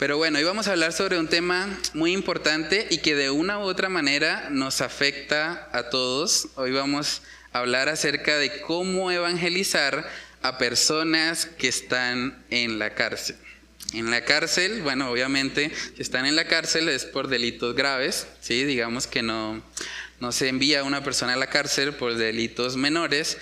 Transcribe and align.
Pero 0.00 0.16
bueno, 0.16 0.38
hoy 0.38 0.44
vamos 0.44 0.66
a 0.66 0.72
hablar 0.72 0.94
sobre 0.94 1.18
un 1.18 1.28
tema 1.28 1.68
muy 1.92 2.12
importante 2.12 2.86
y 2.88 3.02
que 3.02 3.14
de 3.14 3.28
una 3.28 3.58
u 3.58 3.64
otra 3.64 3.90
manera 3.90 4.48
nos 4.48 4.80
afecta 4.80 5.68
a 5.72 5.90
todos. 5.90 6.48
Hoy 6.54 6.72
vamos 6.72 7.20
a 7.52 7.58
hablar 7.58 7.90
acerca 7.90 8.38
de 8.38 8.62
cómo 8.62 9.10
evangelizar 9.10 10.08
a 10.40 10.56
personas 10.56 11.44
que 11.44 11.68
están 11.68 12.42
en 12.48 12.78
la 12.78 12.94
cárcel. 12.94 13.36
En 13.92 14.10
la 14.10 14.24
cárcel, 14.24 14.80
bueno, 14.80 15.10
obviamente, 15.10 15.70
si 15.94 16.00
están 16.00 16.24
en 16.24 16.34
la 16.34 16.46
cárcel 16.46 16.88
es 16.88 17.04
por 17.04 17.28
delitos 17.28 17.74
graves, 17.74 18.26
¿sí? 18.40 18.64
Digamos 18.64 19.06
que 19.06 19.22
no, 19.22 19.62
no 20.18 20.32
se 20.32 20.48
envía 20.48 20.80
a 20.80 20.84
una 20.84 21.04
persona 21.04 21.34
a 21.34 21.36
la 21.36 21.48
cárcel 21.48 21.92
por 21.92 22.14
delitos 22.14 22.74
menores, 22.74 23.36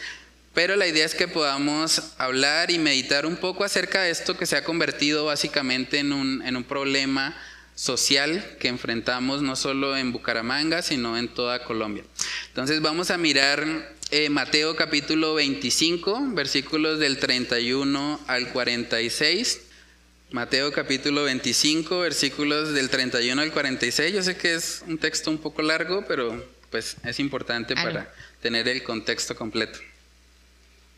pero 0.59 0.75
la 0.75 0.89
idea 0.89 1.07
es 1.07 1.15
que 1.15 1.29
podamos 1.29 2.15
hablar 2.19 2.73
y 2.73 2.81
meditar 2.81 3.27
un 3.27 3.37
poco 3.37 3.63
acerca 3.63 4.03
de 4.03 4.11
esto 4.11 4.37
que 4.37 4.45
se 4.45 4.57
ha 4.57 4.65
convertido 4.65 5.25
básicamente 5.25 6.01
en 6.01 6.13
un, 6.13 6.43
en 6.45 6.57
un 6.57 6.65
problema 6.65 7.41
social 7.77 8.45
que 8.59 8.67
enfrentamos 8.67 9.41
no 9.41 9.55
solo 9.55 9.97
en 9.97 10.11
Bucaramanga, 10.11 10.83
sino 10.83 11.17
en 11.17 11.29
toda 11.29 11.63
Colombia. 11.63 12.03
Entonces 12.49 12.83
vamos 12.83 13.13
a 13.13 13.19
mirar 13.19 13.95
eh, 14.11 14.31
Mateo 14.31 14.75
capítulo 14.75 15.35
25, 15.35 16.31
versículos 16.33 16.99
del 16.99 17.19
31 17.19 18.19
al 18.27 18.49
46. 18.49 19.61
Mateo 20.33 20.73
capítulo 20.73 21.23
25, 21.23 22.01
versículos 22.01 22.75
del 22.75 22.91
31 22.91 23.41
al 23.41 23.53
46. 23.53 24.13
Yo 24.13 24.25
sé 24.25 24.37
que 24.37 24.55
es 24.55 24.83
un 24.89 24.99
texto 24.99 25.31
un 25.31 25.39
poco 25.39 25.63
largo, 25.63 26.05
pero 26.09 26.45
pues 26.69 26.97
es 27.05 27.21
importante 27.21 27.77
para 27.77 28.13
tener 28.43 28.67
el 28.67 28.83
contexto 28.83 29.37
completo. 29.37 29.79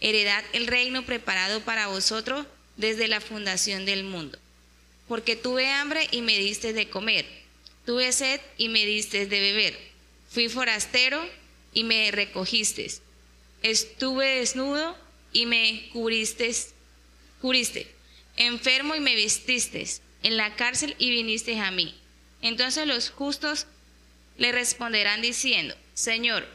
heredad 0.00 0.44
el 0.52 0.66
reino 0.66 1.04
preparado 1.04 1.60
para 1.60 1.88
vosotros 1.88 2.46
desde 2.76 3.08
la 3.08 3.20
fundación 3.20 3.84
del 3.84 4.04
mundo. 4.04 4.38
Porque 5.06 5.36
tuve 5.36 5.68
hambre 5.70 6.06
y 6.10 6.22
me 6.22 6.38
diste 6.38 6.72
de 6.72 6.88
comer, 6.88 7.26
tuve 7.84 8.12
sed 8.12 8.40
y 8.56 8.68
me 8.68 8.84
diste 8.86 9.26
de 9.26 9.40
beber, 9.40 9.78
fui 10.28 10.48
forastero 10.48 11.26
y 11.72 11.84
me 11.84 12.10
recogiste, 12.10 12.90
estuve 13.62 14.40
desnudo 14.40 14.96
y 15.32 15.46
me 15.46 15.88
cubriste, 15.92 16.54
cubriste, 17.40 17.92
enfermo 18.36 18.94
y 18.94 19.00
me 19.00 19.14
vestiste, 19.14 19.86
en 20.22 20.36
la 20.36 20.56
cárcel 20.56 20.94
y 20.98 21.10
viniste 21.10 21.58
a 21.58 21.70
mí. 21.70 21.94
Entonces 22.42 22.86
los 22.86 23.10
justos 23.10 23.66
le 24.36 24.52
responderán 24.52 25.22
diciendo, 25.22 25.74
Señor, 25.94 26.46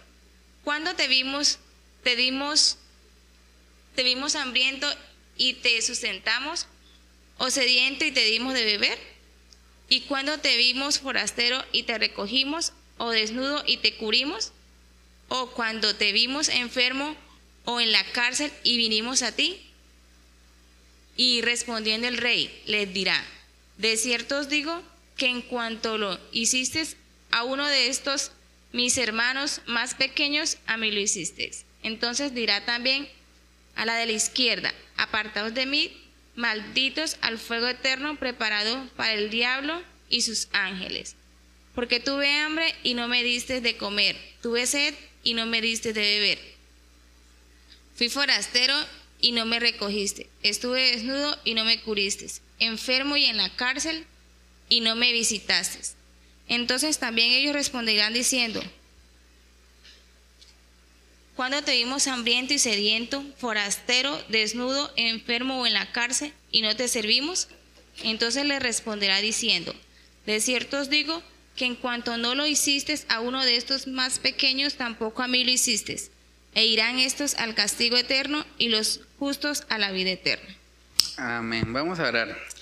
¿cuándo 0.63 0.95
te 0.95 1.07
vimos, 1.07 1.59
te 2.03 2.15
dimos 2.15 2.77
te 3.95 4.03
vimos 4.03 4.35
hambriento 4.35 4.87
y 5.37 5.53
te 5.53 5.81
sustentamos, 5.81 6.67
o 7.37 7.49
sediento 7.49 8.05
y 8.05 8.11
te 8.11 8.25
dimos 8.25 8.53
de 8.53 8.65
beber? 8.65 8.97
¿Y 9.89 10.01
cuando 10.01 10.37
te 10.39 10.57
vimos 10.57 10.99
forastero 10.99 11.63
y 11.71 11.83
te 11.83 11.97
recogimos, 11.97 12.73
o 12.97 13.11
desnudo 13.11 13.63
y 13.65 13.77
te 13.77 13.95
cubrimos? 13.95 14.51
¿O 15.29 15.51
cuando 15.51 15.95
te 15.95 16.11
vimos 16.11 16.49
enfermo 16.49 17.15
o 17.65 17.79
en 17.79 17.91
la 17.91 18.03
cárcel 18.11 18.51
y 18.63 18.77
vinimos 18.77 19.21
a 19.21 19.35
ti? 19.35 19.59
Y 21.15 21.41
respondiendo 21.41 22.07
el 22.07 22.17
rey, 22.17 22.61
les 22.65 22.93
dirá, 22.93 23.23
de 23.77 23.97
cierto 23.97 24.39
os 24.39 24.49
digo 24.49 24.81
que 25.17 25.27
en 25.27 25.41
cuanto 25.41 25.97
lo 25.97 26.19
hiciste 26.31 26.85
a 27.31 27.43
uno 27.43 27.67
de 27.67 27.87
estos 27.87 28.31
mis 28.71 28.97
hermanos 28.97 29.61
más 29.67 29.93
pequeños, 29.93 30.57
a 30.65 30.77
mí 30.77 30.91
lo 30.91 30.99
hiciste. 30.99 31.51
Entonces 31.83 32.33
dirá 32.33 32.65
también 32.65 33.07
a 33.75 33.85
la 33.85 33.95
de 33.95 34.05
la 34.05 34.11
izquierda, 34.11 34.73
apartados 34.97 35.53
de 35.53 35.65
mí, 35.65 35.91
malditos 36.35 37.17
al 37.21 37.37
fuego 37.37 37.67
eterno 37.67 38.17
preparado 38.17 38.87
para 38.95 39.13
el 39.13 39.29
diablo 39.29 39.81
y 40.09 40.21
sus 40.21 40.47
ángeles. 40.51 41.15
Porque 41.75 41.99
tuve 41.99 42.29
hambre 42.39 42.73
y 42.83 42.93
no 42.93 43.07
me 43.07 43.23
diste 43.23 43.61
de 43.61 43.77
comer, 43.77 44.15
tuve 44.41 44.65
sed 44.67 44.93
y 45.23 45.33
no 45.33 45.45
me 45.45 45.61
diste 45.61 45.93
de 45.93 46.01
beber. 46.01 46.39
Fui 47.95 48.09
forastero 48.09 48.75
y 49.19 49.31
no 49.31 49.45
me 49.45 49.59
recogiste, 49.59 50.29
estuve 50.41 50.91
desnudo 50.91 51.39
y 51.43 51.53
no 51.53 51.65
me 51.65 51.79
cubriste, 51.81 52.27
enfermo 52.59 53.17
y 53.17 53.25
en 53.25 53.37
la 53.37 53.55
cárcel 53.55 54.05
y 54.69 54.81
no 54.81 54.95
me 54.95 55.11
visitaste. 55.13 55.79
Entonces 56.47 56.99
también 56.99 57.31
ellos 57.31 57.53
responderán 57.53 58.13
diciendo, 58.13 58.61
cuando 61.35 61.63
te 61.63 61.75
vimos 61.75 62.07
hambriento 62.07 62.53
y 62.53 62.59
sediento, 62.59 63.23
forastero, 63.37 64.21
desnudo, 64.29 64.91
enfermo 64.95 65.61
o 65.61 65.67
en 65.67 65.73
la 65.73 65.91
cárcel 65.91 66.33
y 66.51 66.61
no 66.61 66.75
te 66.75 66.87
servimos? 66.87 67.47
Entonces 68.03 68.45
le 68.45 68.59
responderá 68.59 69.19
diciendo, 69.19 69.73
de 70.25 70.39
cierto 70.39 70.79
os 70.79 70.89
digo 70.89 71.21
que 71.55 71.65
en 71.65 71.75
cuanto 71.75 72.17
no 72.17 72.35
lo 72.35 72.45
hiciste 72.45 72.97
a 73.09 73.19
uno 73.19 73.43
de 73.43 73.55
estos 73.55 73.87
más 73.87 74.19
pequeños, 74.19 74.75
tampoco 74.75 75.21
a 75.21 75.27
mí 75.27 75.43
lo 75.43 75.51
hiciste. 75.51 75.97
E 76.55 76.65
irán 76.65 76.99
estos 76.99 77.35
al 77.35 77.55
castigo 77.55 77.97
eterno 77.97 78.45
y 78.57 78.69
los 78.69 79.01
justos 79.17 79.63
a 79.69 79.77
la 79.77 79.91
vida 79.91 80.11
eterna. 80.11 80.55
Amén. 81.17 81.73
Vamos 81.73 81.99
a 81.99 82.07
orar. 82.07 82.52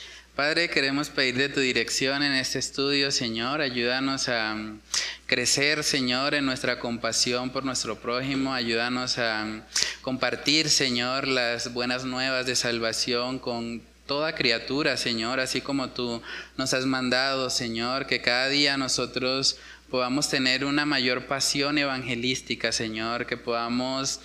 Padre, 0.41 0.72
queremos 0.72 1.12
pedirle 1.12 1.50
tu 1.50 1.59
dirección 1.59 2.24
en 2.24 2.31
este 2.31 2.57
estudio, 2.57 3.12
Señor. 3.12 3.62
Ayúdanos 3.62 4.28
a 4.28 4.56
mm, 4.56 4.81
crecer, 5.28 5.84
Señor, 5.84 6.34
en 6.34 6.47
nuestra 6.47 6.79
compasión 6.79 7.52
por 7.52 7.63
nuestro 7.63 8.00
prójimo. 8.00 8.52
Ayúdanos 8.52 9.19
a 9.19 9.46
mm, 9.46 9.62
compartir, 10.02 10.72
Señor, 10.72 11.28
las 11.28 11.72
buenas 11.74 12.06
nuevas 12.06 12.47
de 12.47 12.56
salvación 12.56 13.38
con 13.38 13.84
toda 14.07 14.34
criatura, 14.34 14.97
Señor, 14.97 15.40
así 15.40 15.62
como 15.62 15.91
tú 15.91 16.24
nos 16.58 16.73
has 16.73 16.88
mandado, 16.88 17.52
Señor, 17.52 18.08
que 18.08 18.23
cada 18.23 18.50
día 18.50 18.78
nosotros 18.78 19.59
podamos 19.91 20.28
tener 20.28 20.66
una 20.66 20.85
mayor 20.85 21.28
pasión 21.28 21.78
evangelística, 21.78 22.72
Señor, 22.72 23.28
que 23.28 23.38
podamos 23.38 24.22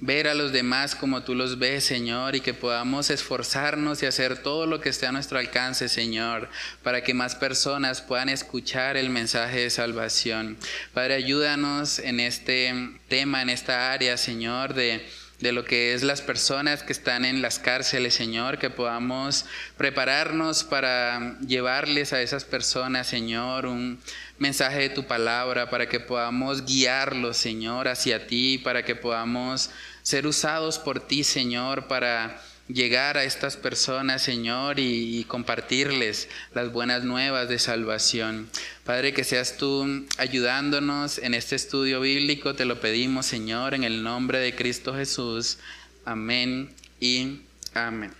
ver 0.00 0.28
a 0.28 0.34
los 0.34 0.52
demás 0.52 0.94
como 0.94 1.22
tú 1.22 1.34
los 1.34 1.58
ves, 1.58 1.84
Señor, 1.84 2.34
y 2.34 2.40
que 2.40 2.54
podamos 2.54 3.10
esforzarnos 3.10 4.02
y 4.02 4.06
hacer 4.06 4.42
todo 4.42 4.66
lo 4.66 4.80
que 4.80 4.88
esté 4.88 5.06
a 5.06 5.12
nuestro 5.12 5.38
alcance, 5.38 5.88
Señor, 5.88 6.48
para 6.82 7.02
que 7.02 7.14
más 7.14 7.34
personas 7.34 8.02
puedan 8.02 8.28
escuchar 8.28 8.96
el 8.96 9.08
mensaje 9.08 9.60
de 9.60 9.70
salvación. 9.70 10.56
Padre, 10.92 11.14
ayúdanos 11.14 11.98
en 11.98 12.20
este 12.20 12.74
tema, 13.08 13.42
en 13.42 13.50
esta 13.50 13.92
área, 13.92 14.16
Señor, 14.16 14.74
de 14.74 15.06
de 15.44 15.52
lo 15.52 15.66
que 15.66 15.92
es 15.92 16.02
las 16.02 16.22
personas 16.22 16.82
que 16.82 16.94
están 16.94 17.26
en 17.26 17.42
las 17.42 17.58
cárceles, 17.58 18.14
Señor, 18.14 18.58
que 18.58 18.70
podamos 18.70 19.44
prepararnos 19.76 20.64
para 20.64 21.38
llevarles 21.40 22.14
a 22.14 22.22
esas 22.22 22.46
personas, 22.46 23.08
Señor, 23.08 23.66
un 23.66 24.00
mensaje 24.38 24.78
de 24.78 24.88
tu 24.88 25.06
palabra, 25.06 25.68
para 25.68 25.86
que 25.86 26.00
podamos 26.00 26.64
guiarlos, 26.64 27.36
Señor, 27.36 27.88
hacia 27.88 28.26
ti, 28.26 28.56
para 28.56 28.86
que 28.86 28.96
podamos 28.96 29.68
ser 30.02 30.26
usados 30.26 30.78
por 30.78 31.06
ti, 31.06 31.24
Señor, 31.24 31.88
para 31.88 32.40
llegar 32.68 33.18
a 33.18 33.24
estas 33.24 33.56
personas, 33.56 34.22
Señor, 34.22 34.78
y, 34.78 35.24
compartirles 35.24 36.28
las 36.54 36.72
buenas 36.72 37.04
nuevas 37.04 37.48
de 37.48 37.58
salvación. 37.58 38.48
Padre, 38.84 39.12
que 39.12 39.24
seas 39.24 39.56
tú 39.56 40.06
ayudándonos 40.18 41.18
en 41.18 41.34
este 41.34 41.56
estudio 41.56 42.00
bíblico, 42.00 42.54
te 42.54 42.64
lo 42.64 42.80
pedimos, 42.80 43.26
Señor, 43.26 43.74
en 43.74 43.84
el 43.84 44.02
nombre 44.02 44.38
de 44.38 44.54
Cristo 44.54 44.94
Jesús. 44.94 45.58
Amén 46.04 46.70
y 47.00 47.40
amén. 47.74 48.12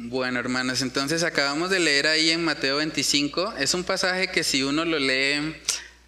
Bueno, 0.00 0.38
hermanos, 0.38 0.80
entonces 0.82 1.24
acabamos 1.24 1.70
de 1.70 1.80
leer 1.80 2.06
ahí 2.06 2.30
en 2.30 2.44
Mateo 2.44 2.76
25. 2.76 3.54
Es 3.58 3.74
un 3.74 3.82
pasaje 3.82 4.28
que 4.28 4.44
si 4.44 4.62
uno 4.62 4.84
lo 4.84 5.00
lee 5.00 5.56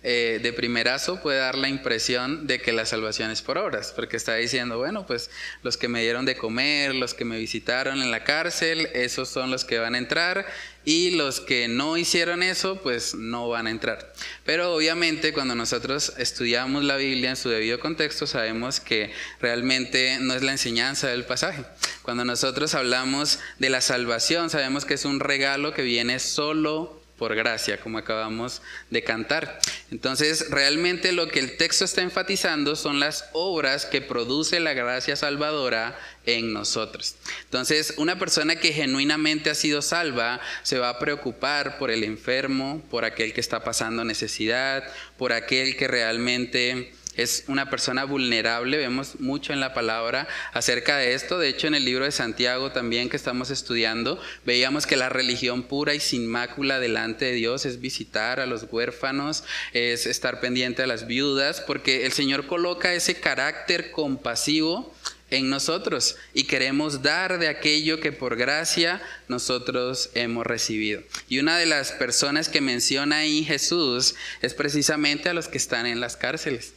eh, 0.03 0.41
de 0.43 0.55
primerazo 0.55 1.21
puede 1.21 1.39
dar 1.39 1.59
la 1.59 1.69
impresión 1.69 2.47
de 2.47 2.61
que 2.61 2.73
la 2.73 2.87
salvación 2.87 3.31
es 3.31 3.43
por 3.43 3.59
obras, 3.59 3.93
porque 3.95 4.17
está 4.17 4.35
diciendo, 4.35 4.79
bueno, 4.79 5.05
pues 5.05 5.31
los 5.63 5.77
que 5.77 5.89
me 5.89 6.01
dieron 6.01 6.25
de 6.25 6.37
comer, 6.37 6.95
los 6.95 7.13
que 7.13 7.27
me 7.27 7.39
visitaron 7.39 8.01
en 8.01 8.11
la 8.11 8.25
cárcel, 8.25 8.89
esos 8.95 9.29
son 9.29 9.51
los 9.51 9.67
que 9.67 9.79
van 9.79 9.95
a 9.95 9.99
entrar, 9.99 10.47
y 10.87 11.11
los 11.11 11.41
que 11.41 11.69
no 11.69 11.99
hicieron 11.99 12.43
eso, 12.43 12.81
pues 12.83 13.15
no 13.15 13.51
van 13.51 13.67
a 13.67 13.71
entrar. 13.71 14.15
Pero 14.47 14.75
obviamente 14.75 15.35
cuando 15.35 15.55
nosotros 15.55 16.15
estudiamos 16.17 16.83
la 16.85 16.97
Biblia 16.97 17.31
en 17.31 17.37
su 17.37 17.51
debido 17.51 17.79
contexto, 17.79 18.27
sabemos 18.27 18.81
que 18.81 19.13
realmente 19.41 20.17
no 20.21 20.33
es 20.33 20.43
la 20.43 20.53
enseñanza 20.53 21.09
del 21.09 21.27
pasaje. 21.27 21.63
Cuando 22.01 22.25
nosotros 22.25 22.75
hablamos 22.75 23.39
de 23.59 23.69
la 23.69 23.83
salvación, 23.83 24.49
sabemos 24.49 24.87
que 24.87 24.95
es 24.95 25.05
un 25.05 25.21
regalo 25.21 25.75
que 25.75 25.83
viene 25.83 26.19
solo 26.19 27.00
por 27.21 27.35
gracia, 27.35 27.79
como 27.79 27.99
acabamos 27.99 28.63
de 28.89 29.05
cantar. 29.05 29.61
Entonces, 29.91 30.49
realmente 30.49 31.13
lo 31.13 31.29
que 31.29 31.39
el 31.39 31.59
texto 31.59 31.85
está 31.85 32.01
enfatizando 32.01 32.77
son 32.77 32.99
las 32.99 33.29
obras 33.35 33.85
que 33.85 34.01
produce 34.01 34.59
la 34.59 34.73
gracia 34.73 35.17
salvadora 35.17 36.01
en 36.25 36.55
nosotros. 36.55 37.17
Entonces, 37.45 37.93
una 37.99 38.19
persona 38.19 38.57
que 38.57 38.73
genuinamente 38.73 39.51
ha 39.51 39.55
sido 39.55 39.83
salva 39.83 40.41
se 40.63 40.79
va 40.79 40.89
a 40.89 40.99
preocupar 40.99 41.77
por 41.77 41.91
el 41.91 42.05
enfermo, 42.05 42.83
por 42.91 43.05
aquel 43.05 43.35
que 43.35 43.43
está 43.43 43.63
pasando 43.63 44.03
necesidad, 44.03 44.83
por 45.19 45.35
aquel 45.35 45.77
que 45.77 45.89
realmente 45.89 46.95
es 47.23 47.45
una 47.49 47.71
persona 47.71 48.05
vulnerable, 48.05 48.77
vemos 48.77 49.21
mucho 49.21 49.53
en 49.53 49.61
la 49.61 49.75
palabra 49.75 50.29
acerca 50.53 50.97
de 50.97 51.15
esto. 51.15 51.39
De 51.39 51.49
hecho, 51.49 51.67
en 51.67 51.75
el 51.75 51.85
libro 51.85 52.05
de 52.05 52.13
Santiago 52.13 52.73
también 52.73 53.09
que 53.09 53.17
estamos 53.17 53.51
estudiando, 53.51 54.21
veíamos 54.45 54.87
que 54.87 54.97
la 54.97 55.09
religión 55.09 55.65
pura 55.65 55.95
y 55.95 56.01
sin 56.01 56.27
mácula 56.27 56.81
delante 56.81 57.27
de 57.27 57.33
Dios 57.33 57.67
es 57.67 57.81
visitar 57.81 58.41
a 58.41 58.47
los 58.47 58.67
huérfanos, 58.71 59.45
es 59.73 60.07
estar 60.07 60.41
pendiente 60.41 60.83
a 60.83 60.87
las 60.87 61.07
viudas, 61.07 61.61
porque 61.61 62.07
el 62.07 62.13
Señor 62.13 62.47
coloca 62.47 62.95
ese 62.95 63.21
carácter 63.21 63.91
compasivo 63.91 64.95
en 65.31 65.49
nosotros 65.49 66.17
y 66.35 66.45
queremos 66.45 67.03
dar 67.03 67.39
de 67.39 67.49
aquello 67.49 68.01
que 68.01 68.13
por 68.13 68.37
gracia 68.37 69.01
nosotros 69.29 70.11
hemos 70.15 70.47
recibido. 70.47 71.03
Y 71.29 71.39
una 71.39 71.57
de 71.57 71.67
las 71.67 71.93
personas 71.93 72.49
que 72.49 72.61
menciona 72.61 73.19
ahí 73.19 73.45
Jesús 73.45 74.15
es 74.43 74.55
precisamente 74.55 75.29
a 75.29 75.35
los 75.35 75.49
que 75.49 75.59
están 75.59 75.87
en 75.87 76.01
las 76.01 76.17
cárceles. 76.17 76.75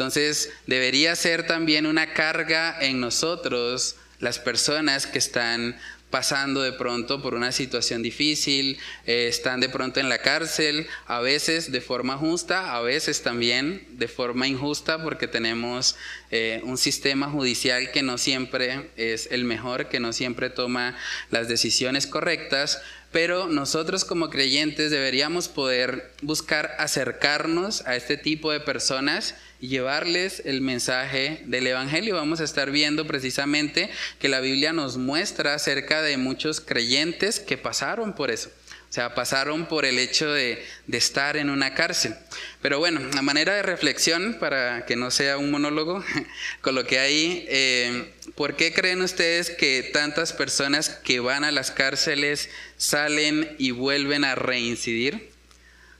Entonces, 0.00 0.50
debería 0.66 1.14
ser 1.14 1.46
también 1.46 1.84
una 1.84 2.14
carga 2.14 2.74
en 2.80 3.00
nosotros 3.00 3.96
las 4.18 4.38
personas 4.38 5.06
que 5.06 5.18
están 5.18 5.76
pasando 6.08 6.62
de 6.62 6.72
pronto 6.72 7.20
por 7.20 7.34
una 7.34 7.52
situación 7.52 8.02
difícil, 8.02 8.78
eh, 9.06 9.28
están 9.28 9.60
de 9.60 9.68
pronto 9.68 10.00
en 10.00 10.08
la 10.08 10.22
cárcel, 10.22 10.86
a 11.06 11.20
veces 11.20 11.70
de 11.70 11.82
forma 11.82 12.16
justa, 12.16 12.74
a 12.74 12.80
veces 12.80 13.22
también 13.22 13.86
de 13.90 14.08
forma 14.08 14.48
injusta, 14.48 15.02
porque 15.02 15.28
tenemos 15.28 15.96
eh, 16.30 16.62
un 16.64 16.78
sistema 16.78 17.28
judicial 17.28 17.92
que 17.92 18.02
no 18.02 18.16
siempre 18.16 18.90
es 18.96 19.28
el 19.30 19.44
mejor, 19.44 19.90
que 19.90 20.00
no 20.00 20.14
siempre 20.14 20.48
toma 20.48 20.96
las 21.30 21.46
decisiones 21.46 22.06
correctas, 22.06 22.80
pero 23.12 23.48
nosotros 23.48 24.06
como 24.06 24.30
creyentes 24.30 24.90
deberíamos 24.90 25.48
poder 25.48 26.12
buscar 26.22 26.74
acercarnos 26.78 27.86
a 27.86 27.96
este 27.96 28.16
tipo 28.16 28.50
de 28.50 28.60
personas 28.60 29.34
llevarles 29.60 30.42
el 30.44 30.60
mensaje 30.60 31.42
del 31.46 31.66
Evangelio. 31.66 32.16
Vamos 32.16 32.40
a 32.40 32.44
estar 32.44 32.70
viendo 32.70 33.06
precisamente 33.06 33.90
que 34.18 34.28
la 34.28 34.40
Biblia 34.40 34.72
nos 34.72 34.96
muestra 34.96 35.54
acerca 35.54 36.02
de 36.02 36.16
muchos 36.16 36.60
creyentes 36.60 37.40
que 37.40 37.58
pasaron 37.58 38.14
por 38.14 38.30
eso. 38.30 38.50
O 38.90 38.92
sea, 38.92 39.14
pasaron 39.14 39.66
por 39.66 39.84
el 39.84 40.00
hecho 40.00 40.32
de, 40.32 40.64
estar 40.90 41.36
en 41.36 41.48
una 41.48 41.74
cárcel. 41.74 42.12
Pero 42.60 42.80
bueno, 42.80 43.00
a 43.16 43.22
manera 43.22 43.54
de 43.54 43.62
reflexión, 43.62 44.38
para 44.40 44.84
que 44.84 44.96
no 44.96 45.12
sea 45.12 45.38
un 45.38 45.52
monólogo, 45.52 46.02
coloqué 46.60 46.98
ahí, 46.98 47.46
eh, 47.48 48.12
¿por 48.34 48.56
qué 48.56 48.72
creen 48.72 49.00
ustedes 49.02 49.50
que 49.50 49.88
tantas 49.92 50.32
personas 50.32 50.88
que 50.88 51.20
van 51.20 51.44
a 51.44 51.52
las 51.52 51.70
cárceles 51.70 52.50
salen 52.78 53.54
y 53.58 53.70
vuelven 53.70 54.24
a 54.24 54.34
reincidir? 54.34 55.29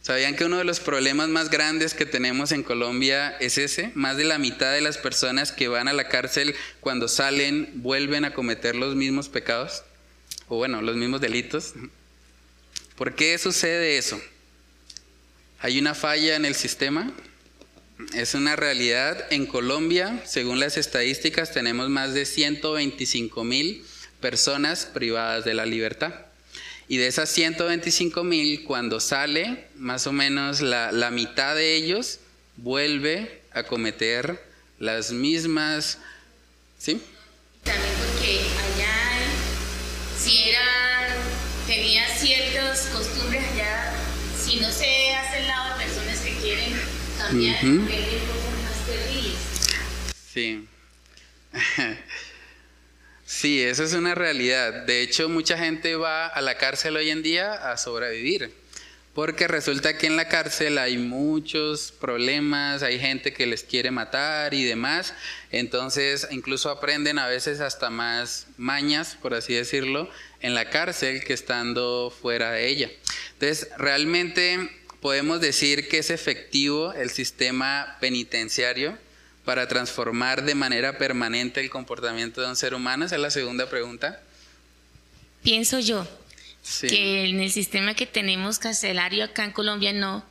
¿Sabían 0.03 0.35
que 0.35 0.47
uno 0.47 0.57
de 0.57 0.65
los 0.65 0.81
problemas 0.81 1.29
más 1.29 1.51
grandes 1.51 1.93
que 1.93 2.07
tenemos 2.07 2.53
en 2.53 2.63
Colombia 2.63 3.37
es 3.39 3.59
ese? 3.59 3.93
Más 3.95 4.17
de 4.17 4.25
la 4.25 4.39
mitad 4.39 4.73
de 4.73 4.81
las 4.81 4.97
personas 4.97 5.53
que 5.53 5.69
van 5.69 5.89
a 5.89 5.93
la 5.93 6.09
cárcel 6.09 6.55
cuando 6.81 7.07
salen 7.07 7.71
vuelven 7.77 8.25
a 8.25 8.33
cometer 8.33 8.77
los 8.77 8.97
mismos 8.97 9.29
pecados, 9.29 9.85
o 10.49 10.57
bueno, 10.57 10.81
los 10.81 10.97
mismos 10.97 11.21
delitos. 11.21 11.75
¿Por 12.97 13.15
qué 13.15 13.37
sucede 13.37 13.99
eso? 13.99 14.21
¿Hay 15.61 15.79
una 15.79 15.95
falla 15.95 16.35
en 16.37 16.47
el 16.47 16.55
sistema? 16.55 17.13
Es 18.15 18.33
una 18.33 18.57
realidad. 18.57 19.27
En 19.31 19.45
Colombia, 19.45 20.23
según 20.25 20.61
las 20.61 20.79
estadísticas, 20.79 21.53
tenemos 21.53 21.91
más 21.91 22.15
de 22.15 22.25
125 22.25 23.45
mil 23.45 23.85
personas 24.21 24.87
privadas 24.87 25.45
de 25.45 25.53
la 25.53 25.67
libertad. 25.67 26.30
Y 26.91 26.97
de 26.97 27.07
esas 27.07 27.31
125 27.31 28.25
mil, 28.25 28.65
cuando 28.65 28.99
sale, 28.99 29.69
más 29.77 30.09
o 30.09 30.13
menos 30.13 30.61
la, 30.61 30.91
la, 30.91 31.13
mitad 31.13 31.55
de 31.55 31.77
ellos 31.77 32.19
vuelve 32.57 33.43
a 33.53 33.63
cometer 33.63 34.45
las 34.81 35.13
mismas... 35.13 35.99
¿Sí? 36.79 37.01
También 37.63 37.95
porque 37.97 38.41
allá, 38.41 39.19
si 40.19 40.49
era, 40.49 41.15
tenía 41.69 42.09
ciertas 42.09 42.89
costumbres 42.93 43.45
allá, 43.53 43.93
si 44.37 44.59
no 44.59 44.69
se 44.73 45.15
hace 45.15 45.43
el 45.43 45.47
lado 45.47 45.79
de 45.79 45.85
personas 45.85 46.19
que 46.19 46.35
quieren 46.39 46.73
cambiar, 47.17 47.65
uh 47.65 47.69
-huh. 47.69 47.87
cosas 47.87 48.57
más 48.65 48.87
terribles. 48.89 49.39
Sí. 50.35 50.67
Sí, 53.31 53.63
eso 53.63 53.85
es 53.85 53.93
una 53.93 54.17
realidad. 54.17 54.73
De 54.87 55.03
hecho, 55.03 55.29
mucha 55.29 55.57
gente 55.57 55.95
va 55.95 56.27
a 56.27 56.41
la 56.43 56.59
cárcel 56.59 56.97
hoy 56.97 57.11
en 57.11 57.23
día 57.23 57.71
a 57.71 57.77
sobrevivir, 57.77 58.53
porque 59.15 59.47
resulta 59.47 59.97
que 59.97 60.09
en 60.09 60.17
la 60.17 60.27
cárcel 60.27 60.79
hay 60.79 60.99
muchos 60.99 61.93
problemas, 61.93 62.83
hay 62.83 62.99
gente 62.99 63.33
que 63.33 63.47
les 63.47 63.63
quiere 63.63 63.93
matar 63.93 64.53
y 64.53 64.65
demás, 64.65 65.15
entonces 65.53 66.27
incluso 66.33 66.71
aprenden 66.71 67.21
a 67.21 67.29
veces 67.29 67.61
hasta 67.61 67.89
más 67.89 68.49
mañas, 68.57 69.17
por 69.23 69.33
así 69.33 69.55
decirlo, 69.55 70.11
en 70.41 70.55
la 70.55 70.69
cárcel 70.69 71.23
que 71.23 71.33
estando 71.33 72.11
fuera 72.11 72.51
de 72.51 72.67
ella. 72.67 72.91
Entonces, 73.35 73.69
realmente 73.79 74.69
podemos 75.01 75.41
decir 75.41 75.89
que 75.89 75.99
es 75.99 76.11
efectivo 76.11 76.93
el 76.95 77.11
sistema 77.11 77.97
penitenciario 78.01 78.99
para 79.51 79.67
transformar 79.67 80.45
de 80.45 80.55
manera 80.55 80.97
permanente 80.97 81.61
el 81.61 81.71
comportamiento 81.71 82.41
de 82.41 82.47
un 82.47 82.55
ser 82.55 82.73
humano? 82.73 83.05
Esa 83.05 83.17
es 83.17 83.21
la 83.21 83.33
segunda 83.33 83.69
pregunta. 83.69 84.23
Pienso 85.43 85.81
yo 85.81 86.07
sí. 86.63 86.87
que 86.87 87.25
en 87.29 87.41
el 87.41 87.51
sistema 87.51 87.95
que 87.95 88.07
tenemos 88.07 88.61
carcelario 88.61 89.25
acá 89.25 89.45
en 89.45 89.51
Colombia 89.51 89.93
no. 89.93 90.25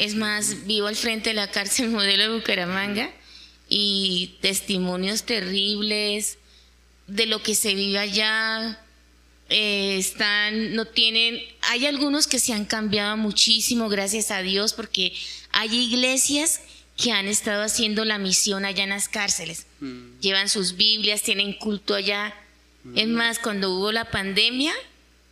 Es 0.00 0.16
más, 0.16 0.66
vivo 0.66 0.88
al 0.88 0.96
frente 0.96 1.30
de 1.30 1.34
la 1.34 1.48
cárcel 1.52 1.90
modelo 1.90 2.24
de 2.24 2.36
Bucaramanga 2.36 3.08
y 3.68 4.34
testimonios 4.40 5.22
terribles 5.22 6.38
de 7.06 7.26
lo 7.26 7.40
que 7.40 7.54
se 7.54 7.76
vive 7.76 8.00
allá. 8.00 8.80
Eh, 9.48 9.96
están, 9.96 10.74
no 10.74 10.86
tienen, 10.86 11.40
hay 11.60 11.86
algunos 11.86 12.26
que 12.26 12.40
se 12.40 12.52
han 12.52 12.64
cambiado 12.64 13.16
muchísimo, 13.16 13.88
gracias 13.88 14.32
a 14.32 14.42
Dios, 14.42 14.72
porque 14.72 15.12
hay 15.52 15.72
iglesias 15.72 16.62
que 16.96 17.12
han 17.12 17.26
estado 17.26 17.62
haciendo 17.62 18.04
la 18.04 18.18
misión 18.18 18.64
allá 18.64 18.84
en 18.84 18.90
las 18.90 19.08
cárceles. 19.08 19.66
Mm. 19.80 20.18
Llevan 20.20 20.48
sus 20.48 20.76
Biblias, 20.76 21.22
tienen 21.22 21.52
culto 21.52 21.94
allá. 21.94 22.34
Mm. 22.84 22.98
Es 22.98 23.08
más, 23.08 23.38
cuando 23.38 23.70
hubo 23.70 23.92
la 23.92 24.10
pandemia, 24.10 24.72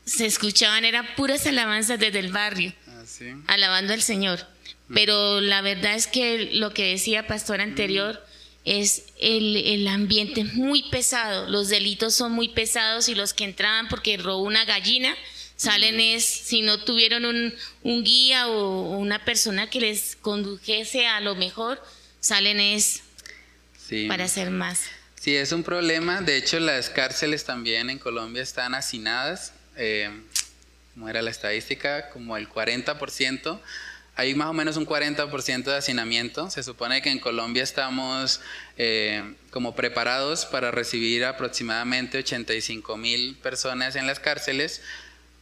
se 0.04 0.26
escuchaban, 0.26 0.84
eran 0.84 1.06
puras 1.16 1.46
alabanzas 1.46 1.98
desde 1.98 2.18
el 2.18 2.32
barrio, 2.32 2.74
¿Ah, 2.86 3.02
sí? 3.06 3.32
alabando 3.46 3.94
al 3.94 4.02
Señor. 4.02 4.46
Mm. 4.88 4.94
Pero 4.94 5.40
la 5.40 5.62
verdad 5.62 5.94
es 5.94 6.06
que 6.06 6.50
lo 6.52 6.74
que 6.74 6.90
decía 6.90 7.26
pastor 7.26 7.62
anterior 7.62 8.22
es 8.64 9.04
el, 9.18 9.56
el 9.56 9.88
ambiente 9.88 10.44
muy 10.44 10.82
pesado, 10.90 11.48
los 11.48 11.68
delitos 11.68 12.14
son 12.14 12.32
muy 12.32 12.48
pesados 12.48 13.08
y 13.08 13.14
los 13.14 13.34
que 13.34 13.44
entraban 13.44 13.88
porque 13.88 14.16
robó 14.16 14.42
una 14.42 14.64
gallina, 14.64 15.14
Salen 15.56 16.00
es, 16.00 16.24
si 16.24 16.62
no 16.62 16.82
tuvieron 16.84 17.24
un, 17.24 17.54
un, 17.82 18.04
guía 18.04 18.48
o 18.48 18.98
una 18.98 19.24
persona 19.24 19.70
que 19.70 19.80
les 19.80 20.16
condujese 20.16 21.06
a 21.06 21.20
lo 21.20 21.36
mejor, 21.36 21.80
salen 22.20 22.58
es 22.58 23.02
sí. 23.88 24.06
para 24.08 24.24
hacer 24.24 24.50
más. 24.50 24.82
Sí, 25.20 25.36
es 25.36 25.52
un 25.52 25.62
problema. 25.62 26.20
De 26.20 26.36
hecho, 26.36 26.58
las 26.60 26.90
cárceles 26.90 27.44
también 27.44 27.88
en 27.88 27.98
Colombia 27.98 28.42
están 28.42 28.74
hacinadas. 28.74 29.52
Eh, 29.76 30.10
como 30.94 31.08
era 31.08 31.22
la 31.22 31.30
estadística, 31.30 32.08
como 32.10 32.36
el 32.36 32.48
40%. 32.48 33.60
Hay 34.16 34.34
más 34.36 34.48
o 34.48 34.52
menos 34.52 34.76
un 34.76 34.86
40% 34.86 35.64
de 35.64 35.76
hacinamiento. 35.76 36.48
Se 36.50 36.62
supone 36.62 37.02
que 37.02 37.10
en 37.10 37.18
Colombia 37.18 37.64
estamos 37.64 38.40
eh, 38.78 39.34
como 39.50 39.74
preparados 39.74 40.46
para 40.46 40.70
recibir 40.70 41.24
aproximadamente 41.24 42.18
85 42.18 42.96
mil 42.96 43.36
personas 43.38 43.96
en 43.96 44.06
las 44.06 44.20
cárceles, 44.20 44.82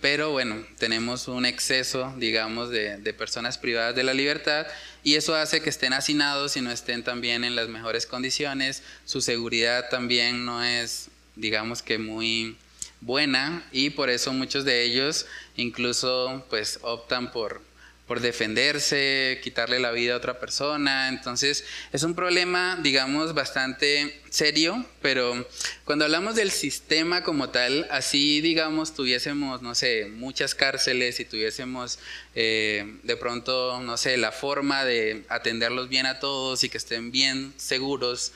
pero 0.02 0.32
bueno, 0.32 0.66
tenemos 0.78 1.28
un 1.28 1.47
exceso, 1.47 2.12
digamos, 2.18 2.71
de, 2.71 3.14
personas 3.16 3.56
privadas 3.56 3.94
de 3.94 4.02
la 4.02 4.12
libertad 4.12 4.66
y 5.04 5.14
eso 5.14 5.37
hace 5.37 5.62
que 5.62 5.71
estén 5.71 5.92
hacinados 5.92 6.56
y 6.56 6.61
no 6.61 6.73
estén 6.73 7.04
también 7.04 7.44
en 7.44 7.54
las 7.54 7.68
mejores 7.68 8.04
condiciones. 8.04 8.82
Su 9.04 9.21
seguridad 9.21 9.88
también 9.90 10.44
no 10.44 10.64
es, 10.64 11.09
digamos 11.37 11.82
que 11.82 11.99
muy 11.99 12.56
buena 13.00 13.64
y 13.71 13.90
por 13.90 14.11
eso 14.11 14.32
muchos 14.32 14.64
de 14.64 14.82
ellos 14.82 15.26
incluso 15.56 16.44
pues 16.50 16.80
optan 16.82 17.30
por, 17.30 17.62
por 18.06 18.21
defenderse, 18.21 19.40
quitarle 19.42 19.78
la 19.78 19.92
vida 19.92 20.14
a 20.14 20.16
otra 20.16 20.38
persona. 20.38 21.09
Entonces 21.09 21.64
es 21.92 22.02
un 22.02 22.14
problema, 22.14 22.78
digamos, 22.82 23.32
bastante 23.32 24.21
serio, 24.28 24.85
pero 25.00 25.49
cuando 25.85 26.04
hablamos 26.04 26.35
del 26.35 26.50
sistema 26.50 27.23
como 27.23 27.50
tal, 27.50 27.87
así, 27.90 28.40
digamos, 28.40 28.94
tuviésemos, 28.94 29.62
no 29.62 29.75
sé, 29.75 30.06
muchas 30.06 30.54
cárceles 30.54 31.21
y 31.21 31.25
tuviésemos 31.25 31.99
eh, 32.35 32.99
de 33.02 33.16
pronto, 33.16 33.80
no 33.80 33.97
sé, 33.97 34.16
la 34.16 34.32
forma 34.32 34.85
de 34.85 35.25
atenderlos 35.28 35.88
bien 35.88 36.06
a 36.06 36.18
todos 36.18 36.64
y 36.64 36.68
que 36.68 36.78
estén 36.78 37.12
bien 37.12 37.54
seguros, 37.56 38.32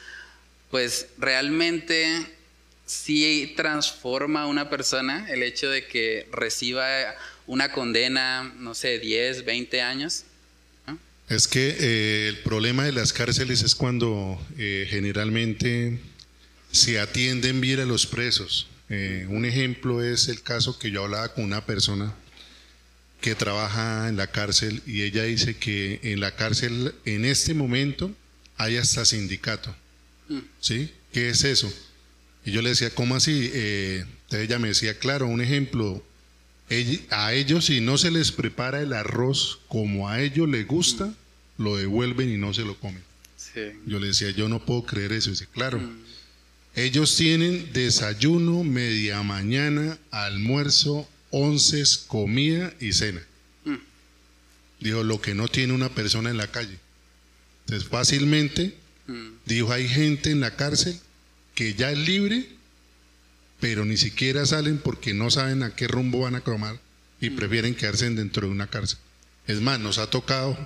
pues 0.71 1.09
realmente 1.19 2.27
sí 2.87 3.53
transforma 3.57 4.43
a 4.43 4.47
una 4.47 4.71
persona 4.71 5.27
el 5.29 5.43
hecho 5.43 5.69
de 5.69 5.87
que 5.87 6.29
reciba 6.31 6.87
una 7.47 7.73
condena, 7.73 8.55
no 8.59 8.75
sé, 8.75 8.99
10, 8.99 9.45
20 9.45 9.83
años? 9.83 10.25
Es 11.29 11.49
que 11.49 11.77
eh, 11.81 12.29
el 12.29 12.39
problema 12.39 12.85
de 12.85 12.93
las 12.93 13.13
cárceles 13.13 13.63
es 13.63 13.75
cuando 13.75 14.41
eh, 14.59 14.87
generalmente 14.89 15.99
se 16.71 17.01
atienden 17.01 17.61
bien 17.61 17.81
a 17.81 17.85
los 17.85 18.07
presos. 18.07 18.69
Eh, 18.89 19.27
un 19.29 19.45
ejemplo 19.45 20.05
es 20.05 20.29
el 20.29 20.43
caso 20.43 20.79
que 20.79 20.93
yo 20.93 21.03
hablaba 21.03 21.35
con 21.35 21.43
una 21.43 21.67
persona 21.67 22.15
que 23.21 23.35
trabaja 23.35 24.09
en 24.09 24.17
la 24.17 24.29
cárcel 24.29 24.83
y 24.87 25.03
ella 25.03 25.25
dice 25.25 25.57
que 25.57 25.99
en 26.05 26.21
la 26.21 26.37
cárcel 26.37 26.95
en 27.05 27.25
este 27.25 27.55
momento 27.55 28.15
hay 28.57 28.77
hasta 28.77 29.05
sindicato. 29.05 29.75
Mm. 30.29 30.39
¿Sí? 30.61 30.93
¿Qué 31.13 31.31
es 31.31 31.43
eso? 31.43 31.73
Y 32.45 32.53
yo 32.53 32.63
le 32.63 32.69
decía, 32.69 32.91
¿cómo 32.91 33.17
así? 33.17 33.51
ella 34.31 34.59
me 34.61 34.69
decía, 34.69 34.97
claro, 34.97 35.27
un 35.27 35.41
ejemplo, 35.41 36.05
a 37.11 37.33
ellos 37.33 37.67
si 37.67 37.81
no 37.81 37.97
se 37.97 38.11
les 38.11 38.33
prepara 38.33 38.81
el 38.81 38.93
arroz 38.93 39.61
como 39.69 40.09
a 40.09 40.21
ellos 40.21 40.49
les 40.49 40.67
gusta, 40.67 41.15
lo 41.59 41.77
devuelven 41.77 42.33
y 42.33 42.37
no 42.37 42.53
se 42.53 42.63
lo 42.63 42.79
comen. 42.79 43.03
Yo 43.87 43.99
le 43.99 44.09
decía, 44.09 44.31
yo 44.31 44.49
no 44.49 44.65
puedo 44.65 44.85
creer 44.85 45.13
eso. 45.13 45.31
Dice, 45.31 45.47
claro. 45.47 45.79
Mm. 45.79 46.03
Ellos 46.75 47.17
tienen 47.17 47.73
desayuno, 47.73 48.65
media 48.65 49.23
mañana, 49.23 49.99
almuerzo, 50.11 51.09
once, 51.31 51.83
comida 52.07 52.75
y 52.81 52.93
cena. 52.93 53.23
Mm. 53.65 53.77
Dijo, 54.81 55.03
lo 55.05 55.23
que 55.23 55.35
no 55.35 55.49
tiene 55.49 55.73
una 55.73 55.89
persona 55.89 56.29
en 56.29 56.37
la 56.37 56.51
calle. 56.51 56.79
Entonces, 57.65 57.89
fácilmente, 57.89 58.77
mm. 59.07 59.29
dijo, 59.47 59.73
hay 59.73 59.89
gente 59.89 60.31
en 60.31 60.41
la 60.41 60.55
cárcel 60.55 60.99
que 61.55 61.73
ya 61.73 61.91
es 61.91 61.99
libre 61.99 62.47
pero 63.61 63.85
ni 63.85 63.97
siquiera 63.97 64.45
salen 64.45 64.79
porque 64.79 65.15
no 65.15 65.31
saben 65.31 65.63
a 65.63 65.75
qué 65.75 65.89
rumbo 65.89 66.21
van 66.21 66.35
a 66.35 66.41
cromar 66.41 66.79
y 67.21 67.31
mm. 67.31 67.37
prefieren 67.37 67.75
quedarse 67.75 68.09
dentro 68.11 68.47
de 68.47 68.53
una 68.53 68.67
cárcel. 68.67 68.99
Es 69.47 69.61
más, 69.61 69.81
nos 69.81 69.99
ha 69.99 70.11
tocado 70.11 70.57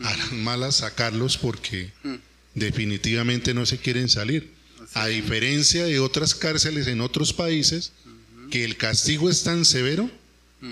a 0.00 0.16
las 0.16 0.32
mm. 0.32 0.36
malas 0.36 0.76
sacarlos 0.76 1.38
porque 1.38 1.92
mm. 2.02 2.14
definitivamente 2.54 3.54
no 3.54 3.66
se 3.66 3.78
quieren 3.78 4.08
salir. 4.08 4.50
A 4.94 5.06
diferencia 5.06 5.84
de 5.84 5.98
otras 5.98 6.34
cárceles 6.34 6.86
en 6.86 7.00
otros 7.00 7.32
países, 7.32 7.92
que 8.50 8.64
el 8.64 8.76
castigo 8.76 9.28
es 9.28 9.42
tan 9.42 9.64
severo 9.64 10.10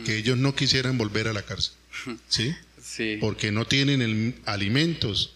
que 0.04 0.16
ellos 0.16 0.38
no 0.38 0.54
quisieran 0.54 0.96
volver 0.96 1.28
a 1.28 1.32
la 1.32 1.42
cárcel. 1.42 1.74
¿Sí? 2.28 2.54
sí. 2.82 3.18
Porque 3.20 3.52
no 3.52 3.66
tienen 3.66 4.40
alimentos. 4.46 5.32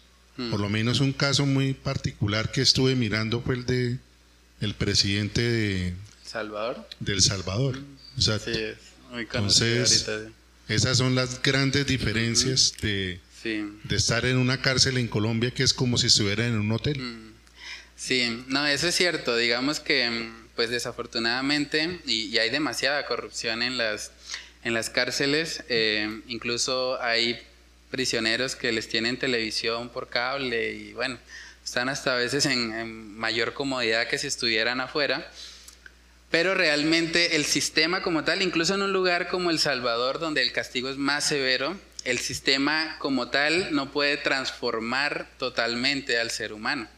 Por 0.50 0.58
lo 0.58 0.70
menos 0.70 1.00
un 1.00 1.12
caso 1.12 1.44
muy 1.44 1.74
particular 1.74 2.50
que 2.50 2.62
estuve 2.62 2.96
mirando 2.96 3.42
fue 3.42 3.56
el 3.56 3.66
de 3.66 3.98
el 4.60 4.74
presidente 4.74 5.40
de 5.42 5.94
Salvador. 6.24 6.86
Del 7.00 7.22
Salvador. 7.22 7.78
sí, 8.18 8.30
es 8.30 8.76
muy 9.10 9.22
Entonces, 9.22 10.08
esas 10.68 10.98
son 10.98 11.14
las 11.14 11.42
grandes 11.42 11.86
diferencias 11.86 12.74
de, 12.80 13.20
de, 13.42 13.96
estar 13.96 14.24
en 14.26 14.36
una 14.36 14.60
cárcel 14.60 14.98
en 14.98 15.08
Colombia 15.08 15.50
que 15.50 15.62
es 15.62 15.74
como 15.74 15.98
si 15.98 16.06
estuviera 16.06 16.46
en 16.46 16.58
un 16.58 16.70
hotel. 16.72 17.00
Mm. 17.00 17.30
Sí, 17.96 18.44
no, 18.48 18.66
eso 18.66 18.88
es 18.88 18.94
cierto. 18.94 19.36
Digamos 19.36 19.78
que, 19.78 20.08
mm, 20.08 20.48
pues 20.56 20.70
desafortunadamente, 20.70 22.00
y, 22.06 22.36
hay 22.38 22.48
demasiada 22.48 23.04
corrupción 23.04 23.62
en 23.62 23.76
las, 23.76 24.12
en 24.64 24.72
las 24.72 24.88
cárceles, 24.88 25.64
eh, 25.68 26.22
incluso 26.26 27.00
hay 27.02 27.38
prisioneros 27.90 28.56
que 28.56 28.72
les 28.72 28.88
tienen 28.88 29.18
televisión 29.18 29.90
por 29.90 30.08
cable 30.08 30.72
y 30.72 30.92
bueno, 30.92 31.18
están 31.70 31.88
hasta 31.88 32.14
a 32.14 32.16
veces 32.16 32.46
en, 32.46 33.16
mayor 33.16 33.54
comodidad 33.54 34.08
que 34.08 34.18
si 34.18 34.26
estuvieran 34.26 34.80
afuera. 34.80 35.30
Pero 36.28 36.52
realmente 36.56 37.36
el 37.36 37.44
sistema 37.44 38.02
como 38.02 38.24
tal, 38.24 38.42
incluso 38.42 38.74
en 38.74 38.82
un 38.82 38.92
lugar 38.92 39.28
como 39.28 39.50
El 39.50 39.60
Salvador, 39.60 40.18
donde 40.18 40.42
el 40.42 40.50
castigo 40.50 40.88
es 40.88 40.96
más 40.96 41.22
severo, 41.22 41.76
el 42.02 42.18
sistema 42.18 42.96
como 42.98 43.28
tal 43.28 43.72
no 43.72 43.92
puede 43.92 44.16
transformar 44.16 45.28
totalmente 45.38 46.18
al 46.18 46.32
ser 46.32 46.52
humano. 46.52 46.88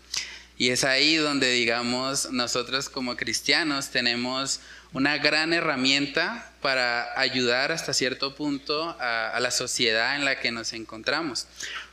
Y 0.57 0.71
es 0.71 0.85
ahí 0.85 1.17
donde, 1.17 1.51
digamos, 1.51 2.31
nosotros 2.31 2.89
como 2.89 3.15
cristianos 3.15 3.91
tenemos 3.91 4.61
una 4.95 5.19
gran 5.19 5.53
herramienta 5.53 6.51
para 6.63 7.21
ayudar 7.21 7.73
hasta 7.73 7.93
cierto 7.93 8.35
punto 8.35 8.97
a, 8.99 9.29
a 9.29 9.41
la 9.41 9.51
sociedad 9.51 10.17
en 10.17 10.25
la 10.25 10.41
que 10.41 10.51
nos 10.51 10.73
encontramos. 10.73 11.47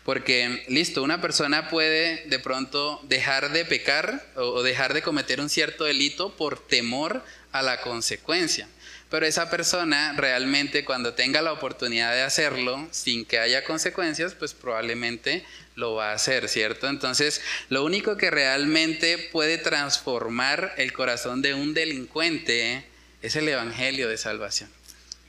Porque, 0.09 0.63
listo, 0.69 1.03
una 1.03 1.21
persona 1.21 1.69
puede 1.69 2.23
de 2.25 2.39
pronto 2.39 2.99
dejar 3.03 3.51
de 3.51 3.63
pecar 3.63 4.25
o 4.33 4.63
dejar 4.63 4.95
de 4.95 5.03
cometer 5.03 5.39
un 5.39 5.51
cierto 5.51 5.83
delito 5.83 6.35
por 6.35 6.57
temor 6.65 7.23
a 7.51 7.61
la 7.61 7.81
consecuencia. 7.81 8.67
Pero 9.11 9.27
esa 9.27 9.51
persona 9.51 10.15
realmente 10.17 10.83
cuando 10.83 11.13
tenga 11.13 11.43
la 11.43 11.53
oportunidad 11.53 12.11
de 12.11 12.23
hacerlo 12.23 12.87
sin 12.89 13.23
que 13.23 13.37
haya 13.37 13.63
consecuencias, 13.63 14.33
pues 14.33 14.55
probablemente 14.55 15.45
lo 15.75 15.93
va 15.93 16.09
a 16.09 16.15
hacer, 16.15 16.49
¿cierto? 16.49 16.87
Entonces, 16.87 17.39
lo 17.69 17.85
único 17.85 18.17
que 18.17 18.31
realmente 18.31 19.29
puede 19.31 19.59
transformar 19.59 20.73
el 20.77 20.91
corazón 20.91 21.43
de 21.43 21.53
un 21.53 21.75
delincuente 21.75 22.83
es 23.21 23.35
el 23.35 23.47
Evangelio 23.47 24.09
de 24.09 24.17
Salvación. 24.17 24.71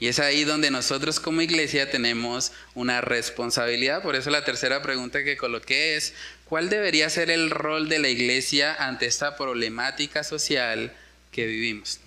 Y 0.00 0.09
es 0.09 0.19
ahí 0.19 0.45
donde 0.45 0.71
nosotros 0.71 1.21
como 1.21 1.42
iglesia 1.42 1.90
tenemos 1.90 2.52
una 2.75 3.02
responsabilidad. 3.02 4.02
Por 4.02 4.16
eso 4.16 4.30
la 4.30 4.45
tercera 4.45 4.80
pregunta 4.80 5.23
que 5.23 5.37
coloqué 5.37 5.97
es, 5.97 6.14
¿cuál 6.47 6.71
debería 6.71 7.11
ser 7.11 7.30
el 7.30 7.50
rol 7.50 7.90
de 7.90 7.99
la 7.99 8.09
iglesia 8.09 8.75
ante 8.75 9.04
esta 9.04 9.37
problemática 9.37 10.25
social 10.25 10.95
que 11.30 11.45
vivimos? 11.45 12.00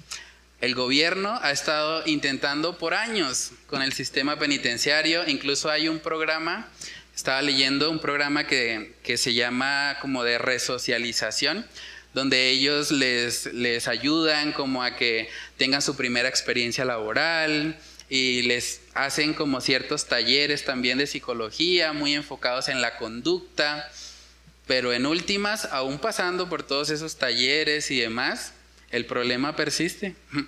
El 0.60 0.74
gobierno 0.74 1.40
ha 1.44 1.52
estado 1.52 2.02
intentando 2.08 2.80
por 2.80 2.96
años 2.96 3.52
con 3.68 3.84
el 3.84 3.94
sistema 3.94 4.40
penitenciario, 4.40 5.28
incluso 5.28 5.70
hay 5.70 5.88
un 5.88 6.00
programa, 6.00 6.70
estaba 7.16 7.44
leyendo 7.44 7.92
un 7.92 8.00
programa 8.00 8.48
que, 8.48 8.96
que 9.04 9.18
se 9.18 9.36
llama 9.36 9.98
como 10.02 10.24
de 10.24 10.40
resocialización, 10.40 11.68
donde 12.14 12.50
ellos 12.50 12.92
les, 12.92 13.48
les 13.54 13.88
ayudan 13.88 14.52
como 14.54 14.84
a 14.84 14.96
que 14.96 15.30
tengan 15.58 15.82
su 15.82 15.96
primera 15.96 16.30
experiencia 16.30 16.86
laboral 16.86 17.78
y 18.10 18.44
les 18.44 18.82
hacen 18.94 19.34
como 19.34 19.62
ciertos 19.62 20.06
talleres 20.06 20.66
también 20.66 20.98
de 21.00 21.08
psicología 21.08 21.94
muy 21.94 22.14
enfocados 22.14 22.70
en 22.70 22.82
la 22.82 22.98
conducta, 22.98 23.90
pero 24.68 24.94
en 24.94 25.06
últimas, 25.06 25.66
aún 25.66 26.00
pasando 26.00 26.48
por 26.48 26.64
todos 26.64 26.90
esos 26.90 27.18
talleres 27.18 27.90
y 27.92 28.00
demás, 28.00 28.54
el 28.92 29.06
problema 29.06 29.56
persiste. 29.56 30.16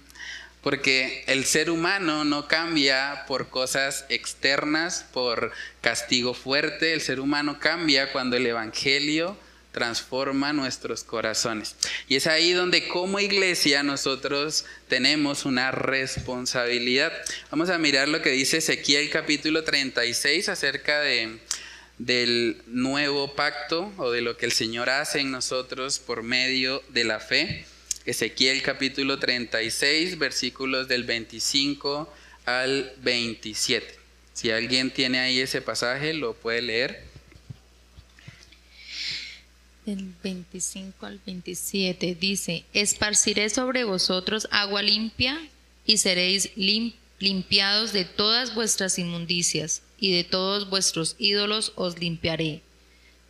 Porque 0.62 1.24
el 1.28 1.46
ser 1.46 1.70
humano 1.70 2.26
no 2.26 2.48
cambia 2.48 3.26
por 3.28 3.50
cosas 3.50 4.04
externas, 4.10 5.06
por 5.14 5.52
castigo 5.82 6.34
fuerte, 6.34 6.94
el 6.94 7.02
ser 7.02 7.20
humano 7.20 7.60
cambia 7.60 8.12
cuando 8.12 8.36
el 8.36 8.48
Evangelio 8.48 9.38
transforma 9.76 10.54
nuestros 10.54 11.04
corazones. 11.04 11.76
Y 12.08 12.16
es 12.16 12.28
ahí 12.28 12.54
donde 12.54 12.88
como 12.88 13.20
iglesia 13.20 13.84
nosotros 13.84 14.64
tenemos 14.88 15.44
una 15.44 15.70
responsabilidad. 15.72 17.12
Vamos 17.52 17.70
a 17.70 17.78
mirar 17.78 18.08
lo 18.08 18.22
que 18.22 18.30
dice 18.30 18.60
Ezequiel 18.60 19.10
capítulo 19.10 19.66
36 19.66 20.48
acerca 20.48 21.02
de, 21.02 21.40
del 21.98 22.62
nuevo 22.68 23.36
pacto 23.36 23.92
o 23.98 24.12
de 24.12 24.22
lo 24.22 24.38
que 24.38 24.46
el 24.46 24.54
Señor 24.54 24.90
hace 24.90 25.20
en 25.20 25.32
nosotros 25.32 26.00
por 26.00 26.24
medio 26.24 26.82
de 26.88 27.04
la 27.04 27.20
fe. 27.20 27.66
Ezequiel 28.06 28.62
capítulo 28.62 29.20
36 29.20 30.18
versículos 30.18 30.88
del 30.88 31.04
25 31.04 32.14
al 32.46 32.94
27. 33.02 33.94
Si 34.32 34.52
alguien 34.52 34.90
tiene 34.90 35.20
ahí 35.20 35.42
ese 35.42 35.62
pasaje, 35.62 36.14
lo 36.14 36.34
puede 36.34 36.62
leer 36.62 37.15
del 39.86 40.14
25 40.24 41.06
al 41.06 41.20
27 41.26 42.16
dice, 42.16 42.66
esparciré 42.74 43.50
sobre 43.50 43.84
vosotros 43.84 44.48
agua 44.52 44.82
limpia 44.82 45.40
y 45.86 45.98
seréis 45.98 46.52
limpiados 47.20 47.94
de 47.94 48.06
todas 48.06 48.56
vuestras 48.56 48.98
inmundicias 48.98 49.82
y 50.00 50.12
de 50.12 50.24
todos 50.24 50.70
vuestros 50.70 51.16
ídolos 51.20 51.72
os 51.76 52.00
limpiaré. 52.00 52.62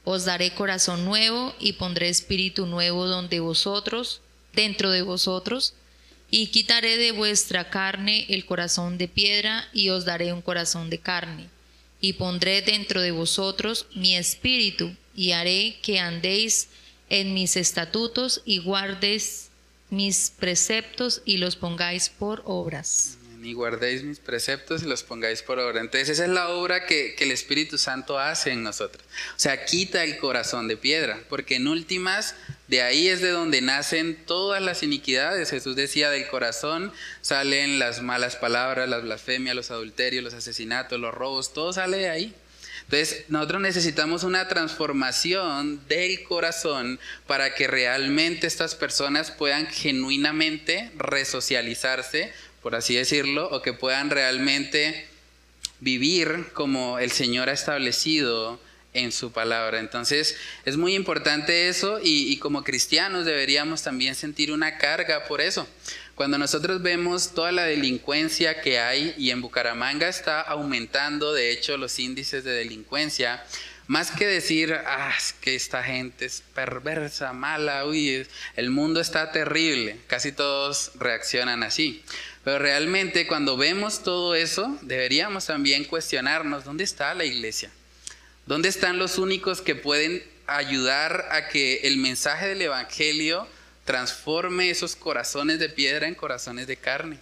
Os 0.03 0.25
daré 0.25 0.53
corazón 0.53 1.03
nuevo 1.05 1.53
y 1.59 1.73
pondré 1.73 2.09
espíritu 2.09 2.65
nuevo 2.65 3.07
donde 3.07 3.39
vosotros, 3.39 4.21
dentro 4.53 4.91
de 4.91 5.01
vosotros, 5.01 5.73
y 6.31 6.47
quitaré 6.47 6.97
de 6.97 7.11
vuestra 7.11 7.69
carne 7.69 8.25
el 8.29 8.45
corazón 8.45 8.97
de 8.97 9.07
piedra 9.07 9.67
y 9.73 9.89
os 9.89 10.05
daré 10.05 10.33
un 10.33 10.41
corazón 10.41 10.89
de 10.89 10.99
carne 10.99 11.49
y 12.01 12.13
pondré 12.13 12.61
dentro 12.61 13.01
de 13.01 13.11
vosotros 13.11 13.87
mi 13.95 14.15
espíritu, 14.15 14.95
y 15.15 15.31
haré 15.31 15.77
que 15.81 15.99
andéis 15.99 16.67
en 17.09 17.33
mis 17.33 17.55
estatutos 17.55 18.41
y 18.45 18.59
guardéis 18.59 19.49
mis 19.89 20.31
preceptos 20.37 21.21
y 21.25 21.37
los 21.37 21.55
pongáis 21.55 22.09
por 22.09 22.41
obras 22.45 23.17
y 23.45 23.53
guardéis 23.53 24.03
mis 24.03 24.19
preceptos 24.19 24.83
y 24.83 24.87
los 24.87 25.03
pongáis 25.03 25.41
por 25.41 25.59
obra. 25.59 25.79
Entonces 25.79 26.09
esa 26.09 26.23
es 26.23 26.29
la 26.29 26.49
obra 26.49 26.85
que, 26.85 27.15
el 27.19 27.31
Espíritu 27.31 27.77
Santo 27.77 28.19
hace 28.19 28.51
en 28.51 28.63
nosotros. 28.63 29.03
O 29.35 29.39
sea, 29.39 29.65
quita 29.65 30.03
el 30.03 30.17
corazón 30.17 30.67
de 30.67 30.77
piedra, 30.77 31.23
porque 31.29 31.55
en 31.55 31.67
últimas 31.67 32.35
de 32.67 32.81
ahí 32.81 33.07
es 33.07 33.21
de 33.21 33.29
donde 33.29 33.61
nacen 33.61 34.17
todas 34.25 34.61
las 34.61 34.83
iniquidades. 34.83 35.51
Jesús 35.51 35.75
decía, 35.75 36.09
del 36.09 36.27
corazón 36.27 36.91
salen 37.21 37.79
las 37.79 38.01
malas 38.01 38.35
palabras, 38.35 38.89
las 38.89 39.03
blasfemias, 39.03 39.55
los 39.55 39.71
adulterios, 39.71 40.23
los 40.23 40.33
asesinatos, 40.33 40.99
los 40.99 41.13
robos, 41.13 41.53
todo 41.53 41.73
sale 41.73 41.97
de 41.97 42.09
ahí. 42.09 42.35
Entonces, 42.85 43.25
nosotros 43.29 43.61
necesitamos 43.61 44.23
una 44.23 44.47
transformación 44.47 45.85
del 45.87 46.23
corazón 46.23 46.99
para 47.27 47.55
que 47.55 47.67
realmente 47.67 48.47
estas 48.47 48.75
personas 48.75 49.31
puedan 49.31 49.67
genuinamente 49.67 50.91
resocializarse 50.97 52.31
por 52.65 52.73
así 52.73 52.95
decirlo, 52.95 53.47
o 53.51 53.61
que 53.61 53.73
puedan 53.73 54.09
realmente 54.09 55.05
vivir 55.81 56.47
como 56.53 56.97
el 56.97 57.11
Señor 57.11 57.47
ha 57.47 57.51
establecido 57.51 58.59
en 58.95 59.11
su 59.11 59.31
palabra. 59.31 59.79
Entonces 59.79 60.35
es 60.65 60.75
muy 60.75 60.95
importante 60.95 61.69
eso 61.69 61.99
y, 62.01 62.35
como 62.37 62.63
cristianos 62.63 63.23
deberíamos 63.23 63.83
también 63.83 64.15
sentir 64.15 64.51
una 64.51 64.79
carga 64.79 65.25
por 65.25 65.41
eso. 65.41 65.67
Cuando 66.15 66.37
nosotros 66.37 66.81
vemos 66.81 67.33
toda 67.33 67.51
la 67.51 67.65
delincuencia 67.65 68.61
que 68.61 68.79
hay 68.79 69.13
y 69.17 69.31
en 69.31 69.41
Bucaramanga 69.41 70.07
está 70.07 70.39
aumentando, 70.39 71.33
de 71.33 71.51
hecho, 71.51 71.75
los 71.75 71.99
índices 71.99 72.45
de 72.45 72.51
delincuencia, 72.51 73.43
más 73.87 74.11
que 74.11 74.25
decir, 74.25 74.73
ah, 74.73 75.13
que 75.41 75.55
esta 75.55 75.83
gente 75.83 76.25
es 76.25 76.41
perversa, 76.53 77.33
mala, 77.33 77.85
uy, 77.85 78.25
el 78.55 78.69
mundo 78.69 79.01
está 79.01 79.33
terrible, 79.33 79.97
casi 80.07 80.31
todos 80.31 80.91
reaccionan 80.95 81.63
así. 81.63 82.01
Pero 82.45 82.59
realmente 82.59 83.27
cuando 83.27 83.57
vemos 83.57 84.01
todo 84.01 84.35
eso, 84.35 84.77
deberíamos 84.83 85.45
también 85.47 85.83
cuestionarnos, 85.83 86.63
¿dónde 86.63 86.85
está 86.85 87.13
la 87.13 87.25
iglesia? 87.25 87.71
¿Dónde 88.45 88.69
están 88.69 88.99
los 88.99 89.17
únicos 89.17 89.61
que 89.61 89.75
pueden 89.75 90.23
ayudar 90.47 91.27
a 91.31 91.49
que 91.49 91.81
el 91.83 91.97
mensaje 91.97 92.47
del 92.47 92.61
Evangelio 92.61 93.47
transforme 93.85 94.69
esos 94.69 94.95
corazones 94.95 95.59
de 95.59 95.69
piedra 95.69 96.07
en 96.07 96.15
corazones 96.15 96.67
de 96.67 96.77
carne? 96.77 97.19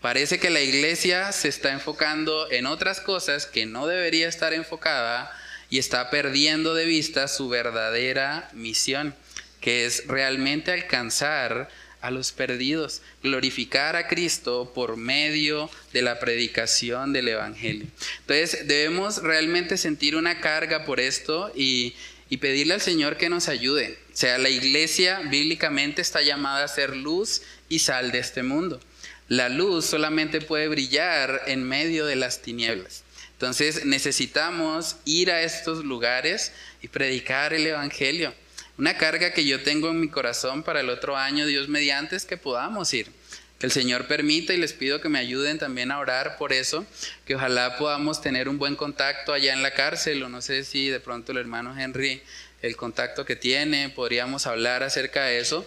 Parece 0.00 0.38
que 0.38 0.50
la 0.50 0.60
iglesia 0.60 1.32
se 1.32 1.48
está 1.48 1.72
enfocando 1.72 2.50
en 2.50 2.66
otras 2.66 3.00
cosas 3.00 3.46
que 3.46 3.66
no 3.66 3.86
debería 3.86 4.28
estar 4.28 4.54
enfocada 4.54 5.30
y 5.68 5.78
está 5.78 6.10
perdiendo 6.10 6.74
de 6.74 6.84
vista 6.84 7.28
su 7.28 7.48
verdadera 7.48 8.48
misión, 8.52 9.14
que 9.60 9.84
es 9.84 10.06
realmente 10.06 10.70
alcanzar 10.70 11.68
a 12.00 12.10
los 12.12 12.30
perdidos, 12.30 13.02
glorificar 13.22 13.96
a 13.96 14.06
Cristo 14.06 14.70
por 14.74 14.96
medio 14.96 15.68
de 15.92 16.02
la 16.02 16.20
predicación 16.20 17.12
del 17.12 17.28
Evangelio. 17.28 17.88
Entonces 18.20 18.68
debemos 18.68 19.22
realmente 19.22 19.76
sentir 19.76 20.14
una 20.14 20.40
carga 20.40 20.84
por 20.84 21.00
esto 21.00 21.50
y, 21.56 21.96
pedirle 22.38 22.74
al 22.74 22.80
Señor 22.80 23.16
que 23.16 23.28
nos 23.28 23.48
ayude. 23.48 23.98
O 24.12 24.16
sea, 24.16 24.38
la 24.38 24.48
iglesia 24.48 25.20
bíblicamente 25.30 26.02
está 26.02 26.22
llamada 26.22 26.64
a 26.64 26.68
ser 26.68 26.96
luz 26.96 27.42
y 27.68 27.78
sal 27.78 28.10
de 28.12 28.18
este 28.18 28.42
mundo. 28.42 28.80
La 29.28 29.48
luz 29.48 29.86
solamente 29.86 30.40
puede 30.40 30.68
brillar 30.68 31.42
en 31.46 31.64
medio 31.64 32.06
de 32.06 32.16
las 32.16 32.42
tinieblas. 32.42 33.04
Entonces 33.32 33.84
necesitamos 33.84 34.96
ir 35.04 35.30
a 35.30 35.42
estos 35.42 35.84
lugares 35.84 36.52
y 36.80 36.88
predicar 36.88 37.52
el 37.52 37.66
Evangelio. 37.66 38.34
Una 38.78 38.96
carga 38.98 39.32
que 39.32 39.44
yo 39.44 39.62
tengo 39.62 39.90
en 39.90 40.00
mi 40.00 40.08
corazón 40.08 40.62
para 40.62 40.80
el 40.80 40.90
otro 40.90 41.16
año, 41.16 41.46
Dios 41.46 41.68
mediante, 41.68 42.16
es 42.16 42.24
que 42.24 42.36
podamos 42.36 42.92
ir. 42.94 43.10
Que 43.58 43.66
el 43.66 43.72
Señor 43.72 44.06
permita 44.06 44.52
y 44.52 44.58
les 44.58 44.74
pido 44.74 45.00
que 45.00 45.08
me 45.08 45.18
ayuden 45.18 45.58
también 45.58 45.90
a 45.90 45.98
orar 45.98 46.36
por 46.36 46.52
eso, 46.52 46.84
que 47.24 47.36
ojalá 47.36 47.78
podamos 47.78 48.20
tener 48.20 48.48
un 48.48 48.58
buen 48.58 48.76
contacto 48.76 49.32
allá 49.32 49.54
en 49.54 49.62
la 49.62 49.72
cárcel, 49.72 50.22
o 50.22 50.28
no 50.28 50.42
sé 50.42 50.62
si 50.64 50.88
de 50.88 51.00
pronto 51.00 51.32
el 51.32 51.38
hermano 51.38 51.78
Henry, 51.78 52.22
el 52.60 52.76
contacto 52.76 53.24
que 53.24 53.36
tiene, 53.36 53.88
podríamos 53.88 54.46
hablar 54.46 54.82
acerca 54.82 55.24
de 55.24 55.38
eso, 55.38 55.66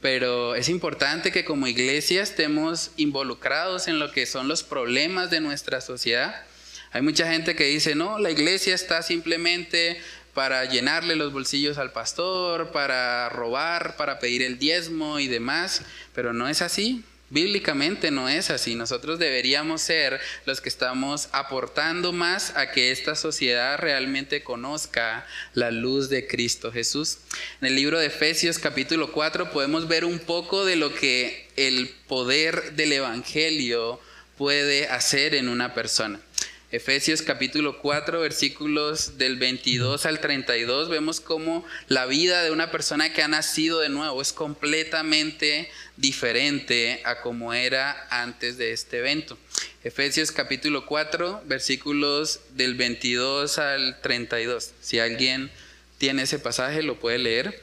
pero 0.00 0.54
es 0.54 0.68
importante 0.68 1.32
que 1.32 1.44
como 1.44 1.66
iglesia 1.66 2.22
estemos 2.22 2.90
involucrados 2.96 3.88
en 3.88 3.98
lo 3.98 4.10
que 4.12 4.26
son 4.26 4.48
los 4.48 4.62
problemas 4.62 5.30
de 5.30 5.40
nuestra 5.40 5.80
sociedad. 5.80 6.44
Hay 6.92 7.02
mucha 7.02 7.30
gente 7.30 7.54
que 7.54 7.64
dice, 7.64 7.94
no, 7.94 8.18
la 8.18 8.30
iglesia 8.30 8.74
está 8.74 9.02
simplemente 9.02 10.00
para 10.34 10.64
llenarle 10.64 11.16
los 11.16 11.32
bolsillos 11.32 11.78
al 11.78 11.92
pastor, 11.92 12.70
para 12.70 13.28
robar, 13.28 13.96
para 13.96 14.18
pedir 14.20 14.42
el 14.42 14.58
diezmo 14.58 15.18
y 15.18 15.26
demás, 15.26 15.82
pero 16.14 16.32
no 16.32 16.48
es 16.48 16.62
así. 16.62 17.04
Bíblicamente 17.30 18.10
no 18.10 18.28
es 18.28 18.48
así. 18.48 18.74
Nosotros 18.74 19.18
deberíamos 19.18 19.82
ser 19.82 20.18
los 20.46 20.62
que 20.62 20.70
estamos 20.70 21.28
aportando 21.32 22.12
más 22.12 22.56
a 22.56 22.70
que 22.70 22.90
esta 22.90 23.14
sociedad 23.14 23.78
realmente 23.78 24.42
conozca 24.42 25.26
la 25.52 25.70
luz 25.70 26.08
de 26.08 26.26
Cristo 26.26 26.72
Jesús. 26.72 27.18
En 27.60 27.68
el 27.68 27.76
libro 27.76 27.98
de 27.98 28.06
Efesios 28.06 28.58
capítulo 28.58 29.12
4 29.12 29.50
podemos 29.50 29.88
ver 29.88 30.06
un 30.06 30.18
poco 30.18 30.64
de 30.64 30.76
lo 30.76 30.94
que 30.94 31.48
el 31.56 31.90
poder 32.06 32.72
del 32.76 32.92
Evangelio 32.94 34.00
puede 34.38 34.88
hacer 34.88 35.34
en 35.34 35.48
una 35.48 35.74
persona. 35.74 36.20
Efesios 36.70 37.22
capítulo 37.22 37.78
4, 37.80 38.20
versículos 38.20 39.16
del 39.16 39.38
22 39.38 40.04
al 40.04 40.20
32, 40.20 40.90
vemos 40.90 41.18
cómo 41.18 41.64
la 41.86 42.04
vida 42.04 42.42
de 42.42 42.50
una 42.50 42.70
persona 42.70 43.10
que 43.14 43.22
ha 43.22 43.28
nacido 43.28 43.80
de 43.80 43.88
nuevo 43.88 44.20
es 44.20 44.34
completamente 44.34 45.70
diferente 45.96 47.00
a 47.06 47.22
como 47.22 47.54
era 47.54 48.06
antes 48.10 48.58
de 48.58 48.72
este 48.72 48.98
evento. 48.98 49.38
Efesios 49.82 50.30
capítulo 50.30 50.84
4, 50.84 51.44
versículos 51.46 52.40
del 52.50 52.74
22 52.74 53.56
al 53.56 53.98
32. 54.02 54.72
Si 54.82 54.98
alguien 54.98 55.50
tiene 55.96 56.24
ese 56.24 56.38
pasaje, 56.38 56.82
lo 56.82 57.00
puede 57.00 57.16
leer. 57.16 57.62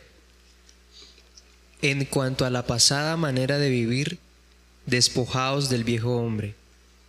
En 1.83 2.05
cuanto 2.05 2.43
a 2.43 2.49
la 2.49 2.65
pasada 2.65 3.17
manera 3.17 3.59
de 3.59 3.69
vivir, 3.69 4.17
despojaos 4.87 5.69
del 5.69 5.83
viejo 5.83 6.17
hombre 6.17 6.55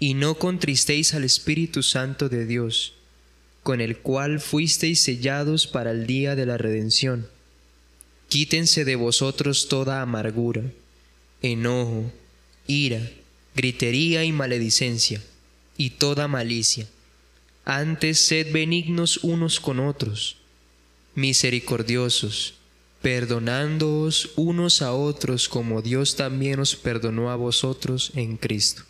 y 0.00 0.14
no 0.14 0.36
contristéis 0.36 1.14
al 1.14 1.24
Espíritu 1.24 1.82
Santo 1.82 2.30
de 2.30 2.46
Dios, 2.46 2.94
con 3.62 3.82
el 3.82 3.98
cual 3.98 4.40
fuisteis 4.40 5.02
sellados 5.02 5.66
para 5.66 5.90
el 5.90 6.06
día 6.06 6.34
de 6.34 6.46
la 6.46 6.56
redención. 6.56 7.28
Quítense 8.28 8.86
de 8.86 8.96
vosotros 8.96 9.68
toda 9.68 10.00
amargura, 10.00 10.62
enojo, 11.42 12.10
ira, 12.66 13.10
gritería 13.54 14.24
y 14.24 14.32
maledicencia, 14.32 15.22
y 15.76 15.90
toda 15.90 16.28
malicia. 16.28 16.88
Antes 17.66 18.24
sed 18.24 18.52
benignos 18.52 19.18
unos 19.18 19.60
con 19.60 19.80
otros, 19.80 20.38
misericordiosos, 21.14 22.54
perdonándoos 23.02 24.30
unos 24.36 24.80
a 24.80 24.92
otros 24.92 25.48
como 25.48 25.82
Dios 25.82 26.16
también 26.16 26.60
os 26.60 26.74
perdonó 26.74 27.30
a 27.30 27.36
vosotros 27.36 28.12
en 28.14 28.38
Cristo. 28.38 28.84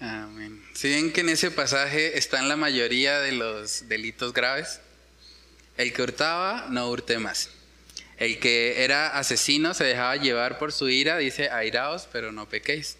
Amén. 0.00 0.41
Si 0.82 0.88
ven 0.88 1.12
que 1.12 1.20
en 1.20 1.28
ese 1.28 1.52
pasaje 1.52 2.18
están 2.18 2.48
la 2.48 2.56
mayoría 2.56 3.20
de 3.20 3.30
los 3.30 3.88
delitos 3.88 4.32
graves? 4.32 4.80
El 5.76 5.92
que 5.92 6.02
hurtaba, 6.02 6.66
no 6.70 6.90
hurte 6.90 7.20
más. 7.20 7.50
El 8.16 8.40
que 8.40 8.82
era 8.82 9.16
asesino 9.16 9.74
se 9.74 9.84
dejaba 9.84 10.16
llevar 10.16 10.58
por 10.58 10.72
su 10.72 10.88
ira, 10.88 11.18
dice, 11.18 11.50
airaos, 11.50 12.08
pero 12.10 12.32
no 12.32 12.48
pequéis. 12.48 12.96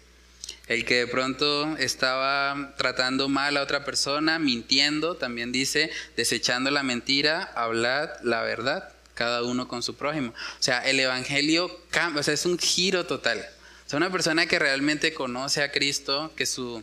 El 0.67 0.85
que 0.85 0.99
de 0.99 1.07
pronto 1.07 1.75
estaba 1.75 2.73
tratando 2.77 3.27
mal 3.27 3.57
a 3.57 3.61
otra 3.61 3.83
persona, 3.83 4.39
mintiendo, 4.39 5.17
también 5.17 5.51
dice, 5.51 5.91
desechando 6.15 6.71
la 6.71 6.83
mentira, 6.83 7.51
hablad 7.53 8.11
la 8.21 8.43
verdad, 8.43 8.93
cada 9.13 9.43
uno 9.43 9.67
con 9.67 9.83
su 9.83 9.97
prójimo. 9.97 10.29
O 10.29 10.63
sea, 10.63 10.79
el 10.89 11.01
Evangelio 11.01 11.81
cambia, 11.89 12.21
o 12.21 12.23
sea, 12.23 12.33
es 12.33 12.45
un 12.45 12.57
giro 12.57 13.05
total. 13.05 13.45
O 13.85 13.89
sea, 13.89 13.97
una 13.97 14.09
persona 14.09 14.45
que 14.45 14.57
realmente 14.57 15.13
conoce 15.13 15.61
a 15.61 15.73
Cristo, 15.73 16.31
que 16.37 16.45
su 16.45 16.81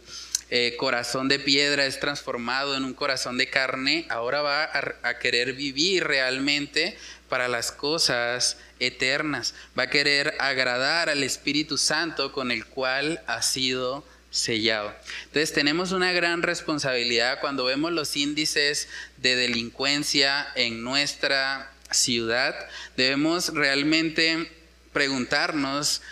eh, 0.52 0.74
corazón 0.76 1.28
de 1.28 1.38
piedra 1.38 1.86
es 1.86 2.00
transformado 2.00 2.76
en 2.76 2.82
un 2.82 2.92
corazón 2.92 3.38
de 3.38 3.48
carne, 3.48 4.06
ahora 4.08 4.42
va 4.42 4.68
a, 5.02 5.18
querer 5.20 5.52
vivir 5.52 6.04
realmente 6.04 6.98
para 7.28 7.46
las 7.46 7.70
cosas 7.70 8.58
eternas, 8.80 9.54
va 9.78 9.84
a 9.84 9.90
querer 9.90 10.34
agradar 10.40 11.08
al 11.08 11.22
Espíritu 11.22 11.78
Santo 11.78 12.32
con 12.32 12.50
el 12.50 12.66
cual 12.66 13.22
ha 13.28 13.42
sido 13.42 14.04
sellado. 14.32 14.92
Entonces 15.26 15.52
tenemos 15.52 15.92
una 15.92 16.10
gran 16.10 16.42
responsabilidad 16.42 17.38
cuando 17.40 17.64
vemos 17.64 17.92
los 17.92 18.16
índices 18.16 18.88
de 19.18 19.36
delincuencia 19.36 20.48
en 20.56 20.82
nuestra 20.82 21.70
ciudad, 21.92 22.56
debemos 22.96 23.54
realmente 23.54 24.50
preguntarnos 24.92 26.02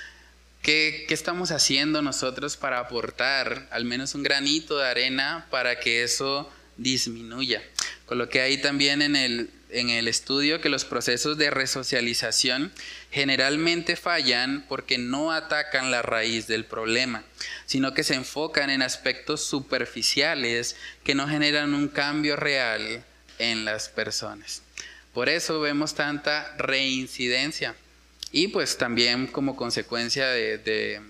¿Qué, 0.68 1.06
estamos 1.08 1.50
haciendo 1.50 2.02
nosotros 2.02 2.58
para 2.58 2.78
aportar 2.78 3.66
al 3.70 3.86
menos 3.86 4.14
un 4.14 4.22
granito 4.22 4.76
de 4.76 4.86
arena 4.86 5.46
para 5.48 5.80
que 5.80 6.02
eso 6.02 6.52
disminuya? 6.76 7.62
Coloqué 8.04 8.42
ahí 8.42 8.60
también 8.60 9.00
en 9.00 9.16
el, 9.16 9.48
en 9.70 9.88
el 9.88 10.08
estudio 10.08 10.60
que 10.60 10.68
los 10.68 10.84
procesos 10.84 11.38
de 11.38 11.48
resocialización 11.48 12.70
generalmente 13.10 13.96
fallan 13.96 14.66
porque 14.68 14.98
no 14.98 15.32
atacan 15.32 15.90
la 15.90 16.02
raíz 16.02 16.46
del 16.48 16.66
problema, 16.66 17.24
sino 17.64 17.94
que 17.94 18.04
se 18.04 18.16
enfocan 18.16 18.68
en 18.68 18.82
aspectos 18.82 19.42
superficiales 19.42 20.76
que 21.02 21.14
no 21.14 21.26
generan 21.26 21.72
un 21.72 21.88
cambio 21.88 22.36
real 22.36 23.02
en 23.38 23.64
las 23.64 23.88
personas. 23.88 24.60
Por 25.14 25.30
eso 25.30 25.60
vemos 25.60 25.94
tanta 25.94 26.54
reincidencia. 26.58 27.74
Y 28.30 28.48
pues 28.48 28.76
también 28.76 29.26
como 29.26 29.56
consecuencia 29.56 30.28
de, 30.28 31.00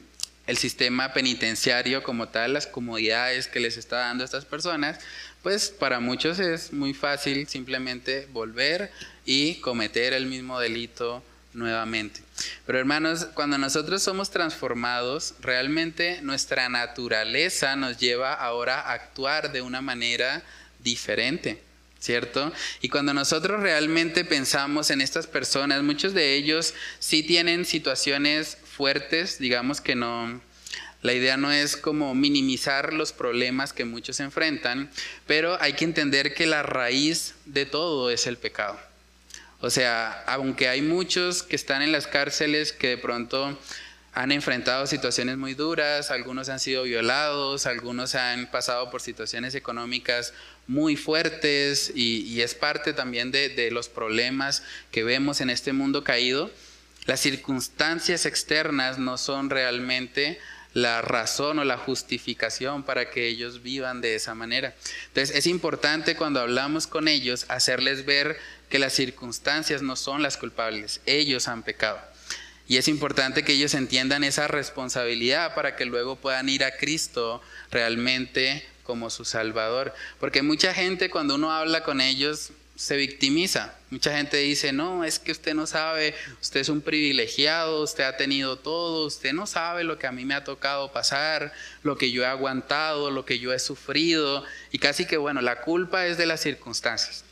el 0.46 0.56
sistema 0.56 1.12
penitenciario 1.12 2.02
como 2.02 2.28
tal, 2.28 2.54
las 2.54 2.66
comodidades 2.66 3.48
que 3.48 3.60
les 3.60 3.76
está 3.76 3.98
dando 3.98 4.24
a 4.24 4.26
estas 4.26 4.44
personas, 4.44 4.98
pues 5.42 5.68
para 5.68 6.00
muchos 6.00 6.38
es 6.38 6.72
muy 6.72 6.94
fácil 6.94 7.46
simplemente 7.48 8.26
volver 8.32 8.90
y 9.24 9.56
cometer 9.56 10.12
el 10.12 10.26
mismo 10.26 10.58
delito 10.58 11.22
nuevamente. 11.52 12.20
Pero 12.66 12.78
hermanos, 12.78 13.26
cuando 13.34 13.58
nosotros 13.58 14.02
somos 14.02 14.30
transformados, 14.30 15.34
realmente 15.40 16.20
nuestra 16.22 16.68
naturaleza 16.68 17.76
nos 17.76 17.98
lleva 17.98 18.32
ahora 18.34 18.80
a 18.80 18.92
actuar 18.92 19.52
de 19.52 19.62
una 19.62 19.80
manera 19.80 20.42
diferente. 20.78 21.67
¿Cierto? 22.00 22.52
Y 22.80 22.88
cuando 22.88 23.12
nosotros 23.12 23.60
realmente 23.60 24.24
pensamos 24.24 24.90
en 24.90 25.00
estas 25.00 25.26
personas, 25.26 25.82
muchos 25.82 26.14
de 26.14 26.34
ellos 26.34 26.74
sí 26.98 27.22
tienen 27.22 27.64
situaciones 27.64 28.58
fuertes, 28.64 29.38
digamos 29.38 29.80
que 29.80 29.94
no, 29.94 30.40
la 31.02 31.12
idea 31.12 31.36
no 31.36 31.52
es 31.52 31.76
como 31.76 32.14
minimizar 32.14 32.92
los 32.92 33.12
problemas 33.12 33.72
que 33.72 33.84
muchos 33.84 34.20
enfrentan, 34.20 34.90
pero 35.26 35.60
hay 35.60 35.74
que 35.74 35.84
entender 35.84 36.34
que 36.34 36.46
la 36.46 36.62
raíz 36.62 37.34
de 37.44 37.66
todo 37.66 38.10
es 38.10 38.26
el 38.26 38.36
pecado. 38.36 38.78
O 39.60 39.70
sea, 39.70 40.24
aunque 40.26 40.68
hay 40.68 40.82
muchos 40.82 41.42
que 41.42 41.56
están 41.56 41.82
en 41.82 41.90
las 41.92 42.06
cárceles 42.06 42.72
que 42.72 42.88
de 42.88 42.98
pronto 42.98 43.58
han 44.12 44.32
enfrentado 44.32 44.86
situaciones 44.86 45.36
muy 45.36 45.54
duras, 45.54 46.10
algunos 46.10 46.48
han 46.48 46.58
sido 46.58 46.82
violados, 46.84 47.66
algunos 47.66 48.14
han 48.16 48.50
pasado 48.50 48.90
por 48.90 49.00
situaciones 49.00 49.54
económicas 49.54 50.32
muy 50.68 50.96
fuertes 50.96 51.90
y, 51.94 52.40
es 52.40 52.54
parte 52.54 52.92
también 52.92 53.32
de, 53.32 53.48
de 53.48 53.72
los 53.72 53.88
problemas 53.88 54.62
que 54.92 55.02
vemos 55.02 55.40
en 55.40 55.50
este 55.50 55.72
mundo 55.72 56.04
caído. 56.04 56.50
Las 57.06 57.20
circunstancias 57.20 58.26
externas 58.26 58.98
no 58.98 59.18
son 59.18 59.50
realmente 59.50 60.38
la 60.74 61.00
razón 61.02 61.58
o 61.58 61.64
la 61.64 61.78
justificación 61.78 62.82
para 62.82 63.10
que 63.10 63.26
ellos 63.26 63.62
vivan 63.62 64.00
de 64.00 64.14
esa 64.14 64.34
manera. 64.34 64.74
Entonces 65.08 65.34
es 65.34 65.46
importante 65.46 66.16
cuando 66.16 66.40
hablamos 66.40 66.86
con 66.86 67.08
ellos 67.08 67.46
hacerles 67.48 68.04
ver 68.04 68.38
que 68.68 68.78
las 68.78 68.92
circunstancias 68.92 69.82
no 69.82 69.96
son 69.96 70.22
las 70.22 70.36
culpables, 70.36 71.00
ellos 71.06 71.48
han 71.48 71.62
pecado. 71.62 71.98
Y 72.68 72.76
es 72.76 72.86
importante 72.86 73.44
que 73.44 73.54
ellos 73.54 73.72
entiendan 73.72 74.24
esa 74.24 74.46
responsabilidad 74.46 75.54
para 75.54 75.74
que 75.74 75.86
luego 75.86 76.16
puedan 76.16 76.50
ir 76.50 76.64
a 76.64 76.76
Cristo 76.76 77.40
realmente 77.70 78.66
como 78.88 79.10
su 79.10 79.26
Salvador. 79.26 79.92
Porque 80.18 80.40
mucha 80.40 80.72
gente 80.72 81.10
cuando 81.10 81.34
uno 81.34 81.52
habla 81.52 81.84
con 81.84 82.00
ellos 82.00 82.52
se 82.74 82.96
victimiza. 82.96 83.74
Mucha 83.90 84.16
gente 84.16 84.38
dice, 84.38 84.72
no, 84.72 85.04
es 85.04 85.18
que 85.18 85.30
usted 85.30 85.52
no 85.52 85.66
sabe, 85.66 86.14
usted 86.40 86.60
es 86.60 86.70
un 86.70 86.80
privilegiado, 86.80 87.82
usted 87.82 88.04
ha 88.04 88.16
tenido 88.16 88.56
todo, 88.56 89.04
usted 89.04 89.34
no 89.34 89.46
sabe 89.46 89.84
lo 89.84 89.98
que 89.98 90.06
a 90.06 90.12
mí 90.12 90.24
me 90.24 90.32
ha 90.32 90.42
tocado 90.42 90.90
pasar, 90.90 91.52
lo 91.82 91.98
que 91.98 92.10
yo 92.10 92.22
he 92.22 92.26
aguantado, 92.26 93.10
lo 93.10 93.26
que 93.26 93.38
yo 93.38 93.52
he 93.52 93.58
sufrido. 93.58 94.42
Y 94.72 94.78
casi 94.78 95.04
que, 95.04 95.18
bueno, 95.18 95.42
la 95.42 95.60
culpa 95.60 96.06
es 96.06 96.16
de 96.16 96.24
las 96.24 96.40
circunstancias. 96.40 97.24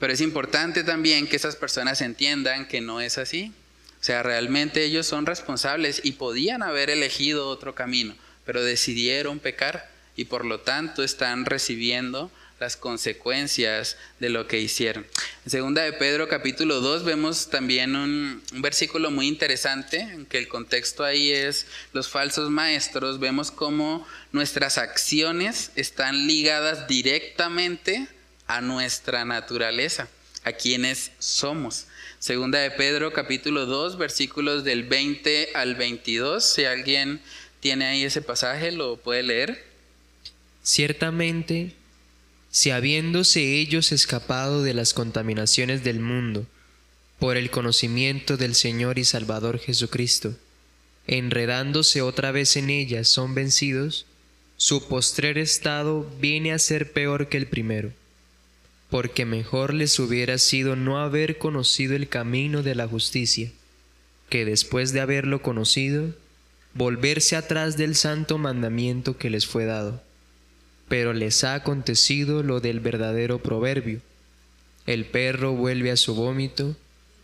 Pero 0.00 0.12
es 0.12 0.20
importante 0.20 0.82
también 0.82 1.28
que 1.28 1.36
esas 1.36 1.54
personas 1.54 2.00
entiendan 2.00 2.66
que 2.66 2.80
no 2.80 3.00
es 3.00 3.18
así, 3.18 3.52
o 4.00 4.04
sea, 4.04 4.24
realmente 4.24 4.82
ellos 4.82 5.06
son 5.06 5.26
responsables 5.26 6.00
y 6.02 6.12
podían 6.12 6.64
haber 6.64 6.90
elegido 6.90 7.48
otro 7.48 7.76
camino, 7.76 8.16
pero 8.44 8.64
decidieron 8.64 9.38
pecar 9.38 9.95
y 10.16 10.24
por 10.24 10.44
lo 10.44 10.60
tanto 10.60 11.02
están 11.02 11.44
recibiendo 11.44 12.30
las 12.58 12.76
consecuencias 12.76 13.98
de 14.18 14.30
lo 14.30 14.46
que 14.46 14.58
hicieron. 14.60 15.06
En 15.44 15.50
segunda 15.50 15.82
de 15.82 15.92
Pedro 15.92 16.26
capítulo 16.28 16.80
2 16.80 17.04
vemos 17.04 17.50
también 17.50 17.94
un, 17.94 18.42
versículo 18.52 19.10
muy 19.10 19.28
interesante, 19.28 20.26
que 20.30 20.38
el 20.38 20.48
contexto 20.48 21.04
ahí 21.04 21.30
es 21.30 21.66
los 21.92 22.08
falsos 22.08 22.50
maestros, 22.50 23.20
vemos 23.20 23.50
cómo 23.50 24.06
nuestras 24.32 24.78
acciones 24.78 25.70
están 25.76 26.26
ligadas 26.26 26.88
directamente 26.88 28.08
a 28.46 28.62
nuestra 28.62 29.24
naturaleza, 29.24 30.08
a 30.44 30.52
quienes 30.52 31.12
somos. 31.18 31.86
Segunda 32.18 32.60
de 32.60 32.70
Pedro 32.70 33.12
capítulo 33.12 33.66
2 33.66 33.98
versículos 33.98 34.64
del 34.64 34.84
20 34.84 35.50
al 35.54 35.74
22. 35.74 36.42
Si 36.42 36.64
alguien 36.64 37.20
tiene 37.60 37.84
ahí 37.84 38.04
ese 38.04 38.22
pasaje, 38.22 38.72
lo 38.72 38.96
puede 38.96 39.22
leer. 39.22 39.65
Ciertamente, 40.66 41.74
si 42.50 42.72
habiéndose 42.72 43.60
ellos 43.60 43.92
escapado 43.92 44.64
de 44.64 44.74
las 44.74 44.94
contaminaciones 44.94 45.84
del 45.84 46.00
mundo, 46.00 46.46
por 47.20 47.36
el 47.36 47.50
conocimiento 47.50 48.36
del 48.36 48.56
Señor 48.56 48.98
y 48.98 49.04
Salvador 49.04 49.60
Jesucristo, 49.60 50.34
enredándose 51.06 52.02
otra 52.02 52.32
vez 52.32 52.56
en 52.56 52.70
ellas 52.70 53.08
son 53.08 53.36
vencidos, 53.36 54.06
su 54.56 54.88
postrer 54.88 55.38
estado 55.38 56.10
viene 56.20 56.52
a 56.52 56.58
ser 56.58 56.92
peor 56.92 57.28
que 57.28 57.36
el 57.36 57.46
primero 57.46 57.92
porque 58.90 59.24
mejor 59.24 59.74
les 59.74 59.98
hubiera 59.98 60.38
sido 60.38 60.76
no 60.76 60.98
haber 60.98 61.38
conocido 61.38 61.94
el 61.96 62.08
camino 62.08 62.62
de 62.62 62.74
la 62.74 62.86
justicia, 62.86 63.50
que 64.28 64.44
después 64.44 64.92
de 64.92 65.00
haberlo 65.00 65.42
conocido, 65.42 66.14
volverse 66.74 67.36
atrás 67.36 67.76
del 67.76 67.94
santo 67.94 68.38
mandamiento 68.38 69.18
que 69.18 69.30
les 69.30 69.46
fue 69.46 69.64
dado. 69.64 70.02
Pero 70.88 71.12
les 71.12 71.44
ha 71.44 71.54
acontecido 71.54 72.42
lo 72.42 72.60
del 72.60 72.80
verdadero 72.80 73.38
proverbio. 73.38 74.00
El 74.86 75.04
perro 75.04 75.52
vuelve 75.52 75.90
a 75.90 75.96
su 75.96 76.14
vómito 76.14 76.76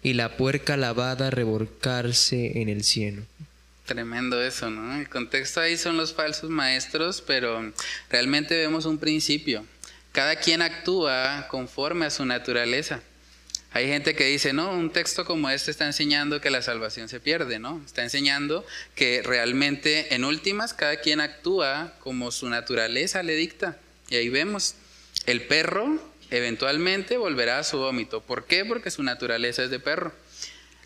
y 0.03 0.15
la 0.15 0.37
puerca 0.37 0.77
lavada 0.77 1.29
a 1.29 1.31
revolcarse 1.31 2.61
en 2.61 2.69
el 2.69 2.83
cieno. 2.83 3.23
Tremendo 3.87 4.43
eso, 4.43 4.71
¿no? 4.71 4.99
El 4.99 5.09
contexto 5.09 5.61
ahí 5.61 5.77
son 5.77 5.97
los 5.97 6.13
falsos 6.13 6.51
maestros, 6.51 7.23
pero 7.25 7.73
realmente 8.11 8.57
vemos 8.57 8.85
un 8.85 8.99
principio. 8.99 9.65
Cada 10.13 10.37
quien 10.37 10.63
actúa 10.63 11.47
conforme 11.49 12.07
a 12.07 12.11
su 12.11 12.25
naturaleza. 12.25 13.01
Hay 13.75 13.87
gente 13.87 14.15
que 14.15 14.27
dice, 14.27 14.53
no, 14.53 14.71
un 14.71 14.91
texto 14.91 15.25
como 15.25 15.49
este 15.49 15.71
está 15.71 15.87
enseñando 15.87 16.43
que 16.43 16.51
la 16.51 16.61
salvación 16.61 17.09
se 17.09 17.21
pierde, 17.21 17.59
¿no? 17.59 17.81
Está 17.87 18.03
enseñando 18.03 18.67
que 18.95 19.23
realmente 19.25 20.15
en 20.15 20.25
últimas 20.25 20.75
cada 20.75 20.97
quien 20.97 21.21
actúa 21.21 21.95
como 22.01 22.31
su 22.33 22.51
naturaleza 22.51 23.23
le 23.23 23.35
dicta. 23.35 23.79
Y 24.11 24.17
ahí 24.17 24.29
vemos, 24.29 24.75
el 25.25 25.47
perro 25.47 26.03
eventualmente 26.31 27.17
volverá 27.17 27.61
a 27.61 27.65
su 27.65 27.79
vómito. 27.79 28.21
¿Por 28.21 28.45
qué? 28.45 28.65
Porque 28.67 28.91
su 28.91 29.03
naturaleza 29.03 29.65
es 29.65 29.71
de 29.71 29.81
perro. 29.81 30.13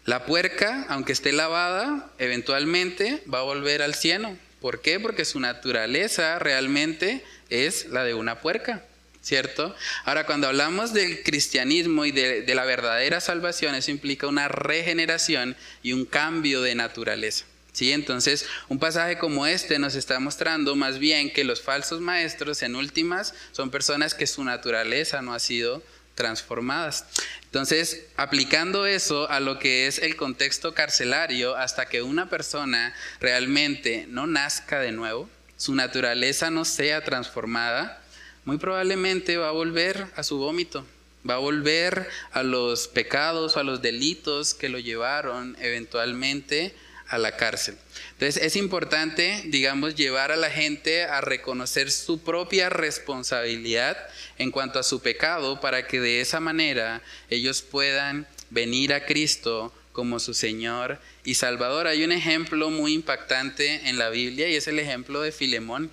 La 0.04 0.24
puerca, 0.24 0.86
aunque 0.88 1.12
esté 1.12 1.32
lavada, 1.32 2.12
eventualmente 2.18 3.20
va 3.32 3.40
a 3.40 3.42
volver 3.42 3.82
al 3.82 3.96
cieno. 3.96 4.38
¿Por 4.60 4.80
qué? 4.80 5.00
Porque 5.00 5.24
su 5.24 5.40
naturaleza 5.40 6.38
realmente 6.38 7.24
es 7.50 7.86
la 7.86 8.04
de 8.04 8.14
una 8.14 8.40
puerca. 8.40 8.84
¿Cierto? 9.26 9.74
Ahora, 10.04 10.24
cuando 10.24 10.46
hablamos 10.46 10.92
del 10.92 11.24
cristianismo 11.24 12.04
y 12.04 12.12
de, 12.12 12.54
la 12.54 12.64
verdadera 12.64 13.20
salvación, 13.20 13.74
eso 13.74 13.90
implica 13.90 14.28
una 14.28 14.46
regeneración 14.46 15.56
y 15.82 15.94
un 15.94 16.04
cambio 16.04 16.62
de 16.62 16.76
naturaleza. 16.76 17.44
¿sí? 17.72 17.90
Entonces, 17.90 18.46
un 18.68 18.78
pasaje 18.78 19.18
como 19.18 19.48
este 19.48 19.80
nos 19.80 19.96
está 19.96 20.20
mostrando 20.20 20.76
más 20.76 21.00
bien 21.00 21.32
que 21.32 21.42
los 21.42 21.60
falsos 21.60 22.00
maestros, 22.00 22.62
en 22.62 22.76
últimas, 22.76 23.34
son 23.50 23.72
personas 23.72 24.14
que 24.14 24.28
su 24.28 24.44
naturaleza 24.44 25.22
no 25.22 25.34
ha 25.34 25.40
sido 25.40 25.82
transformadas. 26.14 27.06
Entonces, 27.46 28.04
aplicando 28.16 28.86
eso 28.86 29.28
a 29.28 29.40
lo 29.40 29.58
que 29.58 29.88
es 29.88 29.98
el 29.98 30.14
contexto 30.14 30.72
carcelario, 30.72 31.56
hasta 31.56 31.86
que 31.86 32.00
una 32.00 32.30
persona 32.30 32.94
realmente 33.18 34.06
no 34.08 34.28
nazca 34.28 34.78
de 34.78 34.92
nuevo, 34.92 35.28
su 35.56 35.74
naturaleza 35.74 36.52
no 36.52 36.64
sea 36.64 37.02
transformada, 37.02 38.05
muy 38.46 38.58
probablemente 38.58 39.36
va 39.36 39.48
a 39.48 39.52
volver 39.52 40.06
a 40.14 40.22
su 40.22 40.38
vómito, 40.38 40.86
va 41.28 41.34
a 41.34 41.38
volver 41.38 42.08
a 42.30 42.44
los 42.44 42.86
pecados 42.86 43.56
o 43.56 43.60
a 43.60 43.64
los 43.64 43.82
delitos 43.82 44.54
que 44.54 44.68
lo 44.68 44.78
llevaron 44.78 45.56
eventualmente 45.60 46.72
a 47.08 47.18
la 47.18 47.36
cárcel. 47.36 47.76
Entonces 48.12 48.40
es 48.40 48.54
importante, 48.54 49.42
digamos, 49.46 49.96
llevar 49.96 50.30
a 50.30 50.36
la 50.36 50.50
gente 50.50 51.02
a 51.02 51.20
reconocer 51.20 51.90
su 51.90 52.22
propia 52.22 52.68
responsabilidad 52.68 53.96
en 54.38 54.52
cuanto 54.52 54.78
a 54.78 54.84
su 54.84 55.00
pecado 55.00 55.60
para 55.60 55.88
que 55.88 56.00
de 56.00 56.20
esa 56.20 56.38
manera 56.38 57.02
ellos 57.28 57.62
puedan 57.62 58.28
venir 58.50 58.94
a 58.94 59.06
Cristo 59.06 59.74
como 59.90 60.20
su 60.20 60.34
Señor 60.34 61.00
y 61.24 61.34
Salvador. 61.34 61.88
Hay 61.88 62.04
un 62.04 62.12
ejemplo 62.12 62.70
muy 62.70 62.92
impactante 62.92 63.88
en 63.88 63.98
la 63.98 64.08
Biblia 64.08 64.48
y 64.48 64.54
es 64.54 64.68
el 64.68 64.78
ejemplo 64.78 65.20
de 65.20 65.32
Filemón. 65.32 65.90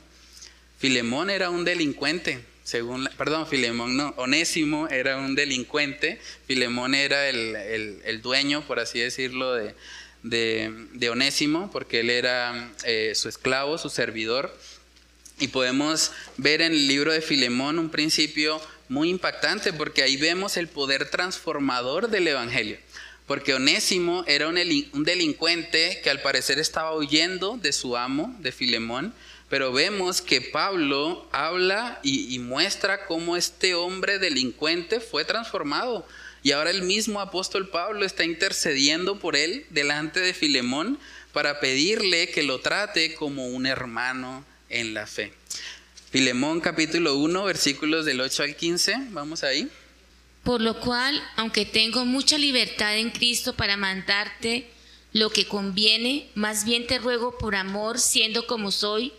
Filemón 0.84 1.30
era 1.30 1.50
un 1.50 1.63
delincuente, 1.63 2.43
según, 2.65 3.08
perdón, 3.17 3.48
Filemón 3.48 3.96
no, 3.96 4.13
Onésimo 4.17 4.89
era 4.89 5.15
un 5.15 5.34
delincuente, 5.34 6.19
Filemón 6.46 6.93
era 6.93 7.30
el, 7.30 8.19
dueño, 8.22 8.67
por 8.67 8.82
así 8.82 9.00
decirlo, 9.00 9.54
de, 9.54 11.10
Onésimo, 11.10 11.72
porque 11.72 12.02
él 12.02 12.10
era 12.10 12.69
eh, 12.84 13.13
su 13.15 13.30
esclavo, 13.30 13.78
su 13.78 13.89
servidor. 13.89 14.54
Y 15.39 15.48
podemos 15.48 16.12
ver 16.36 16.62
en 16.62 16.74
el 16.74 16.86
libro 16.86 17.13
de 17.13 17.22
Filemón 17.22 17.80
un 17.80 17.89
principio 17.89 18.60
muy 18.89 19.08
impactante, 19.08 19.72
porque 19.72 20.04
ahí 20.04 20.17
vemos 20.17 20.58
el 20.58 20.67
poder 20.67 21.10
transformador 21.10 22.10
del 22.10 22.28
Evangelio. 22.28 22.78
Porque 23.26 23.54
Onésimo 23.54 24.26
era 24.28 24.50
un 24.50 25.04
delincuente 25.06 26.02
que 26.04 26.10
al 26.10 26.22
parecer 26.22 26.60
estaba 26.60 26.93
huyendo 26.93 27.56
de 27.56 27.72
su 27.72 27.96
amo, 27.96 28.36
de 28.39 28.52
Filemón, 28.52 29.13
pero 29.54 29.72
vemos 29.72 30.24
que 30.24 30.42
Pablo 30.42 31.28
habla 31.32 32.00
y, 32.02 32.39
muestra 32.39 33.06
cómo 33.06 33.38
este 33.38 33.76
hombre 33.76 34.18
delincuente 34.18 35.00
fue 35.00 35.26
transformado. 35.26 36.08
Y 36.42 36.54
ahora 36.54 36.72
el 36.72 36.82
mismo 36.82 37.22
apóstol 37.22 37.70
Pablo 37.70 38.04
está 38.04 38.24
intercediendo 38.24 39.20
por 39.20 39.36
él 39.36 39.68
delante 39.70 40.22
de 40.22 40.34
Filemón 40.34 40.98
para 41.34 41.60
pedirle 41.60 42.32
que 42.32 42.42
lo 42.42 42.62
trate 42.62 43.13
como 43.13 43.46
un 43.46 43.68
hermano 43.68 44.44
en 44.70 44.96
la 44.96 45.06
fe. 45.06 45.32
Filemón 46.10 46.60
capítulo 46.60 47.16
1 47.18 47.44
versículos 47.44 48.06
del 48.06 48.22
8 48.22 48.42
al 48.42 48.56
15, 48.56 48.96
vamos 49.12 49.44
ahí. 49.44 49.70
Por 50.44 50.62
lo 50.62 50.80
cual, 50.80 51.22
aunque 51.36 51.68
tengo 51.68 52.06
mucha 52.06 52.39
libertad 52.39 52.98
en 52.98 53.12
Cristo 53.12 53.54
para 53.54 53.78
mandarte 53.78 54.68
lo 55.12 55.30
que 55.30 55.46
conviene, 55.46 56.28
más 56.34 56.66
bien 56.66 56.88
te 56.88 56.98
ruego 56.98 57.38
por 57.38 57.56
amor, 57.56 58.00
siendo 58.00 58.48
como 58.48 58.72
soy, 58.72 59.13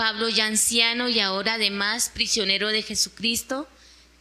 Pablo 0.00 0.30
ya 0.30 0.46
anciano 0.46 1.10
y 1.10 1.20
ahora 1.20 1.54
además 1.54 2.10
prisionero 2.14 2.68
de 2.68 2.80
Jesucristo, 2.80 3.68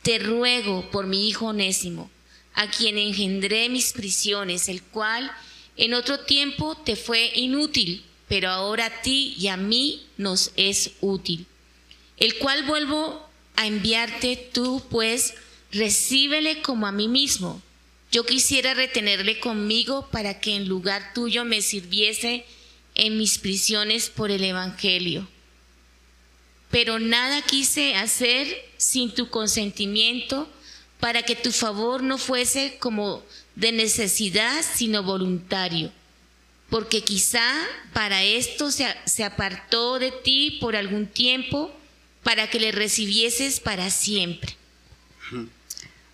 te 0.02 0.20
ruego 0.20 0.92
por 0.92 1.08
mi 1.08 1.30
hijo 1.30 1.46
Onésimo, 1.46 2.12
a 2.54 2.70
quien 2.70 2.98
engendré 2.98 3.70
mis 3.70 3.94
prisiones, 3.94 4.68
el 4.68 4.84
cual 4.84 5.32
en 5.78 5.94
otro 5.94 6.20
tiempo 6.20 6.76
te 6.76 6.98
fue 6.98 7.32
inútil, 7.34 8.04
pero 8.28 8.50
ahora 8.50 8.88
a 8.88 9.02
ti 9.02 9.34
y 9.40 9.48
a 9.48 9.56
mí 9.56 10.06
nos 10.18 10.52
es 10.58 10.92
útil, 11.00 11.46
el 12.18 12.38
cual 12.40 12.66
vuelvo 12.66 13.26
a 13.56 13.66
enviarte 13.66 14.36
tú, 14.36 14.84
pues 14.90 15.34
recíbele 15.72 16.62
como 16.62 16.88
a 16.88 16.92
mí 16.92 17.08
mismo. 17.08 17.62
Yo 18.12 18.26
quisiera 18.26 18.74
retenerle 18.74 19.40
conmigo 19.40 20.10
para 20.12 20.42
que 20.42 20.58
en 20.58 20.68
lugar 20.68 21.14
tuyo 21.14 21.46
me 21.46 21.62
sirviese 21.62 22.46
en 22.96 23.18
mis 23.18 23.38
prisiones 23.38 24.10
por 24.10 24.30
el 24.30 24.44
Evangelio 24.44 25.26
pero 26.72 27.00
nada 27.00 27.42
quise 27.42 27.96
hacer 27.96 28.48
sin 28.78 29.14
tu 29.14 29.30
consentimiento 29.30 30.50
para 31.00 31.24
que 31.24 31.36
tu 31.36 31.52
favor 31.52 32.04
no 32.04 32.18
fuese 32.18 32.78
como 32.80 33.24
de 33.56 33.72
necesidad, 33.72 34.64
sino 34.64 35.04
voluntario, 35.04 35.92
porque 36.70 37.02
quizá 37.04 37.52
para 37.94 38.24
esto 38.24 38.72
se, 38.72 38.86
se 39.06 39.24
apartó 39.24 40.00
de 40.00 40.12
ti 40.12 40.58
por 40.62 40.76
algún 40.76 41.08
tiempo, 41.08 41.74
para 42.24 42.50
que 42.50 42.60
le 42.60 42.72
recibieses 42.72 43.60
para 43.60 43.90
siempre. 43.90 44.56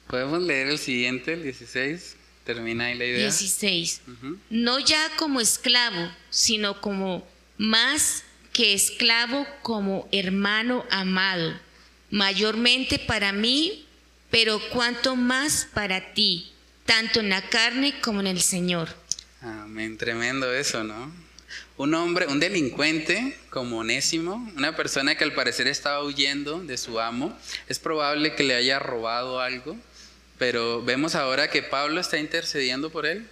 Podemos 0.07 0.41
leer 0.41 0.67
el 0.67 0.77
siguiente, 0.77 1.33
el 1.33 1.43
16. 1.43 2.15
Termina 2.43 2.85
ahí 2.85 2.97
la 2.97 3.05
idea. 3.05 3.23
16. 3.23 4.01
No 4.49 4.79
ya 4.79 5.09
como 5.17 5.41
esclavo, 5.41 6.11
sino 6.29 6.79
como 6.79 7.27
más 7.57 8.23
que 8.55 8.73
esclavo 8.73 9.45
como 9.61 10.07
hermano 10.13 10.85
amado, 10.89 11.59
mayormente 12.09 12.97
para 12.99 13.33
mí, 13.33 13.85
pero 14.31 14.61
cuanto 14.69 15.17
más 15.17 15.67
para 15.73 16.13
ti, 16.13 16.53
tanto 16.85 17.19
en 17.19 17.31
la 17.31 17.49
carne 17.49 17.99
como 17.99 18.21
en 18.21 18.27
el 18.27 18.39
Señor. 18.39 18.87
Amén, 19.41 19.97
tremendo 19.97 20.53
eso, 20.53 20.85
¿no? 20.85 21.11
Un 21.75 21.93
hombre, 21.95 22.27
un 22.27 22.39
delincuente 22.39 23.37
como 23.49 23.79
Onésimo, 23.79 24.49
una 24.55 24.73
persona 24.73 25.15
que 25.15 25.25
al 25.25 25.33
parecer 25.33 25.67
estaba 25.67 26.01
huyendo 26.01 26.61
de 26.61 26.77
su 26.77 27.01
amo, 27.01 27.37
es 27.67 27.77
probable 27.77 28.35
que 28.35 28.45
le 28.45 28.55
haya 28.55 28.79
robado 28.79 29.41
algo, 29.41 29.75
pero 30.37 30.81
vemos 30.81 31.15
ahora 31.15 31.49
que 31.49 31.61
Pablo 31.61 31.99
está 31.99 32.19
intercediendo 32.19 32.89
por 32.89 33.05
él. 33.05 33.27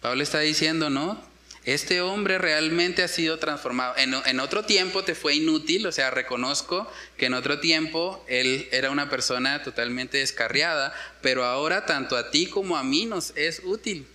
Pablo 0.00 0.22
está 0.22 0.40
diciendo, 0.40 0.88
no, 0.88 1.22
este 1.66 2.00
hombre 2.00 2.38
realmente 2.38 3.02
ha 3.02 3.08
sido 3.08 3.38
transformado. 3.40 3.94
En, 3.96 4.40
otro 4.40 4.64
tiempo 4.64 5.02
te 5.02 5.16
fue 5.16 5.34
inútil, 5.34 5.84
o 5.86 5.92
sea, 5.92 6.10
reconozco 6.10 6.90
que 7.18 7.26
en 7.26 7.34
otro 7.34 7.58
tiempo 7.58 8.24
él 8.28 8.68
era 8.70 8.92
una 8.92 9.10
persona 9.10 9.64
totalmente 9.64 10.18
descarriada, 10.18 10.94
pero 11.22 11.44
ahora 11.44 11.84
tanto 11.84 12.16
a 12.16 12.30
ti 12.30 12.46
como 12.46 12.76
a 12.76 12.84
mí 12.84 13.04
nos 13.04 13.32
es 13.36 13.62
útil. 13.64 14.06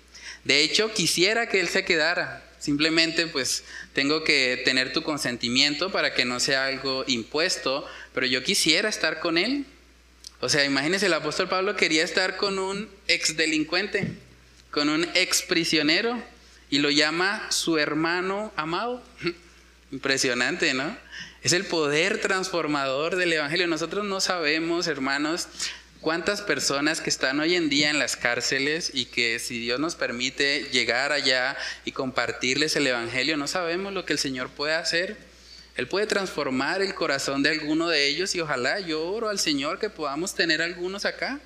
De 0.45 0.61
hecho, 0.61 0.93
quisiera 0.93 1.49
que 1.49 1.59
él 1.59 1.67
se 1.67 1.83
quedara. 1.83 2.41
Simplemente 2.57 3.27
pues 3.27 3.65
tengo 3.91 4.23
que 4.23 4.61
tener 4.63 4.93
tu 4.93 5.03
consentimiento 5.03 5.91
para 5.91 6.13
que 6.13 6.23
no 6.23 6.39
sea 6.39 6.67
algo 6.67 7.03
impuesto, 7.07 7.85
pero 8.13 8.27
yo 8.27 8.43
quisiera 8.43 8.87
estar 8.87 9.19
con 9.19 9.37
él. 9.37 9.65
O 10.39 10.47
sea, 10.47 10.63
imagínense, 10.63 11.07
el 11.07 11.13
apóstol 11.13 11.49
Pablo 11.49 11.75
quería 11.75 12.03
estar 12.03 12.37
con 12.37 12.59
un 12.59 12.89
ex 13.09 13.35
delincuente, 13.35 14.07
con 14.71 14.87
un 14.87 15.05
ex 15.15 15.41
prisionero 15.41 16.23
y 16.71 16.79
lo 16.79 16.89
llama 16.89 17.45
su 17.51 17.77
hermano 17.77 18.51
amado. 18.55 19.03
Impresionante, 19.91 20.73
¿no? 20.73 20.97
Es 21.43 21.51
el 21.51 21.65
poder 21.65 22.21
transformador 22.21 23.17
del 23.17 23.33
Evangelio. 23.33 23.67
Nosotros 23.67 24.05
no 24.05 24.21
sabemos, 24.21 24.87
hermanos, 24.87 25.49
cuántas 25.99 26.41
personas 26.41 27.01
que 27.01 27.09
están 27.09 27.41
hoy 27.41 27.55
en 27.55 27.69
día 27.69 27.89
en 27.89 27.99
las 27.99 28.15
cárceles 28.15 28.91
y 28.93 29.05
que 29.05 29.37
si 29.39 29.59
Dios 29.59 29.81
nos 29.81 29.95
permite 29.95 30.69
llegar 30.71 31.11
allá 31.11 31.57
y 31.83 31.91
compartirles 31.91 32.77
el 32.77 32.87
Evangelio, 32.87 33.35
no 33.35 33.47
sabemos 33.47 33.91
lo 33.91 34.05
que 34.05 34.13
el 34.13 34.19
Señor 34.19 34.49
puede 34.49 34.73
hacer. 34.73 35.17
Él 35.75 35.89
puede 35.89 36.07
transformar 36.07 36.81
el 36.81 36.95
corazón 36.95 37.43
de 37.43 37.49
alguno 37.49 37.89
de 37.89 38.07
ellos 38.07 38.33
y 38.33 38.39
ojalá 38.39 38.79
yo 38.79 39.05
oro 39.05 39.27
al 39.27 39.39
Señor 39.39 39.77
que 39.77 39.89
podamos 39.89 40.35
tener 40.35 40.61
algunos 40.61 41.03
acá 41.03 41.41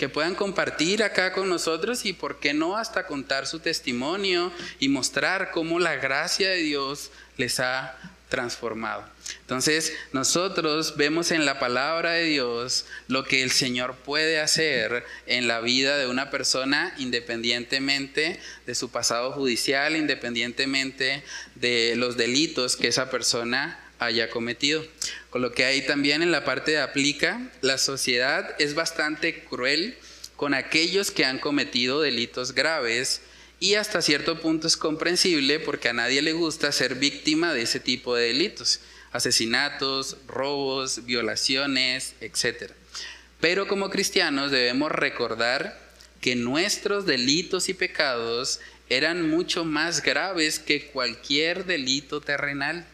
que 0.00 0.08
puedan 0.08 0.34
compartir 0.34 1.02
acá 1.02 1.30
con 1.34 1.50
nosotros 1.50 2.06
y 2.06 2.14
por 2.14 2.40
qué 2.40 2.54
no 2.54 2.78
hasta 2.78 3.06
contar 3.06 3.46
su 3.46 3.60
testimonio 3.60 4.50
y 4.78 4.88
mostrar 4.88 5.50
cómo 5.50 5.78
la 5.78 5.96
gracia 5.96 6.48
de 6.48 6.62
Dios 6.62 7.10
les 7.36 7.60
ha 7.60 7.98
transformado. 8.30 9.04
Entonces, 9.42 9.92
nosotros 10.14 10.96
vemos 10.96 11.32
en 11.32 11.44
la 11.44 11.58
palabra 11.58 12.12
de 12.12 12.24
Dios 12.24 12.86
lo 13.08 13.24
que 13.24 13.42
el 13.42 13.50
Señor 13.50 13.94
puede 13.94 14.40
hacer 14.40 15.04
en 15.26 15.46
la 15.46 15.60
vida 15.60 15.98
de 15.98 16.06
una 16.06 16.30
persona 16.30 16.94
independientemente 16.96 18.40
de 18.64 18.74
su 18.74 18.90
pasado 18.90 19.32
judicial, 19.32 19.96
independientemente 19.96 21.22
de 21.56 21.92
los 21.96 22.16
delitos 22.16 22.76
que 22.76 22.88
esa 22.88 23.10
persona 23.10 23.78
haya 24.00 24.30
cometido. 24.30 24.84
Con 25.30 25.42
lo 25.42 25.52
que 25.52 25.64
ahí 25.64 25.86
también 25.86 26.22
en 26.22 26.32
la 26.32 26.44
parte 26.44 26.72
de 26.72 26.80
aplica, 26.80 27.52
la 27.60 27.78
sociedad 27.78 28.56
es 28.58 28.74
bastante 28.74 29.44
cruel 29.44 29.96
con 30.36 30.54
aquellos 30.54 31.10
que 31.10 31.24
han 31.24 31.38
cometido 31.38 32.00
delitos 32.00 32.52
graves 32.52 33.20
y 33.60 33.74
hasta 33.74 34.00
cierto 34.00 34.40
punto 34.40 34.66
es 34.66 34.76
comprensible 34.76 35.60
porque 35.60 35.90
a 35.90 35.92
nadie 35.92 36.22
le 36.22 36.32
gusta 36.32 36.72
ser 36.72 36.94
víctima 36.94 37.52
de 37.52 37.62
ese 37.62 37.78
tipo 37.78 38.16
de 38.16 38.28
delitos, 38.28 38.80
asesinatos, 39.12 40.16
robos, 40.26 41.04
violaciones, 41.04 42.14
etc. 42.22 42.72
Pero 43.38 43.68
como 43.68 43.90
cristianos 43.90 44.50
debemos 44.50 44.90
recordar 44.90 45.78
que 46.22 46.36
nuestros 46.36 47.06
delitos 47.06 47.68
y 47.68 47.74
pecados 47.74 48.60
eran 48.88 49.28
mucho 49.28 49.64
más 49.64 50.02
graves 50.02 50.58
que 50.58 50.86
cualquier 50.86 51.64
delito 51.64 52.20
terrenal. 52.20 52.86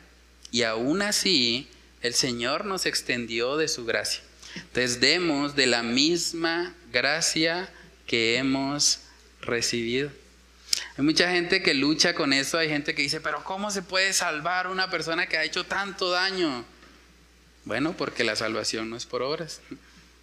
Y 0.50 0.62
aún 0.62 1.02
así, 1.02 1.68
el 2.02 2.14
Señor 2.14 2.64
nos 2.64 2.87
extendió 2.87 3.56
de 3.56 3.68
su 3.68 3.85
gracia. 3.85 4.22
Entonces, 4.54 5.00
demos 5.00 5.54
de 5.56 5.66
la 5.66 5.82
misma 5.82 6.74
gracia 6.92 7.68
que 8.06 8.37
hemos 8.37 9.00
recibido. 9.42 10.11
Hay 10.96 11.04
mucha 11.04 11.30
gente 11.30 11.62
que 11.62 11.74
lucha 11.74 12.14
con 12.14 12.32
eso, 12.32 12.59
hay 12.59 12.68
gente 12.68 12.94
que 12.94 13.02
dice, 13.02 13.20
pero 13.20 13.44
¿cómo 13.44 13.70
se 13.70 13.82
puede 13.82 14.12
salvar 14.12 14.66
una 14.66 14.90
persona 14.90 15.26
que 15.26 15.37
ha 15.37 15.44
hecho 15.44 15.64
tanto 15.64 16.11
daño? 16.11 16.64
Bueno, 17.64 17.96
porque 17.96 18.24
la 18.24 18.37
salvación 18.37 18.90
no 18.90 18.96
es 18.96 19.06
por 19.06 19.22
obras. 19.22 19.61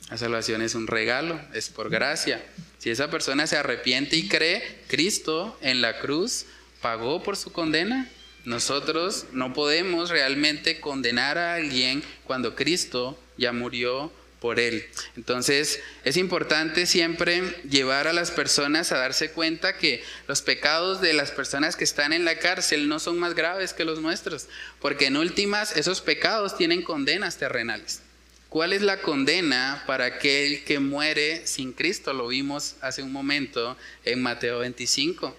La 0.09 0.17
salvación 0.17 0.61
es 0.61 0.75
un 0.75 0.87
regalo, 0.87 1.39
es 1.53 1.69
por 1.69 1.89
gracia. 1.89 2.43
Si 2.77 2.89
esa 2.89 3.09
persona 3.09 3.47
se 3.47 3.57
arrepiente 3.57 4.15
y 4.15 4.27
cree, 4.27 4.83
Cristo 4.87 5.57
en 5.61 5.81
la 5.81 5.99
cruz 5.99 6.45
pagó 6.81 7.23
por 7.23 7.37
su 7.37 7.51
condena. 7.51 8.09
Nosotros 8.45 9.25
no 9.31 9.53
podemos 9.53 10.09
realmente 10.09 10.79
condenar 10.79 11.37
a 11.37 11.55
alguien 11.55 12.03
cuando 12.25 12.55
Cristo 12.55 13.17
ya 13.37 13.53
murió 13.53 14.11
por 14.43 14.59
él. 14.59 14.85
Entonces 15.15 15.79
es 16.03 16.17
importante 16.17 16.85
siempre 16.85 17.41
llevar 17.69 18.07
a 18.07 18.13
las 18.13 18.29
personas 18.31 18.91
a 18.91 18.97
darse 18.97 19.31
cuenta 19.31 19.77
que 19.77 20.03
los 20.27 20.41
pecados 20.41 20.99
de 20.99 21.13
las 21.13 21.31
personas 21.31 21.77
que 21.77 21.85
están 21.85 22.11
en 22.11 22.25
la 22.25 22.37
cárcel 22.37 22.89
no 22.89 22.99
son 22.99 23.17
más 23.17 23.35
graves 23.35 23.71
que 23.71 23.85
los 23.85 24.01
nuestros, 24.01 24.47
porque 24.81 25.05
en 25.05 25.15
últimas 25.15 25.77
esos 25.77 26.01
pecados 26.01 26.57
tienen 26.57 26.81
condenas 26.81 27.37
terrenales. 27.37 28.01
¿Cuál 28.49 28.73
es 28.73 28.81
la 28.81 29.01
condena 29.01 29.81
para 29.87 30.03
aquel 30.03 30.65
que 30.65 30.79
muere 30.79 31.47
sin 31.47 31.71
Cristo? 31.71 32.11
Lo 32.11 32.27
vimos 32.27 32.75
hace 32.81 33.01
un 33.01 33.13
momento 33.13 33.77
en 34.03 34.21
Mateo 34.21 34.59
25. 34.59 35.35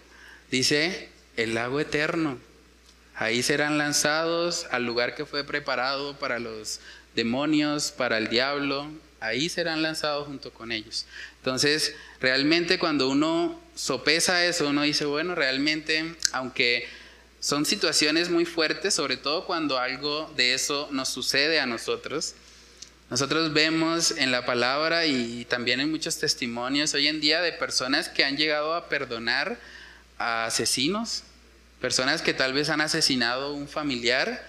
Dice, 0.50 1.10
el 1.36 1.54
lago 1.54 1.78
eterno. 1.78 2.38
Ahí 3.16 3.42
serán 3.42 3.78
lanzados 3.78 4.66
al 4.70 4.84
lugar 4.84 5.14
que 5.14 5.24
fue 5.24 5.44
preparado 5.44 6.18
para 6.18 6.38
los 6.38 6.80
demonios, 7.14 7.92
para 7.92 8.18
el 8.18 8.28
diablo, 8.28 8.90
ahí 9.20 9.48
serán 9.48 9.82
lanzados 9.82 10.26
junto 10.26 10.52
con 10.52 10.72
ellos. 10.72 11.06
Entonces, 11.38 11.94
realmente 12.20 12.78
cuando 12.78 13.08
uno 13.08 13.60
sopesa 13.74 14.44
eso, 14.44 14.68
uno 14.68 14.82
dice, 14.82 15.04
bueno, 15.04 15.34
realmente, 15.34 16.14
aunque 16.32 16.86
son 17.40 17.64
situaciones 17.64 18.30
muy 18.30 18.44
fuertes, 18.44 18.94
sobre 18.94 19.16
todo 19.16 19.46
cuando 19.46 19.78
algo 19.78 20.32
de 20.36 20.54
eso 20.54 20.88
nos 20.90 21.08
sucede 21.08 21.60
a 21.60 21.66
nosotros, 21.66 22.34
nosotros 23.10 23.52
vemos 23.52 24.12
en 24.12 24.32
la 24.32 24.46
palabra 24.46 25.06
y 25.06 25.44
también 25.44 25.80
en 25.80 25.90
muchos 25.90 26.18
testimonios 26.18 26.94
hoy 26.94 27.06
en 27.06 27.20
día 27.20 27.42
de 27.42 27.52
personas 27.52 28.08
que 28.08 28.24
han 28.24 28.36
llegado 28.36 28.74
a 28.74 28.88
perdonar 28.88 29.58
a 30.18 30.46
asesinos, 30.46 31.22
personas 31.84 32.22
que 32.22 32.32
tal 32.32 32.54
vez 32.54 32.70
han 32.70 32.80
asesinado 32.80 33.48
a 33.48 33.52
un 33.52 33.68
familiar, 33.68 34.42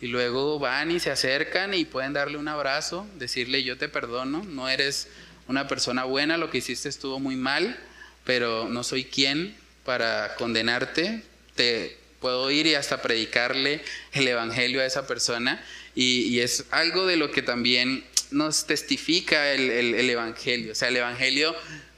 y 0.00 0.08
luego 0.08 0.58
van 0.58 0.90
y 0.90 0.98
se 0.98 1.12
acercan 1.12 1.72
y 1.72 1.84
pueden 1.84 2.14
darle 2.14 2.36
un 2.36 2.48
abrazo, 2.48 3.06
decirle 3.14 3.62
yo 3.62 3.78
te 3.78 3.88
perdono, 3.88 4.42
no 4.42 4.68
eres 4.68 5.06
una 5.46 5.68
persona 5.68 6.02
buena, 6.02 6.36
lo 6.36 6.50
que 6.50 6.58
hiciste 6.58 6.88
estuvo 6.88 7.20
muy 7.20 7.36
mal, 7.36 7.78
pero 8.24 8.68
no 8.68 8.82
soy 8.82 9.04
quien 9.04 9.54
para 9.84 10.34
condenarte, 10.34 11.22
te 11.54 11.96
puedo 12.18 12.50
ir 12.50 12.66
y 12.66 12.74
hasta 12.74 13.00
predicarle 13.00 13.82
el 14.10 14.26
Evangelio 14.26 14.80
a 14.80 14.84
esa 14.84 15.06
persona 15.06 15.64
y, 15.94 16.40
es 16.40 16.64
algo 16.72 17.06
de 17.06 17.14
lo 17.14 17.30
que 17.30 17.42
también 17.42 18.02
nos 18.32 18.66
testifica 18.66 19.52
el, 19.52 19.70
el 19.70 20.10
Evangelio, 20.10 20.72
o 20.72 20.74
sea, 20.74 20.88
el 20.88 20.96
Evangelio 20.96 21.54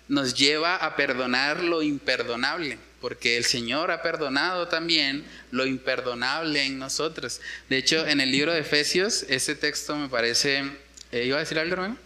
nos 0.09 0.35
lleva 0.35 0.77
a 0.77 0.97
perdonar 0.97 1.63
lo 1.63 1.81
imperdonable 1.81 2.77
porque 3.03 3.37
el 3.37 3.45
Señor 3.45 3.91
ha 3.91 4.01
perdonado 4.01 4.69
también 4.69 5.25
lo 5.51 5.67
imperdonable 5.67 6.65
en 6.65 6.79
nosotros. 6.79 7.41
De 7.69 7.77
hecho, 7.77 8.07
en 8.07 8.21
el 8.23 8.31
libro 8.31 8.55
de 8.55 8.61
Efesios, 8.61 9.27
ese 9.29 9.55
texto 9.55 9.95
me 9.97 10.09
parece... 10.09 10.63
Eh, 11.11 11.27
¿Iba 11.27 11.37
a 11.37 11.41
decir 11.41 11.59
algo, 11.59 11.75
hermano? 11.75 11.99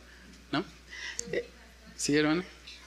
¿No? 0.50 0.64
Eh, 1.30 1.46
¿Sí, 1.96 2.16
hermano? 2.16 2.42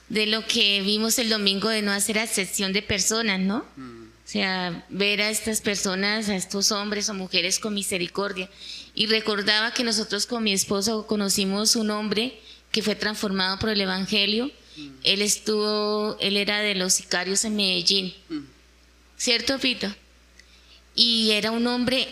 De 0.08 0.26
lo 0.26 0.44
que 0.46 0.82
vimos 0.82 1.18
el 1.18 1.30
domingo 1.30 1.68
de 1.68 1.80
no 1.80 1.92
hacer 1.92 2.18
excepción 2.18 2.72
de 2.72 2.82
personas, 2.82 3.40
¿no? 3.40 3.64
Mm. 3.76 4.00
O 4.02 4.28
sea, 4.32 4.84
ver 4.90 5.22
a 5.22 5.30
estas 5.30 5.60
personas, 5.60 6.28
a 6.28 6.36
estos 6.36 6.72
hombres 6.72 7.08
o 7.08 7.14
mujeres 7.14 7.58
con 7.58 7.74
misericordia. 7.74 8.50
Y 8.94 9.06
recordaba 9.06 9.72
que 9.72 9.84
nosotros 9.84 10.26
con 10.26 10.42
mi 10.42 10.52
esposo 10.52 11.06
conocimos 11.06 11.76
un 11.76 11.90
hombre 11.90 12.38
que 12.72 12.82
fue 12.82 12.96
transformado 12.96 13.58
por 13.58 13.70
el 13.70 13.80
Evangelio 13.80 14.50
él 15.04 15.22
estuvo, 15.22 16.16
él 16.20 16.36
era 16.36 16.60
de 16.60 16.74
los 16.74 16.94
sicarios 16.94 17.44
en 17.44 17.56
Medellín. 17.56 18.14
¿Cierto, 19.16 19.58
Pito? 19.58 19.94
Y 20.94 21.30
era 21.32 21.50
un 21.50 21.66
hombre, 21.66 22.08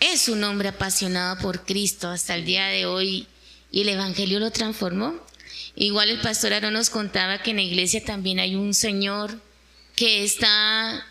es 0.00 0.28
un 0.28 0.44
hombre 0.44 0.68
apasionado 0.68 1.38
por 1.38 1.64
Cristo 1.64 2.08
hasta 2.08 2.34
el 2.34 2.44
día 2.44 2.66
de 2.66 2.86
hoy 2.86 3.26
y 3.70 3.80
el 3.82 3.88
Evangelio 3.88 4.38
lo 4.38 4.50
transformó. 4.50 5.14
Igual 5.74 6.10
el 6.10 6.20
pastor 6.20 6.52
Aaron 6.52 6.74
nos 6.74 6.90
contaba 6.90 7.42
que 7.42 7.50
en 7.50 7.56
la 7.56 7.62
iglesia 7.62 8.04
también 8.04 8.38
hay 8.38 8.54
un 8.54 8.74
señor 8.74 9.40
que 9.96 10.24
está, 10.24 11.06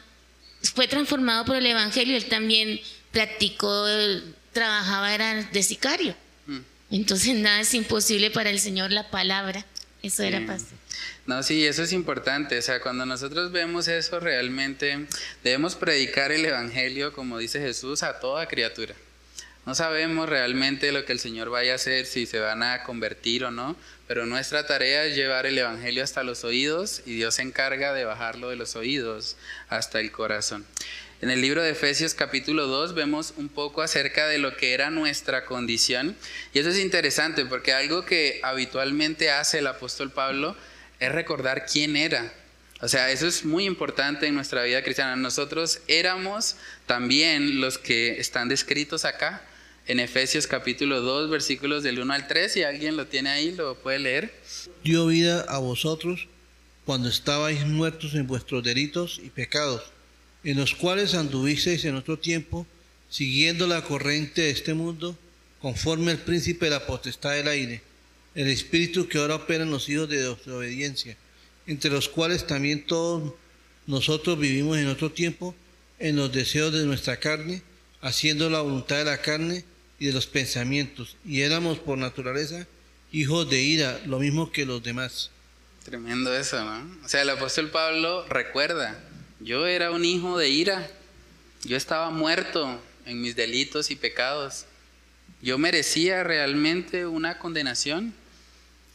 fue 0.74 0.88
transformado 0.88 1.46
por 1.46 1.56
el 1.56 1.66
Evangelio, 1.66 2.16
él 2.16 2.26
también 2.26 2.80
practicó, 3.12 3.86
trabajaba, 4.54 5.14
era 5.14 5.44
de 5.44 5.64
sicario. 5.64 6.16
Mm. 6.46 6.60
Entonces 6.92 7.36
nada 7.36 7.62
es 7.62 7.74
imposible 7.74 8.32
para 8.32 8.50
el 8.50 8.60
Señor 8.60 8.92
la 8.92 9.10
palabra. 9.10 9.66
Eso 10.04 10.24
era 10.24 10.46
pastor. 10.46 10.78
No, 11.28 11.44
sí, 11.44 11.66
eso 11.66 11.84
es 11.84 11.94
importante. 11.94 12.58
O 12.58 12.62
sea, 12.62 12.82
cuando 12.82 13.06
nosotros 13.06 13.52
vemos 13.52 13.88
eso 13.88 14.20
realmente, 14.20 15.06
debemos 15.44 15.76
predicar 15.76 16.32
el 16.32 16.46
Evangelio, 16.46 17.14
como 17.14 17.38
dice 17.38 17.60
Jesús, 17.60 18.04
a 18.04 18.20
toda 18.20 18.48
criatura. 18.48 18.96
No 19.64 19.76
sabemos 19.76 20.28
realmente 20.28 20.92
lo 20.92 21.06
que 21.06 21.12
el 21.14 21.20
Señor 21.20 21.52
vaya 21.52 21.74
a 21.74 21.76
hacer, 21.76 22.08
si 22.08 22.26
se 22.26 22.40
van 22.40 22.64
a 22.64 22.82
convertir 22.82 23.44
o 23.44 23.52
no, 23.52 23.76
pero 24.08 24.26
nuestra 24.26 24.66
tarea 24.66 25.06
es 25.06 25.16
llevar 25.16 25.46
el 25.46 25.56
Evangelio 25.56 26.04
hasta 26.04 26.24
los 26.24 26.44
oídos 26.44 27.04
y 27.06 27.18
Dios 27.18 27.36
se 27.36 27.44
encarga 27.44 27.94
de 27.94 28.04
bajarlo 28.04 28.50
de 28.50 28.56
los 28.56 28.76
oídos 28.76 29.38
hasta 29.70 30.00
el 30.00 30.12
corazón. 30.12 30.66
En 31.22 31.30
el 31.30 31.42
libro 31.42 31.62
de 31.62 31.70
Efesios 31.70 32.16
capítulo 32.16 32.66
2 32.66 32.96
vemos 32.96 33.36
un 33.38 33.50
poco 33.50 33.84
acerca 33.84 34.28
de 34.28 34.40
lo 34.40 34.58
que 34.58 34.74
era 34.74 34.90
nuestra 34.90 35.46
condición 35.46 36.16
y 36.52 36.58
eso 36.58 36.70
es 36.70 36.80
interesante 36.80 37.46
porque 37.46 37.74
algo 37.74 38.04
que 38.04 38.40
habitualmente 38.42 39.30
hace 39.30 39.60
el 39.60 39.68
apóstol 39.68 40.10
Pablo 40.10 40.58
es 41.02 41.12
recordar 41.12 41.66
quién 41.66 41.98
era. 41.98 42.32
O 42.80 42.88
sea, 42.88 43.12
eso 43.12 43.28
es 43.28 43.44
muy 43.44 43.66
importante 43.66 44.28
en 44.28 44.36
nuestra 44.36 44.64
vida 44.64 44.84
cristiana. 44.84 45.16
Nosotros 45.16 45.82
éramos 45.88 46.56
también 46.86 47.60
los 47.60 47.78
que 47.78 48.20
están 48.20 48.48
descritos 48.48 49.04
acá 49.04 49.42
en 49.88 50.00
Efesios 50.00 50.46
capítulo 50.46 51.02
2, 51.02 51.30
versículos 51.30 51.84
del 51.84 52.00
1 52.00 52.14
al 52.14 52.28
3. 52.28 52.54
Si 52.54 52.64
alguien 52.64 52.98
lo 52.98 53.08
tiene 53.08 53.32
ahí, 53.32 53.52
lo 53.52 53.76
puede 53.76 54.00
leer. 54.00 54.34
Dio 54.84 55.08
vida 55.08 55.44
a 55.50 55.58
vosotros 55.58 56.28
cuando 56.86 57.10
estabais 57.10 57.66
muertos 57.66 58.14
en 58.14 58.28
vuestros 58.28 58.64
delitos 58.64 59.20
y 59.24 59.30
pecados, 59.30 59.84
en 60.44 60.58
los 60.58 60.76
cuales 60.76 61.16
anduvisteis 61.16 61.84
en 61.86 61.96
otro 61.96 62.18
tiempo, 62.20 62.68
siguiendo 63.10 63.66
la 63.66 63.84
corriente 63.84 64.42
de 64.42 64.52
este 64.52 64.76
mundo, 64.76 65.18
conforme 65.62 66.12
al 66.12 66.20
príncipe 66.20 66.66
de 66.66 66.72
la 66.72 66.86
potestad 66.86 67.32
del 67.32 67.48
aire 67.48 67.91
el 68.36 68.48
espíritu 68.48 69.08
que 69.08 69.17
ahora 69.17 69.36
opera 69.36 69.63
en 69.63 69.72
los 69.72 69.89
hijos 69.89 70.10
de 70.10 70.22
desobediencia, 70.22 71.17
entre 71.67 71.91
los 71.91 72.10
cuales 72.10 72.48
también 72.48 72.86
todos 72.86 73.34
nosotros 73.88 74.39
vivimos 74.39 74.78
en 74.78 74.88
otro 74.88 75.12
tiempo 75.12 75.56
en 76.00 76.15
los 76.15 76.32
deseos 76.32 76.74
de 76.74 76.86
nuestra 76.86 77.17
carne, 77.17 77.62
haciendo 78.02 78.50
la 78.50 78.62
voluntad 78.62 78.98
de 78.98 79.06
la 79.06 79.22
carne 79.22 79.66
y 79.99 80.08
de 80.08 80.14
los 80.14 80.26
pensamientos, 80.26 81.16
y 81.26 81.41
éramos 81.41 81.78
por 81.78 81.97
naturaleza 81.97 82.66
hijos 83.12 83.49
de 83.49 83.62
ira, 83.62 83.99
lo 84.06 84.20
mismo 84.20 84.51
que 84.51 84.66
los 84.66 84.82
demás. 84.82 85.30
Tremendo 85.84 86.36
eso, 86.36 86.64
¿no? 86.64 87.06
O 87.06 87.10
sea, 87.10 87.22
el 87.22 87.30
apóstol 87.30 87.70
Pablo 87.70 88.26
recuerda, 88.28 88.99
yo 89.39 89.68
era 89.68 89.91
un 89.91 90.06
hijo 90.06 90.38
de 90.38 90.49
ira, 90.49 90.89
yo 91.64 91.76
estaba 91.76 92.10
muerto 92.10 92.82
en 93.06 93.22
mis 93.22 93.36
delitos 93.36 93.91
y 93.91 93.95
pecados, 93.95 94.66
yo 95.41 95.58
merecía 95.58 96.24
realmente 96.24 97.06
una 97.06 97.38
condenación, 97.39 98.14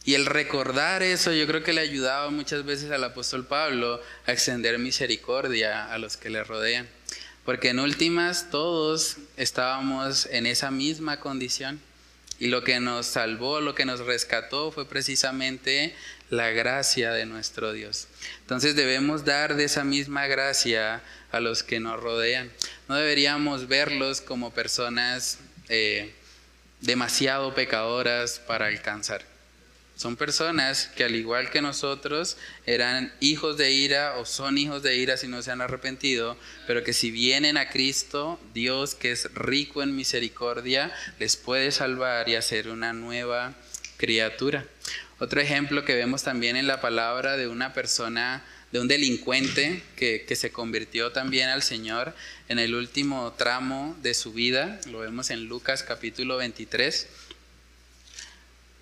y 0.07 0.15
el 0.15 0.25
recordar 0.25 1.03
eso 1.03 1.33
yo 1.33 1.45
creo 1.47 1.63
que 1.63 1.73
le 1.73 1.81
ayudaba 1.81 2.29
muchas 2.29 2.63
veces 2.63 2.91
al 2.91 3.03
apóstol 3.03 3.45
Pablo 3.45 4.01
a 4.25 4.31
extender 4.31 4.79
misericordia 4.79 5.91
a 5.91 5.97
los 5.97 6.15
que 6.15 6.29
le 6.29 6.45
rodean. 6.45 6.87
Porque 7.43 7.71
en 7.71 7.79
últimas 7.79 8.49
todos 8.49 9.17
estábamos 9.35 10.25
en 10.27 10.45
esa 10.45 10.71
misma 10.71 11.19
condición. 11.19 11.81
Y 12.39 12.47
lo 12.47 12.63
que 12.63 12.79
nos 12.79 13.05
salvó, 13.05 13.59
lo 13.59 13.75
que 13.75 13.83
nos 13.83 13.99
rescató 13.99 14.71
fue 14.71 14.87
precisamente 14.87 15.93
la 16.29 16.51
gracia 16.51 17.11
de 17.11 17.25
nuestro 17.25 17.73
Dios. 17.73 18.07
Entonces 18.39 18.77
debemos 18.77 19.25
dar 19.25 19.57
de 19.57 19.65
esa 19.65 19.83
misma 19.83 20.25
gracia 20.27 21.03
a 21.33 21.41
los 21.41 21.63
que 21.63 21.81
nos 21.81 21.99
rodean. 21.99 22.49
No 22.87 22.95
deberíamos 22.95 23.67
verlos 23.67 24.21
como 24.21 24.53
personas 24.53 25.39
eh, 25.67 26.15
demasiado 26.79 27.53
pecadoras 27.53 28.39
para 28.39 28.67
alcanzar 28.67 29.35
Son 29.97 30.15
personas 30.15 30.91
que 30.95 31.03
al 31.03 31.15
igual 31.15 31.49
que 31.49 31.59
nosotros 31.59 32.37
eran 32.67 33.11
hijos 33.19 33.57
de 33.57 33.71
ira 33.71 34.17
o 34.17 34.27
son 34.27 34.59
hijos 34.59 34.83
de 34.83 34.95
ira 34.95 35.17
si 35.17 35.27
no 35.27 35.41
se 35.41 35.49
han 35.49 35.59
arrepentido, 35.59 36.37
pero 36.67 36.83
que 36.83 36.93
si 36.93 37.09
vienen 37.09 37.57
a 37.57 37.69
Cristo, 37.71 38.39
Dios 38.53 38.93
que 38.93 39.11
es 39.11 39.33
rico 39.33 39.81
en 39.81 39.95
misericordia, 39.95 40.93
les 41.17 41.35
puede 41.35 41.71
salvar 41.71 42.29
y 42.29 42.35
hacer 42.35 42.69
una 42.69 42.93
nueva 42.93 43.55
criatura. 43.97 44.67
Otro 45.17 45.41
ejemplo 45.41 45.83
que 45.83 45.95
vemos 45.95 46.21
también 46.21 46.57
en 46.57 46.67
la 46.67 46.79
palabra 46.79 47.35
de 47.35 47.47
una 47.47 47.73
persona, 47.73 48.45
de 48.71 48.79
un 48.79 48.87
delincuente 48.87 49.81
que, 49.95 50.25
que 50.27 50.35
se 50.35 50.51
convirtió 50.51 51.11
también 51.11 51.49
al 51.49 51.63
Señor 51.63 52.13
en 52.49 52.59
el 52.59 52.75
último 52.75 53.33
tramo 53.35 53.97
de 54.03 54.13
su 54.13 54.31
vida, 54.31 54.79
lo 54.91 54.99
vemos 54.99 55.31
en 55.31 55.45
Lucas 55.45 55.81
capítulo 55.81 56.37
23 56.37 57.07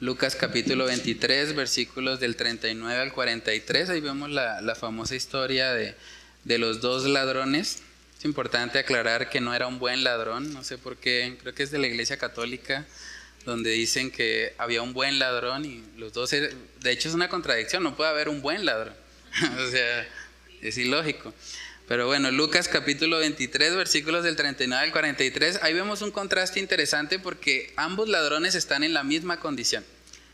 Lucas 0.02 0.36
capítulo 0.36 0.86
23, 0.88 1.56
versículos 1.56 2.20
del 2.20 2.36
39 2.36 3.02
al 3.02 3.14
43, 3.14 3.90
ahí 3.90 4.02
vemos 4.02 4.30
la, 4.30 4.76
famosa 4.78 5.16
historia 5.16 5.72
de, 5.72 5.96
de, 6.44 6.58
los 6.58 6.82
dos 6.82 7.06
ladrones. 7.06 7.82
Es 8.20 8.26
importante 8.26 8.78
aclarar 8.78 9.30
que 9.30 9.40
no 9.40 9.56
era 9.56 9.68
un 9.68 9.80
buen 9.80 10.04
ladrón, 10.04 10.52
no 10.52 10.66
sé 10.66 10.78
por 10.78 10.98
qué, 10.98 11.38
creo 11.42 11.54
que 11.56 11.64
es 11.64 11.72
de 11.72 11.80
la 11.80 11.88
Iglesia 11.88 12.18
Católica, 12.18 12.86
donde 13.46 13.70
dicen 13.70 14.12
que 14.12 14.54
había 14.58 14.82
un 14.82 14.92
buen 14.92 15.18
ladrón 15.18 15.64
y 15.64 15.82
los 15.96 16.12
dos, 16.12 16.30
de 16.30 16.52
hecho 16.92 17.08
es 17.08 17.16
una 17.16 17.30
contradicción, 17.30 17.82
no 17.82 17.96
puede 17.96 18.10
haber 18.10 18.28
un 18.28 18.42
buen 18.42 18.66
ladrón, 18.66 18.96
o 19.66 19.72
sea, 19.72 20.06
es 20.62 20.78
ilógico. 20.78 21.34
Pero 21.88 22.08
bueno, 22.08 22.32
Lucas 22.32 22.68
capítulo 22.68 23.20
23, 23.20 23.76
versículos 23.76 24.24
del 24.24 24.36
39 24.36 24.86
al 24.86 24.92
43, 24.92 25.60
ahí 25.62 25.74
vemos 25.76 26.02
un 26.02 26.10
contraste 26.10 26.60
interesante 26.60 27.20
porque 27.20 27.74
ambos 27.76 28.10
ladrones 28.10 28.56
están 28.56 28.84
en 28.84 28.96
la 28.96 29.04
misma 29.04 29.40
condición, 29.40 29.86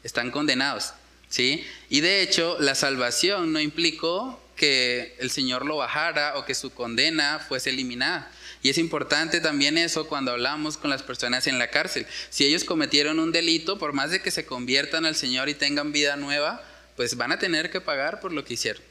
están 0.02 0.32
condenados, 0.32 0.94
¿sí? 1.28 1.66
Y 1.90 2.00
de 2.00 2.22
hecho, 2.22 2.56
la 2.62 2.74
salvación 2.74 3.52
no 3.52 3.60
implicó 3.60 4.42
que 4.56 5.18
el 5.20 5.30
Señor 5.30 5.66
lo 5.66 5.76
bajara 5.76 6.38
o 6.38 6.46
que 6.46 6.56
su 6.56 6.72
condena 6.72 7.40
fuese 7.40 7.72
eliminada. 7.72 8.32
Y 8.64 8.70
es 8.70 8.78
importante 8.78 9.42
también 9.42 9.78
eso 9.78 10.08
cuando 10.08 10.32
hablamos 10.32 10.78
con 10.78 10.90
las 10.90 11.04
personas 11.04 11.48
en 11.48 11.60
la 11.60 11.70
cárcel. 11.70 12.06
Si 12.30 12.46
ellos 12.46 12.64
cometieron 12.64 13.20
un 13.20 13.32
delito, 13.34 13.78
por 13.78 13.92
más 13.92 14.12
de 14.12 14.22
que 14.22 14.32
se 14.32 14.46
conviertan 14.46 15.06
al 15.06 15.16
Señor 15.16 15.50
y 15.50 15.56
tengan 15.56 15.92
vida 15.92 16.16
nueva, 16.16 16.64
pues 16.96 17.18
van 17.18 17.34
a 17.34 17.40
tener 17.40 17.72
que 17.72 17.82
pagar 17.82 18.22
por 18.22 18.32
lo 18.32 18.46
que 18.46 18.54
hicieron. 18.54 18.84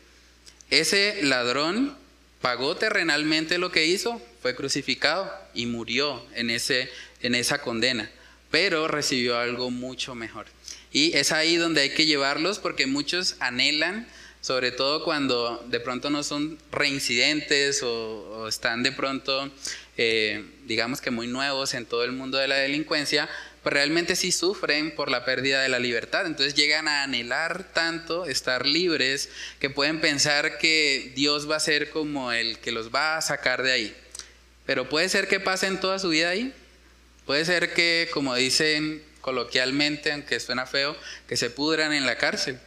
Ese 0.70 1.22
ladrón 1.22 1.96
pagó 2.41 2.76
terrenalmente 2.76 3.59
lo 3.59 3.70
que 3.70 3.86
hizo, 3.86 4.20
fue 4.41 4.55
crucificado 4.55 5.30
y 5.55 5.66
murió 5.66 6.24
en, 6.34 6.51
ese, 6.51 6.91
en 7.22 7.34
esa 7.34 7.61
condena, 7.61 8.11
pero 8.51 8.88
recibió 8.88 9.38
algo 9.38 9.70
mucho 9.70 10.14
mejor. 10.14 10.47
Y 10.93 11.16
es 11.16 11.32
ahí 11.32 11.57
donde 11.57 11.82
hay 11.82 11.91
que 11.91 12.07
llevarlos 12.07 12.59
porque 12.59 12.86
muchos 12.86 13.36
anhelan, 13.41 14.09
sobre 14.41 14.72
todo 14.72 15.05
cuando 15.05 15.62
de 15.68 15.80
pronto 15.80 16.09
no 16.09 16.22
son 16.22 16.59
reincidentes 16.72 17.82
o, 17.82 18.49
están 18.49 18.82
de 18.82 18.93
pronto, 18.93 19.51
eh, 19.99 20.45
digamos 20.64 21.01
que 21.01 21.11
muy 21.11 21.26
nuevos 21.26 21.74
en 21.74 21.84
todo 21.84 22.05
el 22.05 22.12
mundo 22.12 22.38
de 22.38 22.49
la 22.49 22.57
delincuencia, 22.57 23.28
pues 23.62 23.72
realmente 23.72 24.16
sí 24.16 24.32
sufren 24.32 24.94
por 24.94 25.11
la 25.11 25.24
pérdida 25.24 25.62
de 25.62 25.68
la 25.68 25.78
libertad. 25.78 26.26
Entonces 26.26 26.54
llegan 26.54 26.88
a 26.88 27.02
anhelar 27.02 27.64
tanto 27.74 28.24
estar 28.24 28.64
libres 28.64 29.28
que 29.58 29.68
pueden 29.68 30.00
pensar 30.00 30.58
que 30.58 31.12
Dios 31.14 31.50
va 31.50 31.56
a 31.56 31.61
ser 31.61 31.90
como 31.90 32.32
el 32.32 32.58
que 32.58 32.72
los 32.72 32.94
va 32.94 33.16
a 33.16 33.22
sacar 33.22 33.62
de 33.62 33.72
ahí. 33.72 33.96
Pero 34.64 34.88
puede 34.88 35.08
ser 35.08 35.28
que 35.28 35.40
pasen 35.40 35.80
toda 35.80 35.98
su 35.98 36.08
vida 36.08 36.30
ahí. 36.30 36.54
Puede 37.26 37.44
ser 37.44 37.74
que, 37.74 38.08
como 38.12 38.34
dicen 38.34 39.02
coloquialmente, 39.20 40.12
aunque 40.12 40.40
suena 40.40 40.66
feo, 40.66 40.96
que 41.28 41.36
se 41.36 41.50
pudran 41.50 41.92
en 41.92 42.06
la 42.06 42.16
cárcel. 42.16 42.58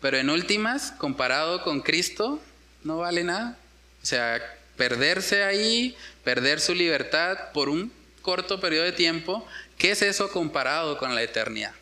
Pero 0.00 0.18
en 0.18 0.28
últimas, 0.28 0.92
comparado 0.92 1.62
con 1.62 1.80
Cristo, 1.80 2.42
no 2.84 2.98
vale 2.98 3.24
nada. 3.24 3.56
O 4.02 4.06
sea, 4.06 4.42
perderse 4.76 5.44
ahí, 5.44 5.96
perder 6.24 6.60
su 6.60 6.74
libertad 6.74 7.52
por 7.52 7.68
un 7.68 7.92
corto 8.20 8.60
periodo 8.60 8.84
de 8.84 8.92
tiempo, 8.92 9.46
¿Qué 9.82 9.90
es 9.90 10.02
eso 10.02 10.30
comparado 10.30 10.96
con 10.96 11.12
la 11.12 11.24
eternidad? 11.24 11.72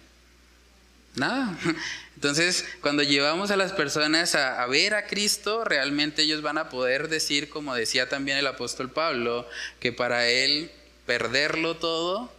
Nada. 1.16 1.55
Entonces, 2.14 2.64
cuando 2.80 3.03
llevamos 3.03 3.51
a 3.51 3.59
las 3.59 3.74
personas 3.74 4.34
a, 4.34 4.66
ver 4.68 4.94
a 4.94 5.07
Cristo, 5.07 5.64
realmente 5.66 6.22
ellos 6.22 6.40
van 6.40 6.57
a 6.57 6.70
poder 6.70 7.11
decir, 7.11 7.51
como 7.51 7.74
decía 7.74 8.09
también 8.09 8.38
el 8.38 8.46
apóstol 8.46 8.90
Pablo, 8.90 9.46
que 9.80 9.92
para 9.92 10.28
él 10.28 10.70
perderlo 11.05 11.76
todo 11.76 12.32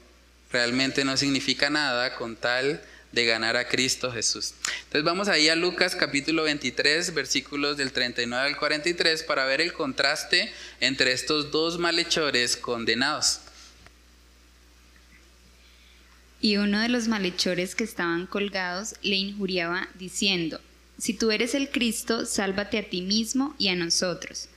realmente 0.51 1.05
no 1.05 1.15
significa 1.15 1.69
nada 1.69 2.15
con 2.15 2.37
tal 2.37 2.81
de 3.11 3.25
ganar 3.27 3.55
a 3.55 3.67
Cristo 3.67 4.11
Jesús. 4.11 4.55
Entonces 4.85 5.03
vamos 5.03 5.27
ahí 5.27 5.47
a 5.47 5.55
Lucas 5.55 5.95
capítulo 5.95 6.41
23, 6.41 7.13
versículos 7.13 7.77
del 7.77 7.91
39 7.91 8.47
al 8.47 8.57
43, 8.57 9.21
para 9.21 9.45
ver 9.45 9.61
el 9.61 9.73
contraste 9.73 10.51
entre 10.79 11.11
estos 11.11 11.51
dos 11.51 11.77
malhechores 11.77 12.57
condenados. 12.57 13.41
Y 16.41 16.57
uno 16.57 16.79
de 16.79 16.89
los 16.89 17.07
malhechores 17.07 17.75
que 17.75 17.83
estaban 17.83 18.25
colgados 18.25 18.95
le 19.03 19.15
injuriaba 19.15 19.87
diciendo, 19.99 20.59
Si 20.97 21.13
tú 21.13 21.29
eres 21.29 21.53
el 21.53 21.69
Cristo, 21.69 22.25
sálvate 22.25 22.79
a 22.79 22.89
ti 22.89 23.01
mismo 23.01 23.55
y 23.59 23.67
a 23.67 23.75
nosotros. 23.75 24.49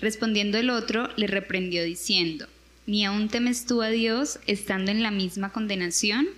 Respondiendo 0.00 0.58
el 0.58 0.70
otro, 0.70 1.08
le 1.16 1.26
reprendió 1.26 1.82
diciendo, 1.82 2.46
¿Ni 2.86 3.04
aún 3.04 3.28
temes 3.28 3.66
tú 3.66 3.82
a 3.82 3.88
Dios 3.88 4.38
estando 4.46 4.92
en 4.92 5.02
la 5.02 5.10
misma 5.10 5.52
condenación? 5.52 6.28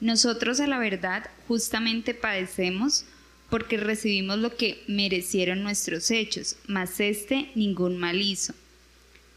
Nosotros 0.00 0.60
a 0.60 0.66
la 0.66 0.78
verdad 0.78 1.28
justamente 1.46 2.14
padecemos 2.14 3.04
porque 3.50 3.76
recibimos 3.76 4.38
lo 4.38 4.56
que 4.56 4.82
merecieron 4.86 5.62
nuestros 5.62 6.10
hechos, 6.10 6.56
mas 6.66 6.98
éste 7.00 7.50
ningún 7.54 7.98
mal 7.98 8.22
hizo. 8.22 8.54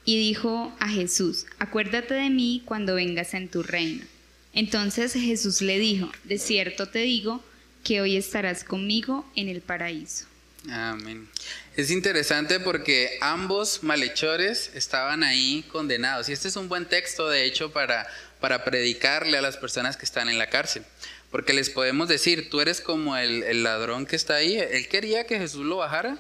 Y 0.06 0.18
dijo 0.18 0.74
a 0.80 0.88
Jesús, 0.88 1.46
acuérdate 1.60 2.14
de 2.14 2.30
mí 2.30 2.62
cuando 2.64 2.96
vengas 2.96 3.34
en 3.34 3.50
tu 3.50 3.64
reino. 3.64 4.06
Entonces 4.54 5.14
Jesús 5.14 5.62
le 5.62 5.80
dijo, 5.80 6.12
de 6.24 6.38
cierto 6.38 6.88
te 6.88 7.00
digo 7.00 7.44
que 7.84 8.02
hoy 8.02 8.16
estarás 8.16 8.64
conmigo 8.64 9.30
en 9.36 9.50
el 9.50 9.62
paraíso. 9.62 10.26
Amén. 10.72 11.28
Es 11.76 11.92
interesante 11.92 12.60
porque 12.60 13.18
ambos 13.20 13.84
malhechores 13.84 14.72
estaban 14.76 15.24
ahí 15.24 15.66
condenados. 15.72 16.30
Y 16.30 16.34
este 16.34 16.48
es 16.48 16.56
un 16.56 16.70
buen 16.70 16.86
texto, 16.86 17.28
de 17.28 17.46
hecho, 17.46 17.74
para, 17.74 18.08
para 18.40 18.64
predicarle 18.64 19.38
a 19.38 19.42
las 19.42 19.58
personas 19.58 19.98
que 19.98 20.06
están 20.06 20.30
en 20.30 20.38
la 20.38 20.50
cárcel. 20.50 20.86
Porque 21.32 21.52
les 21.52 21.70
podemos 21.70 22.08
decir, 22.08 22.50
tú 22.50 22.62
eres 22.62 22.80
como 22.80 23.18
el, 23.18 23.44
el 23.44 23.64
ladrón 23.64 24.06
que 24.06 24.16
está 24.16 24.36
ahí. 24.36 24.56
Él 24.58 24.88
quería 24.88 25.26
que 25.26 25.38
Jesús 25.40 25.66
lo 25.66 25.78
bajara. 25.78 26.18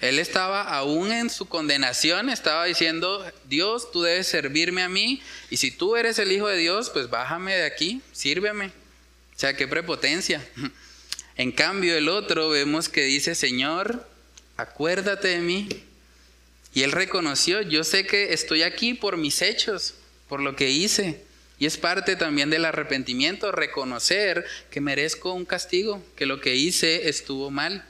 Él 0.00 0.18
estaba 0.18 0.62
aún 0.62 1.12
en 1.12 1.28
su 1.28 1.46
condenación, 1.46 2.30
estaba 2.30 2.64
diciendo, 2.64 3.24
Dios, 3.44 3.92
tú 3.92 4.02
debes 4.02 4.28
servirme 4.28 4.82
a 4.82 4.88
mí, 4.88 5.22
y 5.50 5.58
si 5.58 5.70
tú 5.70 5.96
eres 5.96 6.18
el 6.18 6.32
Hijo 6.32 6.48
de 6.48 6.56
Dios, 6.56 6.90
pues 6.90 7.10
bájame 7.10 7.54
de 7.54 7.64
aquí, 7.64 8.00
sírveme. 8.12 8.66
O 8.66 9.38
sea, 9.38 9.54
qué 9.56 9.66
prepotencia. 9.68 10.46
En 11.36 11.52
cambio, 11.52 11.96
el 11.96 12.10
otro 12.10 12.50
vemos 12.50 12.90
que 12.90 13.04
dice, 13.04 13.34
Señor, 13.34 14.06
acuérdate 14.58 15.28
de 15.28 15.38
mí. 15.38 15.68
Y 16.74 16.82
él 16.82 16.92
reconoció, 16.92 17.62
yo 17.62 17.82
sé 17.82 18.06
que 18.06 18.34
estoy 18.34 18.62
aquí 18.62 18.92
por 18.92 19.16
mis 19.16 19.40
hechos, 19.40 19.94
por 20.28 20.40
lo 20.40 20.54
que 20.54 20.68
hice. 20.68 21.24
Y 21.58 21.64
es 21.64 21.78
parte 21.78 22.16
también 22.16 22.50
del 22.50 22.66
arrepentimiento, 22.66 23.52
reconocer 23.52 24.44
que 24.70 24.82
merezco 24.82 25.32
un 25.32 25.46
castigo, 25.46 26.04
que 26.14 26.26
lo 26.26 26.42
que 26.42 26.56
hice 26.56 27.08
estuvo 27.08 27.50
mal. 27.50 27.86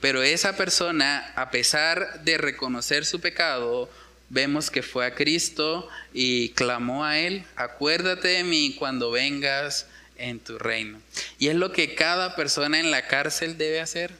Pero 0.00 0.22
esa 0.22 0.56
persona, 0.56 1.32
a 1.36 1.50
pesar 1.50 2.22
de 2.22 2.38
reconocer 2.38 3.04
su 3.04 3.20
pecado, 3.20 3.90
vemos 4.28 4.70
que 4.70 4.82
fue 4.82 5.06
a 5.06 5.14
Cristo 5.14 5.88
y 6.12 6.50
clamó 6.50 7.04
a 7.04 7.18
Él, 7.18 7.44
acuérdate 7.56 8.28
de 8.28 8.44
mí 8.44 8.74
cuando 8.78 9.10
vengas 9.10 9.86
en 10.16 10.40
tu 10.40 10.58
reino. 10.58 11.00
Y 11.38 11.48
es 11.48 11.54
lo 11.54 11.72
que 11.72 11.94
cada 11.94 12.36
persona 12.36 12.80
en 12.80 12.90
la 12.90 13.06
cárcel 13.06 13.58
debe 13.58 13.80
hacer. 13.80 14.12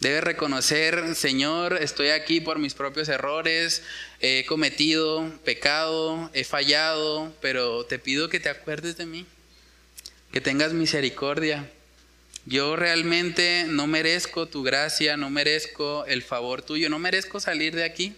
Debe 0.00 0.20
reconocer, 0.20 1.14
Señor, 1.14 1.78
estoy 1.80 2.10
aquí 2.10 2.42
por 2.42 2.58
mis 2.58 2.74
propios 2.74 3.08
errores, 3.08 3.82
he 4.20 4.44
cometido 4.46 5.32
pecado, 5.42 6.30
he 6.34 6.44
fallado, 6.44 7.34
pero 7.40 7.86
te 7.86 7.98
pido 7.98 8.28
que 8.28 8.38
te 8.38 8.50
acuerdes 8.50 8.98
de 8.98 9.06
mí, 9.06 9.24
que 10.32 10.42
tengas 10.42 10.74
misericordia, 10.74 11.70
yo 12.46 12.76
realmente 12.76 13.64
no 13.68 13.88
merezco 13.88 14.46
tu 14.46 14.62
gracia, 14.62 15.16
no 15.16 15.30
merezco 15.30 16.06
el 16.06 16.22
favor 16.22 16.62
tuyo, 16.62 16.88
no 16.88 17.00
merezco 17.00 17.40
salir 17.40 17.74
de 17.74 17.84
aquí. 17.84 18.14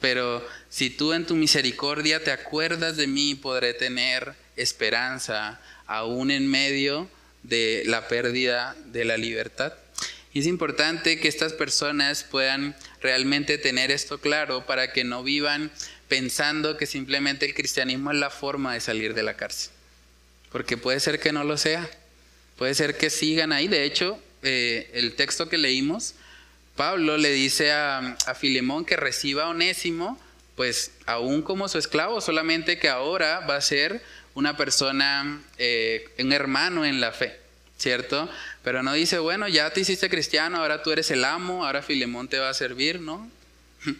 Pero 0.00 0.46
si 0.70 0.90
tú 0.90 1.12
en 1.12 1.26
tu 1.26 1.34
misericordia 1.34 2.22
te 2.22 2.30
acuerdas 2.30 2.96
de 2.96 3.08
mí, 3.08 3.34
podré 3.34 3.74
tener 3.74 4.34
esperanza 4.54 5.60
aún 5.86 6.30
en 6.30 6.46
medio 6.46 7.08
de 7.42 7.82
la 7.86 8.06
pérdida 8.06 8.76
de 8.86 9.04
la 9.04 9.16
libertad. 9.16 9.74
Y 10.32 10.40
es 10.40 10.46
importante 10.46 11.18
que 11.18 11.28
estas 11.28 11.52
personas 11.52 12.22
puedan 12.22 12.76
realmente 13.00 13.58
tener 13.58 13.90
esto 13.90 14.20
claro 14.20 14.66
para 14.66 14.92
que 14.92 15.02
no 15.02 15.24
vivan 15.24 15.72
pensando 16.08 16.76
que 16.76 16.86
simplemente 16.86 17.46
el 17.46 17.54
cristianismo 17.54 18.12
es 18.12 18.18
la 18.18 18.30
forma 18.30 18.74
de 18.74 18.80
salir 18.80 19.14
de 19.14 19.24
la 19.24 19.34
cárcel. 19.34 19.72
Porque 20.52 20.76
puede 20.76 21.00
ser 21.00 21.18
que 21.18 21.32
no 21.32 21.42
lo 21.42 21.56
sea. 21.56 21.88
Puede 22.56 22.74
ser 22.74 22.96
que 22.96 23.10
sigan 23.10 23.52
ahí. 23.52 23.68
De 23.68 23.84
hecho, 23.84 24.18
eh, 24.42 24.90
el 24.94 25.14
texto 25.14 25.48
que 25.48 25.58
leímos, 25.58 26.14
Pablo 26.74 27.16
le 27.16 27.30
dice 27.30 27.72
a, 27.72 28.16
a 28.26 28.34
Filemón 28.34 28.84
que 28.84 28.96
reciba 28.96 29.44
a 29.44 29.48
Onésimo, 29.48 30.20
pues 30.56 30.90
aún 31.04 31.42
como 31.42 31.68
su 31.68 31.78
esclavo, 31.78 32.20
solamente 32.20 32.78
que 32.78 32.88
ahora 32.88 33.40
va 33.40 33.56
a 33.56 33.60
ser 33.60 34.02
una 34.36 34.56
persona, 34.56 35.42
eh, 35.58 36.10
un 36.18 36.32
hermano 36.32 36.84
en 36.84 37.00
la 37.00 37.12
fe, 37.12 37.38
¿cierto? 37.78 38.28
Pero 38.62 38.82
no 38.82 38.92
dice, 38.92 39.18
bueno, 39.18 39.48
ya 39.48 39.70
te 39.70 39.80
hiciste 39.80 40.10
cristiano, 40.10 40.58
ahora 40.58 40.82
tú 40.82 40.92
eres 40.92 41.10
el 41.10 41.24
amo, 41.24 41.64
ahora 41.64 41.82
Filemón 41.82 42.28
te 42.28 42.38
va 42.38 42.50
a 42.50 42.54
servir, 42.54 43.00
¿no? 43.00 43.30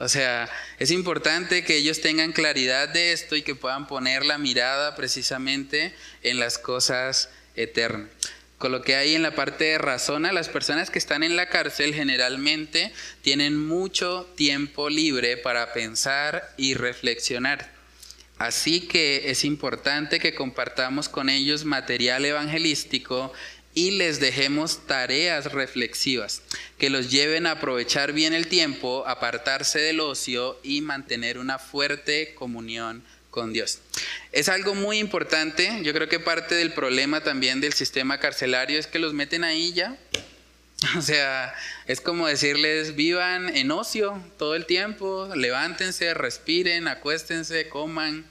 O 0.00 0.08
sea, 0.08 0.48
es 0.78 0.92
importante 0.92 1.64
que 1.64 1.76
ellos 1.76 2.00
tengan 2.00 2.30
claridad 2.30 2.88
de 2.88 3.12
esto 3.12 3.34
y 3.34 3.42
que 3.42 3.56
puedan 3.56 3.88
poner 3.88 4.24
la 4.24 4.38
mirada 4.38 4.94
precisamente 4.94 5.92
en 6.22 6.38
las 6.38 6.56
cosas 6.56 7.30
lo 8.70 8.82
que 8.82 8.96
hay 8.96 9.14
en 9.14 9.22
la 9.22 9.34
parte 9.34 9.64
de 9.64 9.78
razona, 9.78 10.32
las 10.32 10.48
personas 10.48 10.90
que 10.90 10.98
están 10.98 11.22
en 11.22 11.36
la 11.36 11.48
cárcel 11.48 11.94
generalmente 11.94 12.92
tienen 13.22 13.58
mucho 13.58 14.28
tiempo 14.36 14.90
libre 14.90 15.36
para 15.36 15.72
pensar 15.72 16.52
y 16.56 16.74
reflexionar. 16.74 17.72
Así 18.38 18.82
que 18.82 19.30
es 19.30 19.44
importante 19.44 20.20
que 20.20 20.34
compartamos 20.34 21.08
con 21.08 21.28
ellos 21.28 21.64
material 21.64 22.24
evangelístico 22.24 23.32
y 23.74 23.92
les 23.92 24.18
dejemos 24.18 24.86
tareas 24.86 25.52
reflexivas 25.52 26.42
que 26.78 26.90
los 26.90 27.10
lleven 27.10 27.46
a 27.46 27.52
aprovechar 27.52 28.12
bien 28.12 28.32
el 28.32 28.48
tiempo, 28.48 29.04
apartarse 29.06 29.80
del 29.80 30.00
ocio 30.00 30.58
y 30.62 30.80
mantener 30.80 31.38
una 31.38 31.58
fuerte 31.58 32.34
comunión 32.34 33.04
con 33.30 33.52
Dios. 33.52 33.80
Es 34.32 34.48
algo 34.48 34.74
muy 34.74 34.98
importante, 34.98 35.80
yo 35.82 35.92
creo 35.92 36.08
que 36.08 36.20
parte 36.20 36.54
del 36.54 36.72
problema 36.72 37.22
también 37.22 37.60
del 37.60 37.72
sistema 37.72 38.18
carcelario 38.18 38.78
es 38.78 38.86
que 38.86 38.98
los 38.98 39.12
meten 39.14 39.44
ahí 39.44 39.72
ya. 39.72 39.96
O 40.96 41.02
sea, 41.02 41.52
es 41.86 42.00
como 42.00 42.28
decirles, 42.28 42.94
vivan 42.94 43.54
en 43.56 43.72
ocio 43.72 44.22
todo 44.38 44.54
el 44.54 44.64
tiempo, 44.64 45.28
levántense, 45.34 46.14
respiren, 46.14 46.86
acuéstense, 46.86 47.68
coman. 47.68 48.24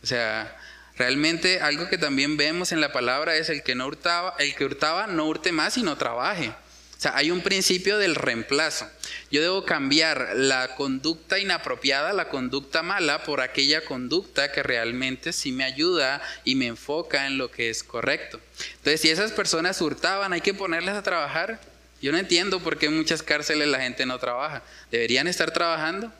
O 0.00 0.06
sea, 0.06 0.56
Realmente 1.00 1.60
algo 1.60 1.88
que 1.88 1.96
también 1.96 2.36
vemos 2.36 2.72
en 2.72 2.82
la 2.82 2.92
palabra 2.92 3.34
es 3.34 3.48
el 3.48 3.62
que 3.62 3.74
no 3.74 3.86
hurtaba, 3.86 4.34
el 4.38 4.54
que 4.54 4.66
hurtaba 4.66 5.06
no 5.06 5.24
hurte 5.24 5.50
más 5.50 5.78
y 5.78 5.82
no 5.82 5.96
trabaje. 5.96 6.52
O 7.00 7.02
sea, 7.02 7.16
hay 7.16 7.30
un 7.30 7.40
principio 7.40 7.96
del 7.96 8.14
reemplazo. 8.14 8.86
Yo 9.30 9.40
debo 9.40 9.64
cambiar 9.64 10.32
la 10.34 10.74
conducta 10.74 11.38
inapropiada, 11.38 12.12
la 12.12 12.28
conducta 12.28 12.82
mala, 12.82 13.22
por 13.22 13.40
aquella 13.40 13.82
conducta 13.86 14.52
que 14.52 14.62
realmente 14.62 15.32
sí 15.32 15.50
me 15.50 15.64
ayuda 15.64 16.20
y 16.44 16.56
me 16.56 16.66
enfoca 16.66 17.26
en 17.26 17.38
lo 17.38 17.50
que 17.50 17.70
es 17.70 17.82
correcto. 17.82 18.38
Entonces, 18.76 19.00
si 19.00 19.08
esas 19.08 19.32
personas 19.32 19.80
hurtaban, 19.80 20.34
hay 20.34 20.42
que 20.42 20.52
ponerlas 20.52 20.94
a 20.94 21.02
trabajar. 21.02 21.58
Yo 22.02 22.12
no 22.12 22.18
entiendo 22.18 22.60
por 22.60 22.76
qué 22.76 22.84
en 22.84 22.98
muchas 22.98 23.22
cárceles 23.22 23.68
la 23.68 23.80
gente 23.80 24.04
no 24.04 24.18
trabaja. 24.18 24.62
¿Deberían 24.90 25.26
estar 25.26 25.52
trabajando? 25.52 26.12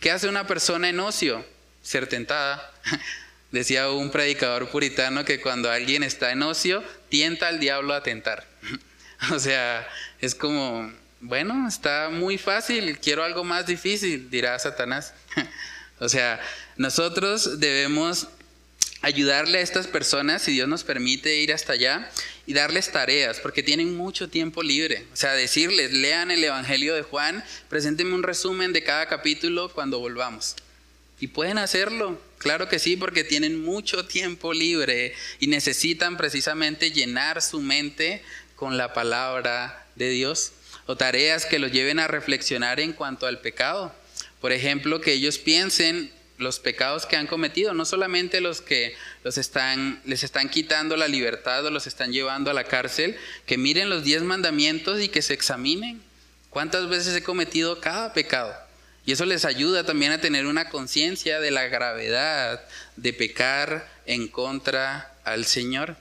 ¿Qué 0.00 0.10
hace 0.10 0.28
una 0.28 0.46
persona 0.46 0.88
en 0.88 0.98
ocio? 0.98 1.44
Ser 1.82 2.06
tentada. 2.06 2.72
Decía 3.50 3.90
un 3.90 4.10
predicador 4.10 4.70
puritano 4.70 5.26
que 5.26 5.42
cuando 5.42 5.70
alguien 5.70 6.02
está 6.02 6.32
en 6.32 6.42
ocio, 6.42 6.82
tienta 7.10 7.48
al 7.48 7.60
diablo 7.60 7.92
a 7.92 8.02
tentar. 8.02 8.46
o 9.30 9.38
sea, 9.38 9.86
es 10.22 10.36
como, 10.36 10.90
bueno, 11.20 11.68
está 11.68 12.08
muy 12.08 12.38
fácil, 12.38 12.96
quiero 13.00 13.24
algo 13.24 13.42
más 13.42 13.66
difícil, 13.66 14.30
dirá 14.30 14.56
Satanás. 14.58 15.12
o 15.98 16.08
sea, 16.08 16.40
nosotros 16.76 17.58
debemos 17.58 18.28
ayudarle 19.02 19.58
a 19.58 19.62
estas 19.62 19.88
personas, 19.88 20.42
si 20.42 20.52
Dios 20.52 20.68
nos 20.68 20.84
permite 20.84 21.34
ir 21.40 21.52
hasta 21.52 21.72
allá, 21.72 22.08
y 22.46 22.54
darles 22.54 22.92
tareas, 22.92 23.40
porque 23.40 23.64
tienen 23.64 23.96
mucho 23.96 24.28
tiempo 24.28 24.62
libre. 24.62 25.06
O 25.12 25.16
sea, 25.16 25.32
decirles, 25.32 25.92
lean 25.92 26.30
el 26.30 26.44
Evangelio 26.44 26.94
de 26.94 27.02
Juan, 27.02 27.44
preséntenme 27.68 28.14
un 28.14 28.22
resumen 28.22 28.72
de 28.72 28.84
cada 28.84 29.06
capítulo 29.06 29.72
cuando 29.72 29.98
volvamos. 29.98 30.54
Y 31.18 31.26
pueden 31.28 31.58
hacerlo, 31.58 32.20
claro 32.38 32.68
que 32.68 32.78
sí, 32.78 32.96
porque 32.96 33.24
tienen 33.24 33.60
mucho 33.60 34.06
tiempo 34.06 34.52
libre 34.52 35.14
y 35.40 35.48
necesitan 35.48 36.16
precisamente 36.16 36.92
llenar 36.92 37.42
su 37.42 37.60
mente 37.60 38.22
con 38.54 38.76
la 38.76 38.92
palabra 38.92 39.81
de 40.02 40.10
Dios 40.10 40.52
o 40.86 40.96
tareas 40.96 41.46
que 41.46 41.58
los 41.58 41.72
lleven 41.72 41.98
a 41.98 42.08
reflexionar 42.08 42.80
en 42.80 42.92
cuanto 42.92 43.26
al 43.26 43.40
pecado. 43.40 43.94
Por 44.40 44.52
ejemplo, 44.52 45.00
que 45.00 45.12
ellos 45.12 45.38
piensen 45.38 46.12
los 46.38 46.58
pecados 46.58 47.06
que 47.06 47.16
han 47.16 47.26
cometido, 47.26 47.72
no 47.72 47.84
solamente 47.84 48.40
los 48.40 48.60
que 48.60 48.94
los 49.22 49.38
están, 49.38 50.02
les 50.04 50.24
están 50.24 50.48
quitando 50.48 50.96
la 50.96 51.08
libertad 51.08 51.64
o 51.64 51.70
los 51.70 51.86
están 51.86 52.12
llevando 52.12 52.50
a 52.50 52.54
la 52.54 52.64
cárcel, 52.64 53.16
que 53.46 53.58
miren 53.58 53.88
los 53.88 54.02
diez 54.02 54.22
mandamientos 54.22 55.00
y 55.00 55.08
que 55.08 55.22
se 55.22 55.34
examinen 55.34 56.02
cuántas 56.50 56.88
veces 56.88 57.14
he 57.14 57.22
cometido 57.22 57.80
cada 57.80 58.12
pecado. 58.12 58.54
Y 59.04 59.12
eso 59.12 59.24
les 59.24 59.44
ayuda 59.44 59.84
también 59.84 60.12
a 60.12 60.20
tener 60.20 60.46
una 60.46 60.68
conciencia 60.68 61.40
de 61.40 61.50
la 61.50 61.66
gravedad 61.66 62.64
de 62.96 63.12
pecar 63.12 63.88
en 64.06 64.28
contra 64.28 65.14
al 65.24 65.44
Señor. 65.44 65.96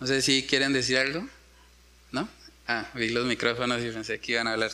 No 0.00 0.06
sé 0.06 0.22
si 0.22 0.42
quieren 0.42 0.72
decir 0.72 0.98
algo. 0.98 1.26
Ah, 2.68 2.90
vi 2.94 3.10
los 3.10 3.26
micrófonos 3.26 3.82
y 3.82 3.90
pensé 3.90 4.18
que 4.18 4.32
iban 4.32 4.46
a 4.46 4.52
hablar. 4.52 4.72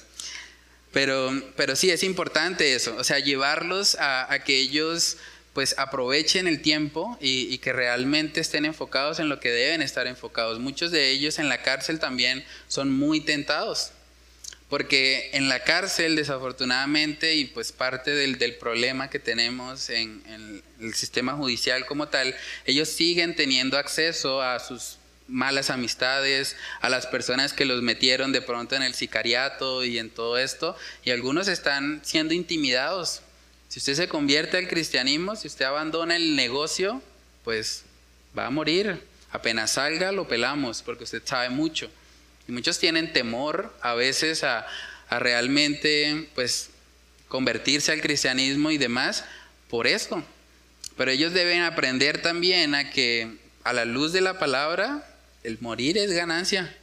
Pero, 0.92 1.30
pero 1.56 1.76
sí, 1.76 1.90
es 1.90 2.02
importante 2.02 2.74
eso. 2.74 2.96
O 2.96 3.04
sea, 3.04 3.18
llevarlos 3.18 3.96
a, 4.00 4.38
que 4.44 4.58
ellos 4.58 5.18
pues 5.52 5.74
aprovechen 5.78 6.46
el 6.48 6.62
tiempo 6.62 7.18
y, 7.20 7.52
y, 7.52 7.58
que 7.58 7.74
realmente 7.74 8.40
estén 8.40 8.64
enfocados 8.64 9.18
en 9.18 9.28
lo 9.28 9.38
que 9.38 9.50
deben 9.50 9.82
estar 9.82 10.06
enfocados. 10.06 10.58
Muchos 10.58 10.90
de 10.90 11.10
ellos 11.10 11.38
en 11.38 11.50
la 11.50 11.62
cárcel 11.62 11.98
también 11.98 12.44
son 12.68 12.90
muy 12.90 13.20
tentados 13.20 13.92
porque 14.72 15.28
en 15.34 15.50
la 15.50 15.64
cárcel 15.64 16.16
desafortunadamente 16.16 17.34
y 17.34 17.44
pues 17.44 17.72
parte 17.72 18.10
del, 18.10 18.54
problema 18.54 19.10
que 19.10 19.18
tenemos 19.18 19.90
en, 19.90 20.62
el 20.80 20.94
sistema 20.94 21.34
judicial 21.34 21.84
como 21.84 22.08
tal, 22.08 22.34
ellos 22.64 22.88
siguen 22.88 23.36
teniendo 23.36 23.76
acceso 23.76 24.40
a 24.40 24.58
sus 24.60 24.96
malas 25.32 25.70
amistades, 25.70 26.56
a 26.80 26.88
las 26.88 27.06
personas 27.06 27.52
que 27.52 27.64
los 27.64 27.82
metieron 27.82 28.32
de 28.32 28.42
pronto 28.42 28.76
en 28.76 28.82
el 28.82 28.94
sicariato 28.94 29.84
y 29.84 29.98
en 29.98 30.10
todo 30.10 30.38
esto, 30.38 30.76
y 31.04 31.10
algunos 31.10 31.48
están 31.48 32.02
siendo 32.04 32.34
intimidados. 32.34 33.22
Si 33.68 33.78
usted 33.78 33.94
se 33.94 34.08
convierte 34.08 34.58
al 34.58 34.68
cristianismo, 34.68 35.34
si 35.34 35.48
usted 35.48 35.64
abandona 35.64 36.16
el 36.16 36.36
negocio, 36.36 37.02
pues 37.42 37.84
va 38.38 38.46
a 38.46 38.50
morir. 38.50 39.02
Apenas 39.30 39.72
salga, 39.72 40.12
lo 40.12 40.28
pelamos, 40.28 40.82
porque 40.82 41.04
usted 41.04 41.22
sabe 41.24 41.48
mucho. 41.48 41.90
Y 42.46 42.52
muchos 42.52 42.78
tienen 42.78 43.12
temor 43.14 43.74
a 43.80 43.94
veces 43.94 44.44
a, 44.44 44.66
realmente 45.10 46.30
pues 46.34 46.70
convertirse 47.28 47.92
al 47.92 48.00
cristianismo 48.00 48.70
y 48.70 48.78
demás 48.78 49.24
por 49.68 49.86
eso. 49.86 50.22
Pero 50.96 51.10
ellos 51.10 51.32
deben 51.32 51.62
aprender 51.62 52.20
también 52.20 52.74
a 52.74 52.90
que 52.90 53.38
a 53.64 53.72
la 53.72 53.84
luz 53.84 54.12
de 54.12 54.20
la 54.20 54.38
palabra 54.38 55.06
el 55.44 55.58
morir 55.60 55.98
es 55.98 56.12
ganancia. 56.12 56.74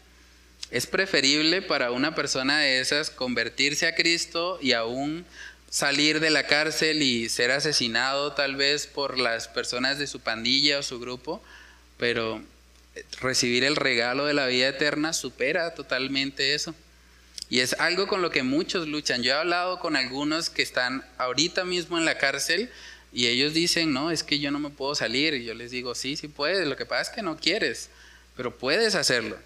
Es 0.71 0.85
preferible 0.85 1.61
para 1.61 1.91
una 1.91 2.13
persona 2.13 2.59
de 2.59 2.79
esas 2.79 3.09
convertirse 3.09 3.87
a 3.87 3.95
Cristo 3.95 4.59
y 4.61 4.73
aún 4.73 5.25
salir 5.69 6.19
de 6.19 6.29
la 6.29 6.47
cárcel 6.47 7.01
y 7.01 7.29
ser 7.29 7.51
asesinado 7.51 8.33
tal 8.33 8.55
vez 8.55 8.87
por 8.87 9.19
las 9.19 9.47
personas 9.47 9.99
de 9.99 10.07
su 10.07 10.19
pandilla 10.19 10.79
o 10.79 10.83
su 10.83 10.99
grupo, 10.99 11.43
pero 11.97 12.41
recibir 13.21 13.63
el 13.63 13.75
regalo 13.75 14.25
de 14.25 14.33
la 14.33 14.47
vida 14.47 14.67
eterna 14.67 15.13
supera 15.13 15.73
totalmente 15.73 16.53
eso. 16.53 16.75
Y 17.49 17.61
es 17.61 17.73
algo 17.79 18.07
con 18.07 18.21
lo 18.21 18.29
que 18.29 18.43
muchos 18.43 18.87
luchan. 18.87 19.23
Yo 19.23 19.31
he 19.31 19.35
hablado 19.35 19.79
con 19.79 19.95
algunos 19.95 20.49
que 20.49 20.61
están 20.61 21.03
ahorita 21.17 21.65
mismo 21.65 21.97
en 21.97 22.05
la 22.05 22.17
cárcel 22.17 22.69
y 23.11 23.25
ellos 23.25 23.53
dicen, 23.53 23.91
no, 23.91 24.11
es 24.11 24.23
que 24.23 24.39
yo 24.39 24.51
no 24.51 24.59
me 24.59 24.69
puedo 24.69 24.93
salir. 24.93 25.33
Y 25.33 25.45
yo 25.45 25.55
les 25.55 25.71
digo, 25.71 25.95
sí, 25.95 26.15
sí 26.15 26.27
puedes, 26.27 26.67
lo 26.67 26.75
que 26.75 26.85
pasa 26.85 27.09
es 27.09 27.15
que 27.15 27.23
no 27.23 27.37
quieres, 27.37 27.89
pero 28.39 28.57
puedes 28.57 28.95
hacerlo. 28.95 29.37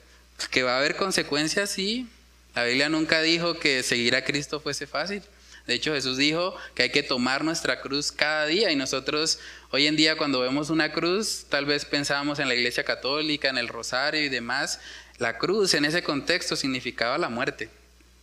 Que 0.51 0.61
va 0.61 0.75
a 0.75 0.77
haber 0.77 0.95
consecuencias, 0.95 1.71
sí. 1.71 2.07
La 2.53 2.63
Biblia 2.63 2.89
nunca 2.89 3.23
dijo 3.23 3.55
que 3.55 3.81
seguir 3.81 4.15
a 4.15 4.23
Cristo 4.23 4.59
fuese 4.59 4.85
fácil. 4.85 5.23
De 5.65 5.73
hecho, 5.73 5.95
Jesús 5.95 6.15
dijo 6.15 6.55
que 6.75 6.83
hay 6.83 6.91
que 6.91 7.01
tomar 7.01 7.43
nuestra 7.43 7.81
cruz 7.81 8.11
cada 8.11 8.45
día 8.45 8.71
y 8.71 8.75
nosotros 8.75 9.39
hoy 9.71 9.87
en 9.87 9.95
día 9.95 10.15
cuando 10.15 10.41
vemos 10.41 10.69
una 10.69 10.91
cruz, 10.91 11.47
tal 11.49 11.65
vez 11.65 11.85
pensábamos 11.85 12.37
en 12.37 12.47
la 12.47 12.53
iglesia 12.53 12.83
católica, 12.83 13.49
en 13.49 13.57
el 13.57 13.67
rosario 13.67 14.21
y 14.21 14.29
demás. 14.29 14.79
La 15.17 15.39
cruz 15.39 15.73
en 15.73 15.85
ese 15.85 16.03
contexto 16.03 16.55
significaba 16.55 17.17
la 17.17 17.29
muerte. 17.29 17.71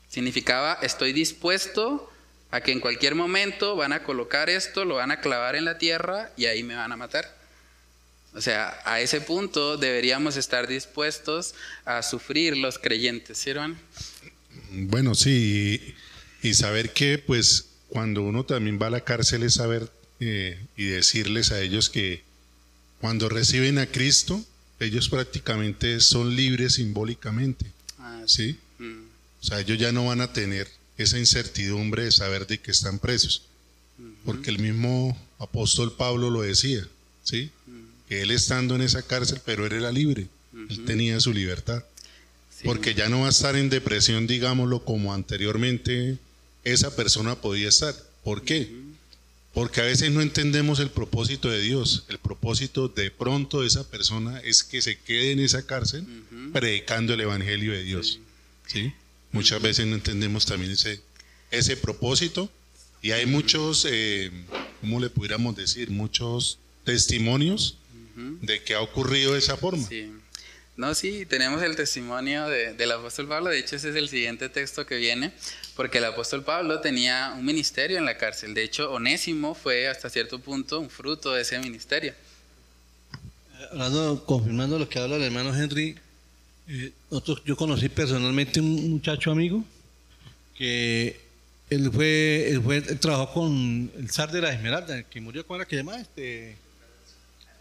Significaba 0.09 0.79
estoy 0.83 1.13
dispuesto 1.13 2.13
a 2.53 2.61
que 2.61 2.71
en 2.71 2.79
cualquier 2.79 3.17
momento 3.17 3.75
van 3.75 3.93
a 3.93 4.05
colocar 4.05 4.49
esto, 4.49 4.85
lo 4.85 4.95
van 4.95 5.11
a 5.11 5.21
clavar 5.21 5.57
en 5.57 5.65
la 5.65 5.79
tierra 5.79 6.31
y 6.37 6.47
ahí 6.47 6.63
me 6.63 6.77
van 6.77 6.93
a 6.93 6.97
matar. 6.97 7.40
O 8.33 8.41
sea, 8.41 8.81
a 8.85 9.01
ese 9.01 9.21
punto 9.21 9.77
deberíamos 9.77 10.37
estar 10.37 10.69
dispuestos 10.69 11.55
a 11.85 12.03
sufrir 12.03 12.57
los 12.57 12.79
creyentes, 12.79 13.39
¿sí, 13.39 13.51
Bueno, 14.71 15.15
sí, 15.15 15.95
y 16.43 16.55
saber 16.55 16.93
que 16.93 17.19
pues 17.19 17.67
cuando 17.89 18.23
uno 18.23 18.45
también 18.45 18.79
va 18.81 18.87
a 18.87 18.91
la 18.91 19.01
cárcel 19.05 19.43
es 19.43 19.55
saber 19.55 19.91
eh, 20.21 20.59
y 20.77 20.85
decirles 20.85 21.51
a 21.51 21.61
ellos 21.61 21.91
que 21.91 22.23
cuando 23.01 23.29
reciben 23.29 23.79
a 23.79 23.87
Cristo 23.87 24.45
ellos 24.79 25.09
prácticamente 25.09 26.01
son 26.01 26.35
libres 26.37 26.75
simbólicamente, 26.75 27.67
Ah, 27.99 28.23
¿sí? 28.27 28.59
Mm, 28.79 29.03
O 29.43 29.45
sea, 29.45 29.61
ellos 29.61 29.79
ya 29.79 29.93
no 29.93 30.07
van 30.07 30.21
a 30.21 30.33
tener 30.33 30.69
esa 30.97 31.19
incertidumbre 31.19 32.05
de 32.05 32.13
saber 32.13 32.47
de 32.47 32.59
que 32.59 32.71
están 32.71 32.99
presos, 32.99 33.43
porque 34.25 34.51
el 34.51 34.59
mismo 34.59 35.19
apóstol 35.39 35.95
Pablo 35.97 36.31
lo 36.31 36.43
decía, 36.43 36.87
¿sí? 37.25 37.51
Que 37.67 37.71
él 38.11 38.31
estando 38.31 38.75
en 38.75 38.83
esa 38.83 39.03
cárcel, 39.03 39.41
pero 39.45 39.67
él 39.67 39.73
era 39.73 39.93
libre, 39.93 40.29
él 40.69 40.85
tenía 40.85 41.21
su 41.21 41.33
libertad, 41.33 41.85
sí. 42.51 42.65
porque 42.65 42.95
ya 42.95 43.09
no 43.09 43.21
va 43.21 43.27
a 43.27 43.31
estar 43.31 43.57
en 43.57 43.71
depresión, 43.71 44.27
digámoslo, 44.27 44.85
como 44.85 45.15
anteriormente 45.15 46.19
esa 46.65 46.95
persona 46.95 47.41
podía 47.41 47.69
estar. 47.69 47.95
¿Por 48.25 48.43
qué? 48.43 48.71
Porque 49.53 49.81
a 49.81 49.85
veces 49.85 50.11
no 50.11 50.21
entendemos 50.21 50.79
el 50.79 50.91
propósito 50.91 51.49
de 51.49 51.61
Dios. 51.61 52.05
El 52.09 52.19
propósito 52.19 52.89
de 52.89 53.11
pronto 53.11 53.63
de 53.63 53.67
esa 53.67 53.89
persona 53.89 54.41
es 54.41 54.63
que 54.63 54.81
se 54.81 54.99
quede 54.99 55.33
en 55.33 55.41
esa 55.41 55.67
cárcel 55.67 56.03
Ujú. 56.03 56.53
predicando 56.53 57.15
el 57.15 57.21
Evangelio 57.21 57.73
de 57.73 57.83
Dios. 57.83 58.21
¿sí? 58.67 58.93
Muchas 59.33 59.61
veces 59.61 59.87
no 59.87 59.97
entendemos 59.97 60.47
también 60.47 60.73
ese, 60.73 61.01
ese 61.51 61.77
propósito 61.77 62.51
y 63.03 63.13
hay 63.13 63.27
muchos, 63.27 63.87
eh, 63.91 64.31
¿cómo 64.81 65.01
le 65.01 65.11
pudiéramos 65.11 65.57
decir? 65.57 65.91
Muchos 65.91 66.59
testimonios 66.85 67.79
De 68.43 68.63
que 68.63 68.75
ha 68.75 68.81
ocurrido 68.81 69.33
de 69.33 69.39
esa 69.39 69.57
forma. 69.57 69.87
Sí. 69.87 70.11
No, 70.77 70.95
sí, 70.95 71.27
tenemos 71.27 71.63
el 71.63 71.77
testimonio 71.77 72.49
de- 72.49 72.73
del 72.73 72.93
apóstol 72.93 73.29
Pablo. 73.29 73.51
De 73.51 73.59
hecho, 73.59 73.77
ese 73.77 73.91
es 73.91 73.97
el 73.97 74.09
siguiente 74.09 74.49
texto 74.49 74.87
que 74.87 74.97
viene, 74.97 75.33
porque 75.77 75.99
el 75.99 76.05
apóstol 76.07 76.43
Pablo 76.43 76.81
tenía 76.81 77.35
un 77.37 77.45
ministerio 77.45 77.99
en 77.99 78.07
la 78.07 78.17
cárcel. 78.17 78.55
De 78.55 78.63
hecho, 78.63 78.91
Onésimo 78.91 79.55
fue 79.55 79.89
hasta 79.89 80.09
cierto 80.09 80.39
punto 80.39 80.81
un 80.81 80.89
fruto 80.89 81.33
de 81.35 81.43
ese 81.43 81.59
ministerio. 81.59 82.15
Hablando, 83.73 84.25
confirmando 84.25 84.79
lo 84.79 84.89
que 84.89 84.99
habla 84.99 85.17
el 85.17 85.23
hermano 85.23 85.55
Henry, 85.55 85.97
eh, 86.69 86.93
nosotros- 87.11 87.43
yo 87.45 87.57
conocí 87.57 87.89
personalmente 87.91 88.61
un 88.61 88.91
muchacho 88.91 89.31
amigo 89.33 89.63
que 90.57 91.21
él 91.69 91.91
fue, 91.93 92.49
él 92.49 92.63
fue, 92.63 92.79
él 92.79 92.99
trabajó 92.99 93.35
con 93.35 93.91
el 93.99 94.11
zar 94.11 94.33
de 94.33 94.41
la 94.41 94.53
Esmeralda, 94.53 95.03
que 95.03 95.21
murió, 95.21 95.47
¿cómo 95.47 95.57
era 95.57 95.67
que 95.67 95.77
se 95.77 95.83
llama? 95.83 96.01
Este, 96.01 96.57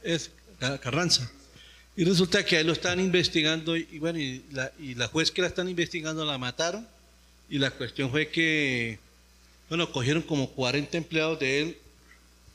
es 0.04 0.32
Carranza. 0.60 1.30
Y 1.96 2.04
resulta 2.06 2.46
que 2.46 2.58
a 2.58 2.60
él 2.62 2.68
lo 2.68 2.74
están 2.74 3.00
investigando 3.00 3.76
y, 3.76 3.88
y 3.92 4.00
bueno, 4.00 4.20
y 4.20 4.44
la, 4.52 4.72
y 4.80 4.96
la 4.96 5.08
juez 5.08 5.32
que 5.32 5.42
la 5.42 5.48
están 5.48 5.68
investigando 5.68 6.24
la 6.26 6.38
mataron 6.38 6.88
y 7.50 7.58
la 7.58 7.72
cuestión 7.72 8.10
fue 8.12 8.30
que, 8.30 9.00
bueno, 9.68 9.92
cogieron 9.92 10.22
como 10.22 10.50
40 10.52 10.98
empleados 10.98 11.40
de 11.40 11.62
él 11.62 11.78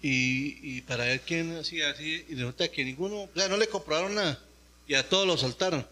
y, 0.02 0.58
y 0.62 0.80
para 0.82 1.04
ver 1.04 1.20
quién 1.22 1.56
hacía 1.56 1.90
así, 1.90 2.24
y 2.28 2.34
resulta 2.34 2.68
que 2.68 2.84
ninguno, 2.84 3.28
sea, 3.34 3.48
no 3.48 3.56
le 3.56 3.66
comprobaron 3.68 4.14
nada, 4.14 4.38
y 4.86 4.94
a 4.94 5.08
todos 5.08 5.26
lo 5.26 5.36
soltaron. 5.38 5.86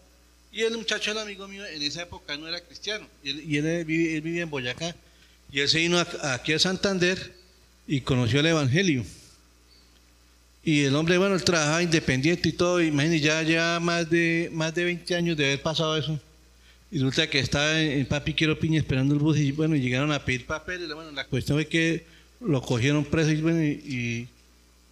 Y 0.51 0.61
el 0.61 0.77
muchacho, 0.77 1.11
el 1.11 1.17
amigo 1.17 1.47
mío, 1.47 1.65
en 1.65 1.81
esa 1.81 2.03
época 2.03 2.37
no 2.37 2.47
era 2.47 2.61
cristiano, 2.61 3.07
y 3.23 3.29
él, 3.31 3.43
y 3.51 3.57
él 3.57 3.85
vive- 3.85 4.15
él 4.15 4.21
vivía 4.21 4.43
en 4.43 4.51
Boyacá, 4.51 4.95
y 5.51 5.59
él 5.61 5.67
se 5.67 5.79
vino 5.79 5.97
a- 5.99 6.33
aquí 6.35 6.53
a 6.53 6.59
Santander 6.59 7.33
y 7.87 8.01
conoció 8.01 8.39
el 8.41 8.45
Evangelio. 8.45 9.03
Y 10.63 10.83
el 10.85 10.95
hombre, 10.95 11.17
bueno, 11.17 11.35
él 11.35 11.43
trabajaba 11.43 11.83
independiente 11.83 12.47
y 12.49 12.53
todo, 12.53 12.81
imagínense, 12.81 13.25
ya 13.25 13.41
ya 13.43 13.79
más 13.81 14.09
de, 14.09 14.49
más 14.53 14.73
de 14.73 14.85
20 14.85 15.15
años 15.15 15.35
de 15.37 15.45
haber 15.45 15.61
pasado 15.61 15.97
eso. 15.97 16.17
Y 16.89 16.97
resulta 16.99 17.29
que 17.29 17.39
estaba 17.39 17.81
en, 17.81 17.99
en 17.99 18.05
Papi 18.05 18.33
Quiero 18.33 18.57
Piña 18.57 18.79
esperando 18.79 19.13
el 19.13 19.19
bus 19.19 19.37
y 19.37 19.51
bueno, 19.51 19.75
llegaron 19.75 20.11
a 20.11 20.23
pedir 20.23 20.45
papeles. 20.45 20.87
Bueno, 20.93 21.11
la 21.11 21.25
cuestión 21.25 21.57
fue 21.57 21.67
que 21.67 22.05
lo 22.39 22.61
cogieron 22.61 23.03
preso 23.03 23.31
y 23.31 23.41
bueno, 23.41 23.61
y, 23.63 24.27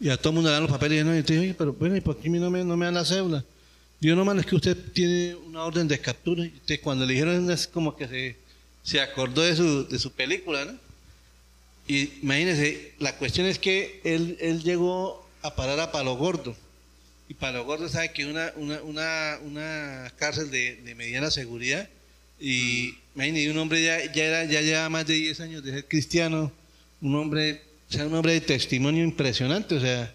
y- 0.02 0.10
a 0.10 0.18
todo 0.18 0.30
el 0.30 0.36
mundo 0.36 0.50
le 0.50 0.54
dan 0.56 0.64
los 0.64 0.72
papeles. 0.72 1.02
Y, 1.02 1.04
no, 1.06 1.14
y 1.14 1.20
entonces, 1.20 1.40
oye, 1.44 1.54
pero 1.54 1.74
bueno, 1.74 1.96
¿y 1.96 2.02
por 2.02 2.18
qué 2.18 2.28
a 2.28 2.32
mí 2.32 2.40
no 2.40 2.50
me, 2.50 2.64
no 2.66 2.76
me 2.76 2.86
dan 2.86 2.96
la 2.96 3.06
cédula? 3.06 3.46
Digo, 4.00 4.16
no, 4.16 4.26
mano, 4.26 4.40
es 4.42 4.48
que 4.48 4.56
usted 4.56 4.76
tiene 4.94 5.36
una 5.36 5.64
orden 5.64 5.88
de 5.88 6.00
captura. 6.00 6.44
Y 6.44 6.48
usted, 6.48 6.82
cuando 6.82 7.06
le 7.06 7.14
dijeron, 7.14 7.50
es 7.52 7.68
como 7.68 7.96
que 7.96 8.08
se, 8.08 8.36
se 8.84 9.00
acordó 9.00 9.44
de 9.44 9.56
su, 9.56 9.88
de 9.88 10.00
su 10.00 10.12
película, 10.12 10.66
¿no? 10.66 10.74
Y 11.88 12.10
imagínense, 12.24 12.94
la 13.00 13.16
cuestión 13.18 13.46
es 13.46 13.60
que 13.60 14.02
él, 14.04 14.38
él 14.42 14.64
llegó 14.64 15.21
a 15.42 15.56
parar 15.56 15.80
a 15.80 15.92
Palo 15.92 16.16
Gordo. 16.16 16.56
Y 17.30 17.34
Palo 17.34 17.64
Gordo 17.64 17.88
sabe 17.88 18.12
que 18.12 18.26
una, 18.26 18.52
una, 18.56 18.82
una, 18.82 19.40
una 19.44 20.14
cárcel 20.18 20.52
de, 20.52 20.76
de 20.78 20.96
mediana 20.96 21.32
seguridad. 21.32 21.88
Y 22.40 22.96
imagínense, 23.16 23.52
un 23.52 23.58
hombre 23.58 23.84
ya, 23.84 24.12
ya, 24.12 24.24
era, 24.26 24.46
ya 24.46 24.62
lleva 24.62 24.90
más 24.90 25.06
de 25.08 25.14
10 25.14 25.40
años 25.42 25.64
de 25.64 25.72
ser 25.72 25.88
cristiano. 25.88 26.52
Un 27.00 27.16
hombre, 27.16 27.62
o 27.90 27.94
sea, 27.94 28.06
un 28.06 28.14
hombre 28.14 28.34
de 28.34 28.42
testimonio 28.42 29.04
impresionante. 29.04 29.76
O 29.76 29.80
sea, 29.80 30.14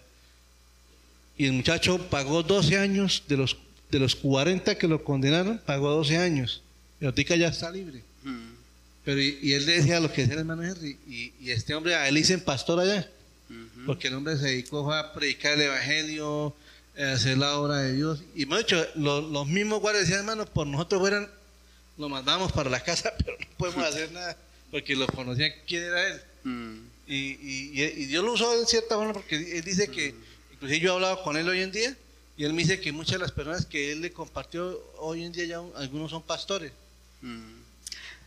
y 1.37 1.45
el 1.45 1.53
muchacho 1.53 1.97
pagó 2.09 2.43
12 2.43 2.77
años 2.77 3.23
de 3.27 3.37
los, 3.37 3.57
de 3.91 3.99
los 3.99 4.15
40 4.15 4.77
que 4.77 4.87
lo 4.87 5.03
condenaron, 5.03 5.59
pagó 5.65 5.89
12 5.91 6.17
años. 6.17 6.61
Y 6.99 7.05
ahorita 7.05 7.35
ya 7.35 7.47
está 7.49 7.71
libre. 7.71 8.01
Mm, 8.23 8.49
Pero 9.05 9.21
y, 9.21 9.39
y 9.41 9.53
él 9.53 9.65
le 9.65 9.73
decía 9.73 9.99
lo 9.99 10.11
que 10.11 10.21
decía 10.21 10.33
el 10.33 10.39
hermano 10.41 10.63
Henry, 10.63 10.97
y, 11.07 11.31
y 11.39 11.51
este 11.51 11.75
hombre, 11.75 11.95
a 11.95 12.07
él 12.07 12.15
dicen 12.15 12.41
pastor 12.41 12.79
allá, 12.79 13.07
porque 13.85 14.07
el 14.07 14.15
hombre 14.15 14.37
se 14.37 14.45
dedicó 14.47 14.91
a 14.93 15.13
predicar 15.13 15.53
el 15.53 15.61
evangelio, 15.61 16.53
a 16.99 17.11
hacer 17.13 17.37
la 17.37 17.57
obra 17.57 17.77
de 17.77 17.93
Dios. 17.93 18.21
Y 18.35 18.45
dicho, 18.45 18.85
lo- 18.95 19.21
los 19.21 19.47
mismos 19.47 19.79
guardias 19.81 20.03
decían, 20.05 20.21
hermano, 20.21 20.45
por 20.45 20.67
nosotros 20.67 20.99
fueran, 21.01 21.29
lo 21.97 22.09
mandamos 22.09 22.51
para 22.51 22.69
la 22.69 22.83
casa, 22.83 23.13
pero 23.25 23.37
no 23.39 23.45
podemos 23.57 23.83
hacer 23.87 24.11
nada, 24.11 24.35
porque 24.71 24.95
lo 24.95 25.07
conocían 25.07 25.51
quién 25.67 25.83
era 25.83 26.07
él. 26.07 26.21
Mm, 26.43 26.75
Y, 27.07 27.15
y, 27.15 27.71
y- 27.81 27.93
y 28.01 28.05
Dios 28.07 28.23
lo 28.25 28.33
usó 28.33 28.59
en 28.59 28.65
cierta 28.67 28.95
forma, 28.95 29.13
porque 29.13 29.57
él 29.57 29.63
dice 29.63 29.87
que, 29.89 30.13
inclusive 30.53 30.79
yo 30.81 30.91
he 30.91 30.95
hablado 30.95 31.23
con 31.23 31.37
él 31.37 31.47
hoy 31.47 31.61
en 31.61 31.71
día, 31.71 31.95
y 32.35 32.43
él 32.43 32.53
me 32.53 32.61
dice 32.63 32.79
que 32.81 32.91
muchas 32.91 33.13
de 33.13 33.19
las 33.19 33.31
personas 33.31 33.65
que 33.65 33.91
él 33.93 34.01
le 34.01 34.11
compartió 34.11 34.79
hoy 34.97 35.23
en 35.23 35.31
día 35.31 35.45
ya 35.45 35.61
un- 35.61 35.71
algunos 35.77 36.11
son 36.11 36.21
pastores. 36.21 36.71
Mm. 37.21 37.57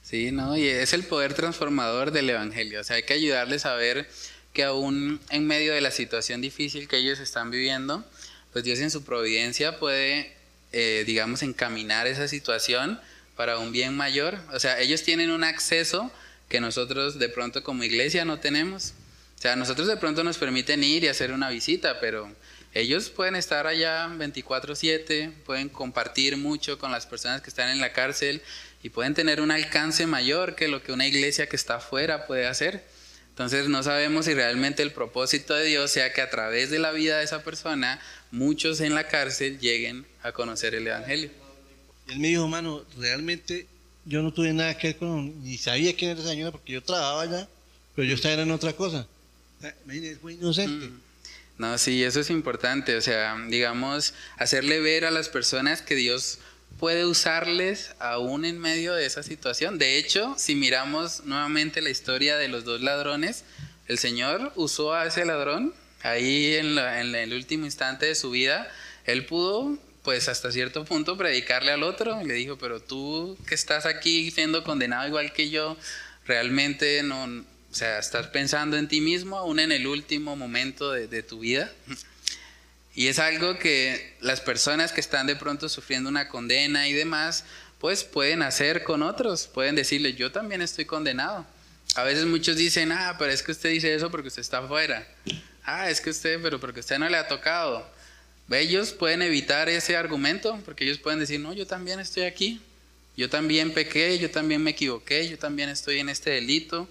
Sí, 0.03 0.33
no, 0.33 0.57
y 0.57 0.67
es 0.67 0.93
el 0.93 1.05
poder 1.05 1.35
transformador 1.35 2.11
del 2.11 2.31
Evangelio. 2.31 2.81
O 2.81 2.85
sea, 2.85 2.97
hay 2.97 3.05
que 3.05 3.13
ayudarles 3.13 3.65
a 3.67 3.75
ver 3.75 4.09
que 4.53 4.65
aún 4.65 5.21
en 5.31 5.47
medio 5.47 5.73
de 5.73 5.81
la 5.81 5.91
situación 5.91 6.41
difícil 6.41 6.89
que 6.89 6.97
ellos 6.97 7.21
están 7.21 7.51
viviendo, 7.51 8.05
pues 8.53 8.65
Dios 8.65 8.79
en 8.81 8.91
su 8.91 9.05
providencia 9.05 9.79
puede, 9.79 10.35
eh, 10.73 11.05
digamos, 11.07 11.43
encaminar 11.43 12.07
esa 12.07 12.27
situación 12.29 13.01
para 13.37 13.59
un 13.59 13.73
bien 13.73 13.97
mayor. 13.97 14.39
O 14.53 14.59
sea, 14.59 14.81
ellos 14.81 15.03
tienen 15.03 15.31
un 15.31 15.45
acceso 15.45 16.11
que 16.49 16.61
nosotros 16.61 17.19
de 17.19 17.29
pronto 17.29 17.63
como 17.63 17.85
iglesia 17.85 18.25
no 18.25 18.41
tenemos. 18.41 18.95
O 19.39 19.41
sea, 19.41 19.57
nosotros 19.57 19.87
de 19.87 19.97
pronto 19.97 20.25
nos 20.25 20.37
permiten 20.37 20.85
ir 20.85 21.05
y 21.05 21.09
hacer 21.09 21.33
una 21.33 21.49
visita, 21.49 22.01
pero 22.01 22.31
ellos 22.75 23.09
pueden 23.09 23.37
estar 23.37 23.67
allá 23.67 24.09
24/7, 24.09 25.33
pueden 25.47 25.69
compartir 25.69 26.37
mucho 26.37 26.79
con 26.79 26.93
las 26.93 27.07
personas 27.07 27.41
que 27.41 27.51
están 27.51 27.71
en 27.71 27.81
la 27.81 27.93
cárcel 27.93 28.43
y 28.83 28.91
pueden 28.91 29.15
tener 29.15 29.41
un 29.41 29.51
alcance 29.51 30.07
mayor 30.07 30.55
que 30.57 30.69
lo 30.69 30.83
que 30.83 30.93
una 30.93 31.07
iglesia 31.07 31.49
que 31.49 31.57
está 31.57 31.77
afuera 31.77 32.27
puede 32.27 32.47
hacer. 32.47 32.85
Entonces 33.31 33.69
no 33.69 33.83
sabemos 33.83 34.27
si 34.27 34.35
realmente 34.35 34.83
el 34.83 34.93
propósito 34.93 35.55
de 35.55 35.65
Dios 35.65 35.91
sea 35.91 36.13
que 36.13 36.21
a 36.21 36.31
través 36.31 36.71
de 36.71 36.79
la 36.79 36.93
vida 36.93 37.19
de 37.19 37.25
esa 37.25 37.43
persona 37.43 38.01
muchos 38.31 38.81
en 38.81 38.95
la 38.95 39.09
cárcel 39.09 39.59
lleguen 39.59 40.07
a 40.23 40.33
conocer 40.33 40.75
el 40.75 40.87
Evangelio. 40.87 41.31
Y 42.09 42.13
él 42.13 42.19
me 42.19 42.29
dijo, 42.29 42.47
mano, 42.49 42.85
realmente 42.99 43.67
yo 44.05 44.23
no 44.23 44.33
tuve 44.33 44.53
nada 44.53 44.77
que 44.77 44.89
ver 44.89 44.97
con, 44.97 45.43
ni 45.43 45.57
sabía 45.57 45.95
quién 45.95 46.13
era 46.13 46.21
esa 46.21 46.31
señora 46.31 46.53
porque 46.53 46.73
yo 46.73 46.83
trabajaba 46.83 47.23
allá, 47.23 47.49
pero 47.95 48.09
yo 48.09 48.15
estaba 48.15 48.35
en 48.35 48.51
otra 48.51 48.73
cosa. 48.73 49.07
Imagínate, 49.85 50.17
fue 50.17 50.35
inocente. 50.35 50.87
Mm. 50.87 51.01
No, 51.59 51.77
sí, 51.77 52.03
eso 52.03 52.21
es 52.21 52.31
importante. 52.31 52.97
O 52.97 53.03
sea, 53.03 53.37
digamos, 53.49 54.15
hacerle 54.39 54.81
ver 54.81 55.05
a 55.05 55.11
las 55.11 55.29
personas 55.29 55.83
que 55.83 55.95
Dios 55.95 56.39
puede 56.81 57.05
usarles 57.05 57.95
aún 57.99 58.47
en 58.47 58.59
medio 58.59 58.95
de 58.95 59.05
esa 59.05 59.23
situación. 59.23 59.77
De 59.77 59.99
hecho, 59.99 60.35
si 60.39 60.55
miramos 60.55 61.25
nuevamente 61.27 61.83
la 61.83 61.91
historia 61.91 62.39
de 62.39 62.49
los 62.49 62.65
dos 62.65 62.81
ladrones, 62.81 63.45
el 63.87 63.99
Señor 63.99 64.51
usó 64.57 64.95
a 64.95 65.07
ese 65.07 65.27
ladrón 65.27 65.75
ahí 66.03 66.55
en, 66.55 66.79
el 66.79 67.35
último 67.35 67.67
instante 67.67 68.07
de 68.07 68.15
su 68.15 68.31
vida. 68.31 68.67
Él 69.05 69.27
pudo, 69.27 69.77
pues 70.03 70.31
hasta 70.31 70.51
cierto 70.53 70.87
punto, 70.87 71.19
predicarle 71.19 71.71
al 71.71 71.83
otro. 71.83 72.25
Le 72.25 72.33
dijo, 72.33 72.57
pero 72.57 72.81
tú 72.81 73.37
que 73.47 73.55
estás 73.55 73.85
aquí 73.85 74.31
siendo 74.31 74.65
condenado 74.65 75.07
igual 75.07 75.35
que 75.35 75.51
yo, 75.51 75.77
realmente 76.25 77.03
no, 77.03 77.25
o 77.25 77.75
sea, 77.75 77.99
estás 77.99 78.29
pensando 78.29 78.79
en 78.79 78.89
ti 78.89 79.03
mismo 79.03 79.37
aún 79.37 79.61
en 79.61 79.71
el 79.71 79.87
último 79.87 80.35
momento 80.35 80.93
de 80.93 81.23
tu 81.23 81.41
vida. 81.41 81.71
Y 82.95 83.07
es 83.07 83.19
algo 83.19 83.59
que 83.59 84.17
las 84.21 84.41
personas 84.41 84.93
que 84.93 85.01
están 85.01 85.27
de 85.27 85.37
pronto 85.37 85.69
sufriendo 85.69 86.09
una 86.09 86.29
condena 86.29 86.89
y 86.89 86.93
demás, 86.93 87.45
pues 87.79 88.05
pueden 88.05 88.43
hacer 88.43 88.83
con 88.83 89.03
otros, 89.03 89.47
pueden 89.47 89.75
decirle, 89.75 90.15
yo 90.15 90.33
también 90.33 90.61
estoy 90.61 90.85
condenado. 90.85 91.47
A 91.95 92.05
veces 92.05 92.27
muchos 92.27 92.57
dicen, 92.57 92.93
ah, 92.93 93.17
pero 93.19 93.33
es 93.33 93.43
que 93.43 93.53
usted 93.53 93.71
dice 93.71 93.95
eso 93.95 94.11
porque 94.11 94.29
usted 94.29 94.43
está 94.43 94.59
afuera. 94.59 95.07
Ah, 95.65 95.91
es 95.91 96.01
que 96.01 96.11
usted, 96.11 96.41
pero 96.43 96.59
porque 96.59 96.81
usted 96.81 96.99
no 96.99 97.09
le 97.09 97.17
ha 97.17 97.29
tocado. 97.29 97.89
Ellos 98.51 98.93
pueden 98.93 99.23
evitar 99.23 99.69
ese 99.69 99.97
argumento 99.97 100.61
porque 100.65 100.85
ellos 100.85 100.99
pueden 100.99 101.21
decir, 101.21 101.41
no, 101.41 101.53
yo 101.53 101.67
también 101.67 102.01
estoy 102.01 102.25
aquí. 102.25 102.61
Yo 103.17 103.29
también 103.29 103.73
pequé, 103.73 104.19
yo 104.19 104.31
también 104.31 104.63
me 104.63 104.71
equivoqué, 104.71 105.29
yo 105.29 105.39
también 105.39 105.69
estoy 105.69 105.99
en 105.99 106.09
este 106.09 106.31
delito 106.31 106.89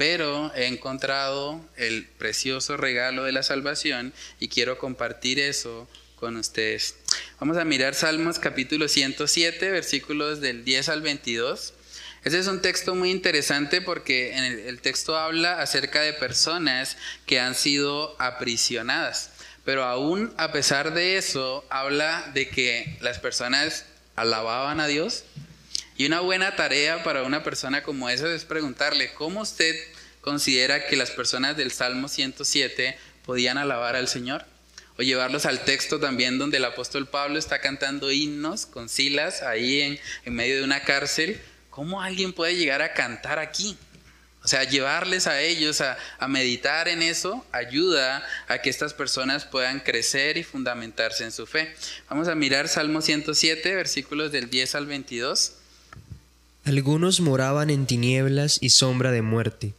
pero 0.00 0.50
he 0.54 0.64
encontrado 0.64 1.60
el 1.76 2.06
precioso 2.06 2.78
regalo 2.78 3.24
de 3.24 3.32
la 3.32 3.42
salvación 3.42 4.14
y 4.38 4.48
quiero 4.48 4.78
compartir 4.78 5.38
eso 5.38 5.86
con 6.16 6.38
ustedes. 6.38 6.94
Vamos 7.38 7.58
a 7.58 7.66
mirar 7.66 7.94
Salmos 7.94 8.38
capítulo 8.38 8.88
107, 8.88 9.70
versículos 9.70 10.40
del 10.40 10.64
10 10.64 10.88
al 10.88 11.02
22. 11.02 11.74
Ese 12.24 12.38
es 12.38 12.46
un 12.46 12.62
texto 12.62 12.94
muy 12.94 13.10
interesante 13.10 13.82
porque 13.82 14.34
en 14.38 14.44
el, 14.44 14.80
texto 14.80 15.18
habla 15.18 15.60
acerca 15.60 16.00
de 16.00 16.14
personas 16.14 16.96
que 17.26 17.38
han 17.38 17.54
sido 17.54 18.16
aprisionadas. 18.18 19.32
Pero 19.66 19.84
aún 19.84 20.32
a 20.38 20.50
pesar 20.50 20.94
de 20.94 21.18
eso, 21.18 21.62
habla 21.68 22.30
de 22.32 22.48
que 22.48 22.96
las 23.02 23.18
personas 23.18 23.84
alababan 24.16 24.80
a 24.80 24.86
Dios. 24.86 25.24
Y 26.00 26.06
una 26.06 26.20
buena 26.20 26.56
tarea 26.56 27.02
para 27.02 27.24
una 27.24 27.42
persona 27.42 27.82
como 27.82 28.08
esa 28.08 28.32
es 28.32 28.46
preguntarle, 28.46 29.12
¿cómo 29.12 29.42
usted 29.42 29.76
considera 30.22 30.86
que 30.86 30.96
las 30.96 31.10
personas 31.10 31.58
del 31.58 31.72
Salmo 31.72 32.08
107 32.08 32.96
podían 33.22 33.58
alabar 33.58 33.96
al 33.96 34.08
Señor? 34.08 34.46
O 34.96 35.02
llevarlos 35.02 35.44
al 35.44 35.62
texto 35.62 36.00
también 36.00 36.38
donde 36.38 36.56
el 36.56 36.64
apóstol 36.64 37.06
Pablo 37.06 37.38
está 37.38 37.60
cantando 37.60 38.10
himnos 38.10 38.64
con 38.64 38.88
Silas 38.88 39.42
ahí 39.42 40.00
en, 40.24 40.34
medio 40.34 40.56
de 40.56 40.64
una 40.64 40.80
cárcel. 40.84 41.38
¿Cómo 41.68 42.00
alguien 42.00 42.32
puede 42.32 42.56
llegar 42.56 42.80
a 42.80 42.94
cantar 42.94 43.38
aquí? 43.38 43.76
O 44.42 44.48
sea, 44.48 44.64
llevarles 44.64 45.26
a 45.26 45.42
ellos 45.42 45.82
a, 45.82 45.98
a, 46.18 46.28
meditar 46.28 46.88
en 46.88 47.02
eso 47.02 47.44
ayuda 47.52 48.26
a 48.48 48.62
que 48.62 48.70
estas 48.70 48.94
personas 48.94 49.44
puedan 49.44 49.80
crecer 49.80 50.38
y 50.38 50.44
fundamentarse 50.44 51.24
en 51.24 51.32
su 51.32 51.46
fe. 51.46 51.76
Vamos 52.08 52.26
a 52.28 52.34
mirar 52.34 52.68
Salmo 52.68 53.02
107, 53.02 53.74
versículos 53.74 54.32
del 54.32 54.48
10 54.48 54.76
al 54.76 54.86
22. 54.86 55.56
Algunos 56.64 57.20
moraban 57.20 57.70
en 57.70 57.86
tinieblas 57.86 58.58
y 58.60 58.70
sombra 58.70 59.10
de 59.12 59.22
muerte, 59.22 59.74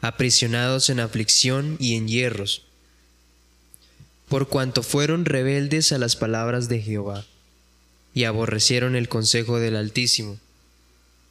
aprisionados 0.00 0.90
en 0.90 1.00
aflicción 1.00 1.76
y 1.78 1.94
en 1.94 2.08
hierros, 2.08 2.62
por 4.28 4.48
cuanto 4.48 4.82
fueron 4.82 5.24
rebeldes 5.24 5.92
a 5.92 5.98
las 5.98 6.16
palabras 6.16 6.68
de 6.68 6.80
Jehová, 6.80 7.26
y 8.14 8.24
aborrecieron 8.24 8.96
el 8.96 9.08
consejo 9.08 9.58
del 9.58 9.76
Altísimo. 9.76 10.38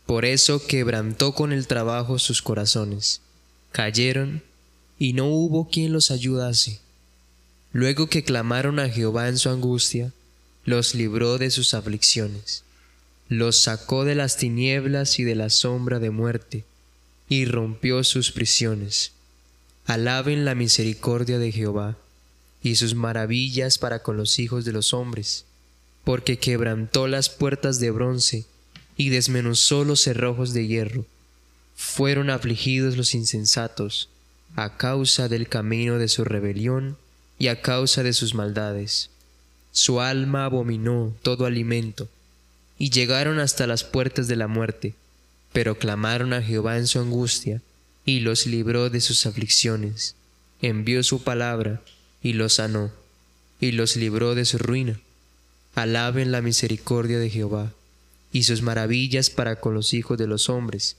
Por 0.05 0.25
eso 0.25 0.65
quebrantó 0.65 1.33
con 1.33 1.53
el 1.53 1.67
trabajo 1.67 2.17
sus 2.17 2.41
corazones. 2.41 3.21
Cayeron, 3.71 4.43
y 4.97 5.13
no 5.13 5.27
hubo 5.27 5.69
quien 5.69 5.93
los 5.93 6.09
ayudase. 6.09 6.79
Luego 7.71 8.07
que 8.07 8.23
clamaron 8.23 8.79
a 8.79 8.89
Jehová 8.89 9.29
en 9.29 9.37
su 9.37 9.49
angustia, 9.49 10.11
los 10.65 10.95
libró 10.95 11.37
de 11.37 11.51
sus 11.51 11.73
aflicciones. 11.73 12.63
Los 13.29 13.61
sacó 13.61 14.05
de 14.05 14.15
las 14.15 14.37
tinieblas 14.37 15.19
y 15.19 15.23
de 15.23 15.35
la 15.35 15.51
sombra 15.51 15.99
de 15.99 16.09
muerte, 16.09 16.65
y 17.29 17.45
rompió 17.45 18.03
sus 18.03 18.31
prisiones. 18.31 19.11
Alaben 19.85 20.45
la 20.45 20.55
misericordia 20.55 21.37
de 21.37 21.51
Jehová, 21.51 21.95
y 22.63 22.75
sus 22.75 22.95
maravillas 22.95 23.77
para 23.77 24.01
con 24.01 24.17
los 24.17 24.39
hijos 24.39 24.65
de 24.65 24.71
los 24.71 24.93
hombres, 24.95 25.45
porque 26.03 26.39
quebrantó 26.39 27.07
las 27.07 27.29
puertas 27.29 27.79
de 27.79 27.91
bronce, 27.91 28.45
y 28.97 29.09
desmenuzó 29.09 29.83
los 29.83 30.01
cerrojos 30.01 30.53
de 30.53 30.65
hierro. 30.65 31.05
Fueron 31.75 32.31
afligidos 32.31 32.97
los 32.97 33.13
insensatos, 33.13 34.09
a 34.55 34.75
causa 34.75 35.29
del 35.29 35.47
camino 35.47 35.99
de 35.99 36.07
su 36.07 36.23
rebelión 36.23 36.97
y 37.37 37.47
a 37.47 37.61
causa 37.61 38.01
de 38.01 38.13
sus 38.13 38.33
maldades. 38.33 39.11
Su 39.71 40.01
alma 40.01 40.45
abominó 40.45 41.13
todo 41.21 41.45
alimento, 41.45 42.09
y 42.79 42.89
llegaron 42.89 43.39
hasta 43.39 43.67
las 43.67 43.83
puertas 43.83 44.27
de 44.27 44.37
la 44.37 44.47
muerte, 44.47 44.95
pero 45.53 45.77
clamaron 45.77 46.33
a 46.33 46.41
Jehová 46.41 46.77
en 46.77 46.87
su 46.87 46.99
angustia, 46.99 47.61
y 48.05 48.21
los 48.21 48.47
libró 48.47 48.89
de 48.89 49.01
sus 49.01 49.27
aflicciones. 49.27 50.15
Envió 50.61 51.03
su 51.03 51.21
palabra, 51.21 51.81
y 52.23 52.33
los 52.33 52.53
sanó, 52.53 52.91
y 53.59 53.73
los 53.73 53.95
libró 53.95 54.33
de 54.33 54.45
su 54.45 54.57
ruina. 54.57 54.99
Alaben 55.75 56.31
la 56.31 56.41
misericordia 56.41 57.19
de 57.19 57.29
Jehová 57.29 57.71
y 58.31 58.43
sus 58.43 58.61
maravillas 58.61 59.29
para 59.29 59.59
con 59.59 59.73
los 59.73 59.93
hijos 59.93 60.17
de 60.17 60.27
los 60.27 60.49
hombres. 60.49 60.97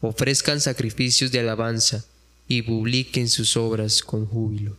Ofrezcan 0.00 0.60
sacrificios 0.60 1.32
de 1.32 1.40
alabanza 1.40 2.04
y 2.48 2.62
publiquen 2.62 3.28
sus 3.28 3.56
obras 3.56 4.02
con 4.02 4.26
júbilo. 4.26 4.76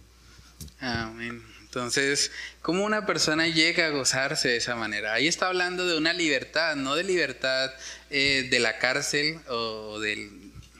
Amén. 0.79 1.46
Entonces, 1.77 2.31
¿cómo 2.63 2.83
una 2.83 3.05
persona 3.05 3.47
llega 3.47 3.85
a 3.85 3.89
gozarse 3.89 4.47
de 4.47 4.57
esa 4.57 4.75
manera? 4.75 5.13
Ahí 5.13 5.27
está 5.27 5.45
hablando 5.45 5.85
de 5.85 5.95
una 5.95 6.11
libertad, 6.11 6.75
no 6.75 6.95
de 6.95 7.03
libertad 7.03 7.71
eh, 8.09 8.47
de 8.49 8.59
la 8.59 8.79
cárcel 8.79 9.39
o 9.47 9.99
del, 9.99 10.31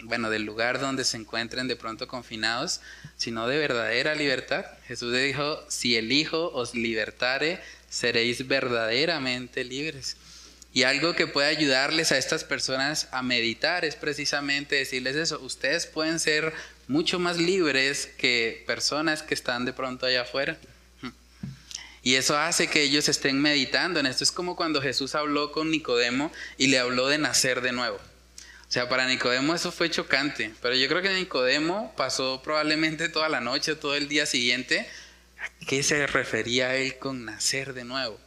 bueno, 0.05 0.31
del 0.31 0.41
lugar 0.41 0.79
donde 0.79 1.03
se 1.03 1.17
encuentren 1.17 1.67
de 1.67 1.75
pronto 1.75 2.07
confinados, 2.07 2.81
sino 3.15 3.47
de 3.47 3.59
verdadera 3.59 4.15
libertad. 4.15 4.65
Jesús 4.87 5.13
dijo, 5.15 5.63
si 5.69 5.97
el 5.97 6.11
Hijo 6.11 6.51
os 6.51 6.73
libertare, 6.73 7.61
seréis 7.91 8.47
verdaderamente 8.47 9.63
libres. 9.63 10.17
Y 10.73 10.81
algo 10.81 11.13
que 11.13 11.27
puede 11.27 11.47
ayudarles 11.47 12.11
a 12.11 12.17
estas 12.17 12.43
personas 12.43 13.07
a 13.11 13.21
meditar 13.21 13.85
es 13.85 13.95
precisamente 13.95 14.77
decirles 14.77 15.15
eso. 15.15 15.39
Ustedes 15.41 15.85
pueden 15.85 16.19
ser 16.19 16.53
mucho 16.87 17.19
más 17.19 17.37
libres 17.37 18.09
que 18.17 18.63
personas 18.65 19.21
que 19.21 19.35
están 19.35 19.63
de 19.63 19.73
pronto 19.73 20.07
allá 20.07 20.23
afuera. 20.23 20.57
Y 22.07 22.15
eso 22.15 22.37
hace 22.37 22.67
que 22.67 22.83
ellos 22.83 23.09
estén 23.09 23.41
meditando 23.41 23.99
en 23.99 24.05
esto. 24.05 24.23
Es 24.23 24.31
como 24.31 24.55
cuando 24.55 24.81
Jesús 24.81 25.13
habló 25.13 25.51
con 25.51 25.69
Nicodemo 25.69 26.31
y 26.57 26.67
le 26.67 26.79
habló 26.79 27.09
de 27.09 27.17
nacer 27.17 27.59
de 27.59 27.73
nuevo. 27.73 27.97
O 27.97 28.71
sea, 28.71 28.87
para 28.87 29.05
Nicodemo 29.07 29.53
eso 29.53 29.73
fue 29.73 29.89
chocante, 29.89 30.53
pero 30.61 30.73
yo 30.73 30.87
creo 30.87 31.01
que 31.01 31.13
Nicodemo 31.13 31.93
pasó 31.97 32.41
probablemente 32.41 33.09
toda 33.09 33.27
la 33.27 33.41
noche, 33.41 33.75
todo 33.75 33.93
el 33.93 34.07
día 34.07 34.25
siguiente, 34.25 34.87
¿a 35.37 35.65
qué 35.65 35.83
se 35.83 36.07
refería 36.07 36.77
él 36.77 36.97
con 36.97 37.25
nacer 37.25 37.73
de 37.73 37.83
nuevo? 37.83 38.17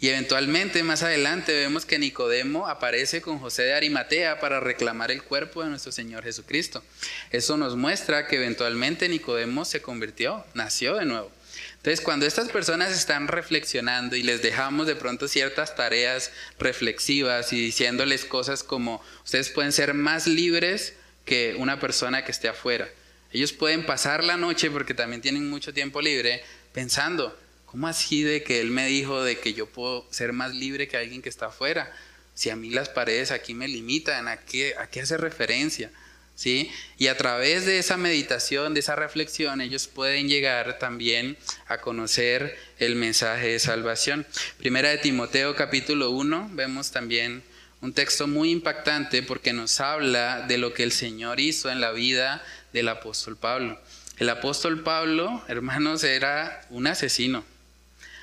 Y 0.00 0.08
eventualmente 0.08 0.82
más 0.82 1.04
adelante 1.04 1.52
vemos 1.52 1.86
que 1.86 2.00
Nicodemo 2.00 2.66
aparece 2.66 3.22
con 3.22 3.38
José 3.38 3.62
de 3.62 3.74
Arimatea 3.74 4.40
para 4.40 4.58
reclamar 4.58 5.12
el 5.12 5.22
cuerpo 5.22 5.62
de 5.62 5.70
nuestro 5.70 5.92
Señor 5.92 6.24
Jesucristo. 6.24 6.82
Eso 7.30 7.56
nos 7.56 7.76
muestra 7.76 8.26
que 8.26 8.34
eventualmente 8.34 9.08
Nicodemo 9.08 9.64
se 9.64 9.80
convirtió, 9.80 10.44
nació 10.54 10.96
de 10.96 11.04
nuevo. 11.04 11.37
Entonces, 11.78 12.00
cuando 12.00 12.26
estas 12.26 12.48
personas 12.50 12.92
están 12.92 13.28
reflexionando 13.28 14.16
y 14.16 14.22
les 14.22 14.42
dejamos 14.42 14.86
de 14.86 14.96
pronto 14.96 15.28
ciertas 15.28 15.74
tareas 15.74 16.30
reflexivas 16.58 17.52
y 17.52 17.60
diciéndoles 17.60 18.24
cosas 18.24 18.62
como, 18.62 19.02
ustedes 19.24 19.48
pueden 19.48 19.72
ser 19.72 19.94
más 19.94 20.26
libres 20.26 20.94
que 21.24 21.54
una 21.58 21.80
persona 21.80 22.24
que 22.24 22.32
esté 22.32 22.48
afuera. 22.48 22.88
Ellos 23.32 23.52
pueden 23.52 23.86
pasar 23.86 24.24
la 24.24 24.36
noche, 24.36 24.70
porque 24.70 24.94
también 24.94 25.22
tienen 25.22 25.48
mucho 25.48 25.72
tiempo 25.72 26.00
libre, 26.00 26.42
pensando, 26.72 27.36
¿Cómo 27.70 27.86
así 27.86 28.22
de 28.22 28.42
que 28.42 28.62
él 28.62 28.70
me 28.70 28.86
dijo 28.86 29.22
de 29.22 29.38
que 29.38 29.52
yo 29.52 29.66
puedo 29.66 30.06
ser 30.10 30.32
más 30.32 30.54
libre 30.54 30.88
que 30.88 30.96
alguien 30.96 31.20
que 31.20 31.28
está 31.28 31.46
afuera? 31.46 31.94
Si 32.32 32.48
a 32.48 32.56
mí 32.56 32.70
las 32.70 32.88
paredes 32.88 33.30
aquí 33.30 33.52
me 33.52 33.68
limitan, 33.68 34.26
¿a 34.26 34.38
qué, 34.38 34.74
a 34.78 34.86
qué 34.86 35.02
hace 35.02 35.18
referencia? 35.18 35.90
¿Sí? 36.38 36.70
Y 36.98 37.08
a 37.08 37.16
través 37.16 37.66
de 37.66 37.80
esa 37.80 37.96
meditación, 37.96 38.72
de 38.72 38.78
esa 38.78 38.94
reflexión, 38.94 39.60
ellos 39.60 39.88
pueden 39.88 40.28
llegar 40.28 40.78
también 40.78 41.36
a 41.66 41.78
conocer 41.78 42.56
el 42.78 42.94
mensaje 42.94 43.48
de 43.48 43.58
salvación. 43.58 44.24
Primera 44.56 44.88
de 44.90 44.98
Timoteo 44.98 45.56
capítulo 45.56 46.12
1, 46.12 46.50
vemos 46.52 46.92
también 46.92 47.42
un 47.80 47.92
texto 47.92 48.28
muy 48.28 48.52
impactante 48.52 49.24
porque 49.24 49.52
nos 49.52 49.80
habla 49.80 50.42
de 50.46 50.58
lo 50.58 50.74
que 50.74 50.84
el 50.84 50.92
Señor 50.92 51.40
hizo 51.40 51.70
en 51.70 51.80
la 51.80 51.90
vida 51.90 52.44
del 52.72 52.88
apóstol 52.88 53.36
Pablo. 53.36 53.76
El 54.18 54.28
apóstol 54.28 54.84
Pablo, 54.84 55.42
hermanos, 55.48 56.04
era 56.04 56.64
un 56.70 56.86
asesino. 56.86 57.44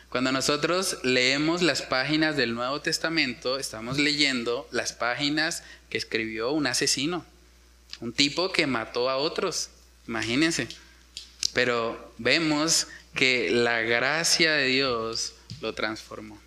Cuando 0.08 0.32
nosotros 0.32 1.00
leemos 1.04 1.62
las 1.62 1.82
páginas 1.82 2.38
del 2.38 2.56
Nuevo 2.56 2.80
Testamento, 2.80 3.60
estamos 3.60 3.98
leyendo 3.98 4.70
las 4.72 4.94
páginas 4.94 5.64
que 5.90 5.98
escribió 5.98 6.52
un 6.52 6.68
asesino, 6.68 7.26
un 8.00 8.14
tipo 8.14 8.52
que 8.52 8.68
mató 8.68 9.10
a 9.10 9.18
otros, 9.18 9.70
imagínense. 10.08 10.68
Pero 11.54 12.14
vemos 12.18 12.88
que 13.14 13.50
la 13.50 13.82
gracia 13.82 14.54
de 14.54 14.66
Dios 14.68 15.34
lo 15.62 15.74
transformó 15.74 16.40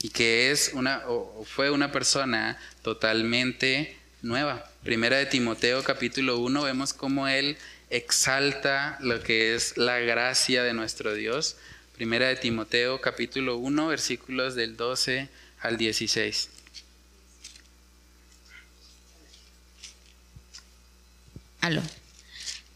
y 0.00 0.08
que 0.08 0.50
es 0.50 0.70
una 0.74 1.02
o 1.06 1.44
fue 1.44 1.70
una 1.70 1.92
persona 1.92 2.58
totalmente 2.82 3.96
nueva. 4.22 4.70
Primera 4.82 5.18
de 5.18 5.26
Timoteo 5.26 5.82
capítulo 5.82 6.38
1 6.38 6.62
vemos 6.62 6.92
cómo 6.92 7.28
él 7.28 7.58
exalta 7.90 8.96
lo 9.00 9.22
que 9.22 9.54
es 9.54 9.76
la 9.76 9.98
gracia 9.98 10.62
de 10.62 10.72
nuestro 10.72 11.14
Dios 11.14 11.56
Primera 11.94 12.26
de 12.26 12.34
Timoteo 12.34 13.00
capítulo 13.00 13.56
1 13.56 13.86
versículos 13.86 14.56
del 14.56 14.76
12 14.76 15.28
al 15.60 15.76
16. 15.76 16.48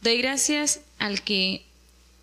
Doy 0.01 0.17
gracias 0.19 0.81
al 0.99 1.23
que 1.23 1.63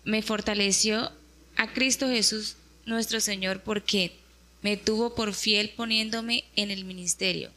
me 0.04 0.22
fortaleció 0.22 1.12
a 1.56 1.72
Cristo 1.72 2.08
Jesús 2.08 2.56
nuestro 2.86 3.20
Señor 3.20 3.60
porque 3.62 4.16
me 4.62 4.76
tuvo 4.76 5.14
por 5.14 5.32
fiel 5.32 5.70
poniéndome 5.70 6.42
en 6.56 6.72
el 6.72 6.84
ministerio. 6.84 7.50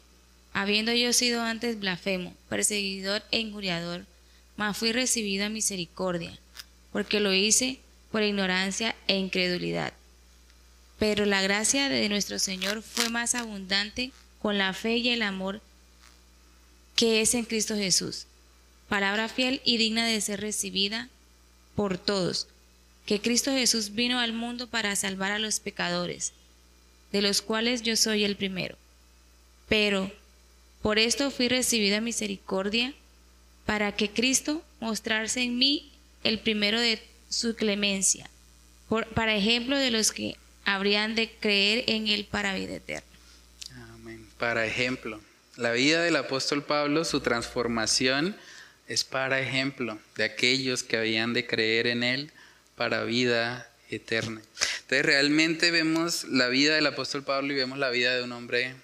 Habiendo 0.53 0.93
yo 0.93 1.11
sido 1.13 1.41
antes 1.41 1.79
blasfemo, 1.79 2.35
perseguidor 2.49 3.23
e 3.31 3.39
injuriador, 3.39 4.05
mas 4.57 4.77
fui 4.77 4.91
recibido 4.91 5.45
a 5.45 5.49
misericordia, 5.49 6.37
porque 6.91 7.19
lo 7.19 7.33
hice 7.33 7.79
por 8.11 8.21
ignorancia 8.21 8.95
e 9.07 9.17
incredulidad. 9.17 9.93
Pero 10.99 11.25
la 11.25 11.41
gracia 11.41 11.89
de 11.89 12.09
nuestro 12.09 12.37
Señor 12.37 12.83
fue 12.83 13.09
más 13.09 13.33
abundante 13.33 14.11
con 14.39 14.59
la 14.59 14.73
fe 14.73 14.97
y 14.97 15.09
el 15.09 15.23
amor 15.23 15.61
que 16.95 17.21
es 17.21 17.33
en 17.33 17.45
Cristo 17.45 17.75
Jesús. 17.75 18.27
Palabra 18.89 19.29
fiel 19.29 19.61
y 19.63 19.77
digna 19.77 20.05
de 20.05 20.19
ser 20.19 20.41
recibida 20.41 21.09
por 21.75 21.97
todos, 21.97 22.47
que 23.05 23.21
Cristo 23.21 23.51
Jesús 23.51 23.93
vino 23.93 24.19
al 24.19 24.33
mundo 24.33 24.67
para 24.67 24.95
salvar 24.95 25.31
a 25.31 25.39
los 25.39 25.59
pecadores, 25.59 26.33
de 27.11 27.21
los 27.21 27.41
cuales 27.41 27.83
yo 27.83 27.95
soy 27.95 28.23
el 28.23 28.35
primero. 28.35 28.77
Pero 29.67 30.11
por 30.81 30.97
esto 30.99 31.31
fui 31.31 31.47
recibida 31.47 32.01
misericordia, 32.01 32.93
para 33.65 33.95
que 33.95 34.09
Cristo 34.09 34.63
mostrarse 34.79 35.41
en 35.43 35.59
mí 35.59 35.91
el 36.23 36.39
primero 36.39 36.79
de 36.79 36.99
su 37.29 37.55
clemencia, 37.55 38.27
para 39.13 39.35
ejemplo 39.35 39.77
de 39.77 39.91
los 39.91 40.11
que 40.11 40.37
habrían 40.65 41.13
de 41.13 41.31
creer 41.39 41.83
en 41.87 42.07
Él 42.07 42.25
para 42.25 42.55
vida 42.55 42.77
eterna. 42.77 43.07
Amén. 43.93 44.27
Para 44.39 44.65
ejemplo, 44.65 45.21
la 45.55 45.71
vida 45.71 46.01
del 46.01 46.15
apóstol 46.15 46.63
Pablo, 46.63 47.05
su 47.05 47.21
transformación 47.21 48.35
es 48.89 49.03
para 49.03 49.39
ejemplo 49.39 49.99
de 50.17 50.23
aquellos 50.25 50.83
que 50.83 50.97
habían 50.97 51.31
de 51.31 51.45
creer 51.45 51.87
en 51.87 52.03
Él 52.03 52.31
para 52.75 53.03
vida 53.03 53.71
eterna. 53.89 54.41
Entonces 54.81 55.05
realmente 55.05 55.69
vemos 55.69 56.23
la 56.25 56.47
vida 56.47 56.73
del 56.73 56.87
apóstol 56.87 57.23
Pablo 57.23 57.53
y 57.53 57.55
vemos 57.55 57.77
la 57.77 57.91
vida 57.91 58.15
de 58.15 58.23
un 58.23 58.31
hombre 58.31 58.75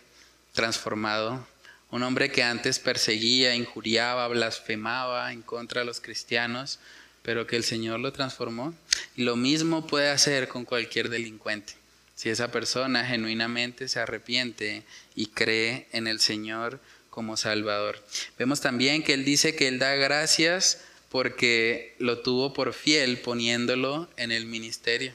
transformado, 0.54 1.46
un 1.90 2.04
hombre 2.04 2.32
que 2.32 2.44
antes 2.44 2.78
perseguía, 2.78 3.56
injuriaba, 3.56 4.28
blasfemaba 4.28 5.34
en 5.34 5.42
contra 5.42 5.82
de 5.82 5.88
los 5.88 6.02
cristianos, 6.02 6.80
pero 7.24 7.48
que 7.48 7.56
el 7.56 7.64
Señor 7.64 8.00
lo 8.00 8.14
transformó. 8.14 8.76
Y 9.16 9.24
lo 9.24 9.36
mismo 9.36 9.88
puede 9.88 10.10
hacer 10.10 10.48
con 10.48 10.66
cualquier 10.66 11.10
delincuente. 11.10 11.74
Si 12.14 12.30
esa 12.30 12.52
persona 12.52 13.06
genuinamente 13.06 13.88
se 13.88 14.00
arrepiente 14.00 14.84
y 15.16 15.28
cree 15.28 15.88
en 15.92 16.06
el 16.06 16.20
Señor 16.20 16.80
como 17.16 17.38
Salvador. 17.38 17.98
Vemos 18.38 18.60
también 18.60 19.02
que 19.02 19.14
Él 19.14 19.24
dice 19.24 19.56
que 19.56 19.70
Él 19.70 19.80
da 19.80 19.96
gracias 19.96 20.82
porque 21.10 21.96
lo 21.98 22.20
tuvo 22.20 22.54
por 22.54 22.74
fiel 22.74 23.20
poniéndolo 23.20 24.10
en 24.18 24.34
el 24.34 24.46
ministerio. 24.46 25.14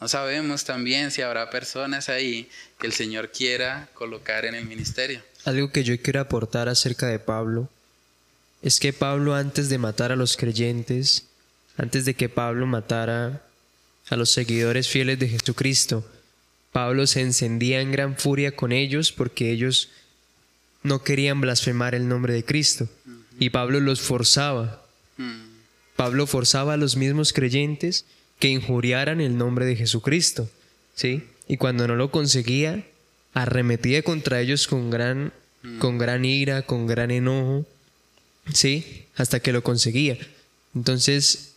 No 0.00 0.06
sabemos 0.06 0.64
también 0.64 1.10
si 1.10 1.20
habrá 1.20 1.50
personas 1.50 2.08
ahí 2.08 2.48
que 2.78 2.86
el 2.86 2.92
Señor 2.92 3.32
quiera 3.32 3.88
colocar 3.94 4.44
en 4.44 4.54
el 4.54 4.66
ministerio. 4.66 5.20
Algo 5.44 5.72
que 5.72 5.82
yo 5.82 6.00
quiero 6.00 6.20
aportar 6.20 6.68
acerca 6.68 7.08
de 7.08 7.18
Pablo 7.18 7.68
es 8.62 8.78
que 8.78 8.92
Pablo 8.92 9.34
antes 9.34 9.68
de 9.68 9.78
matar 9.78 10.12
a 10.12 10.16
los 10.16 10.36
creyentes, 10.36 11.26
antes 11.76 12.04
de 12.04 12.14
que 12.14 12.28
Pablo 12.28 12.66
matara 12.66 13.42
a 14.10 14.16
los 14.16 14.30
seguidores 14.30 14.88
fieles 14.88 15.18
de 15.18 15.28
Jesucristo, 15.28 16.08
Pablo 16.70 17.08
se 17.08 17.20
encendía 17.20 17.80
en 17.80 17.90
gran 17.90 18.16
furia 18.16 18.54
con 18.54 18.70
ellos 18.70 19.10
porque 19.10 19.50
ellos 19.50 19.90
no 20.82 21.02
querían 21.02 21.40
blasfemar 21.40 21.94
el 21.94 22.08
nombre 22.08 22.32
de 22.34 22.44
Cristo. 22.44 22.88
Y 23.38 23.50
Pablo 23.50 23.80
los 23.80 24.00
forzaba. 24.00 24.82
Pablo 25.96 26.26
forzaba 26.26 26.74
a 26.74 26.76
los 26.76 26.96
mismos 26.96 27.32
creyentes 27.32 28.04
que 28.38 28.48
injuriaran 28.48 29.20
el 29.20 29.36
nombre 29.36 29.66
de 29.66 29.76
Jesucristo. 29.76 30.48
¿Sí? 30.94 31.24
Y 31.48 31.56
cuando 31.56 31.86
no 31.86 31.96
lo 31.96 32.10
conseguía, 32.10 32.86
arremetía 33.34 34.02
contra 34.02 34.40
ellos 34.40 34.66
con 34.66 34.90
gran, 34.90 35.32
con 35.78 35.98
gran 35.98 36.24
ira, 36.24 36.62
con 36.62 36.86
gran 36.86 37.10
enojo. 37.10 37.66
¿Sí? 38.52 39.06
Hasta 39.16 39.40
que 39.40 39.52
lo 39.52 39.62
conseguía. 39.62 40.18
Entonces, 40.74 41.52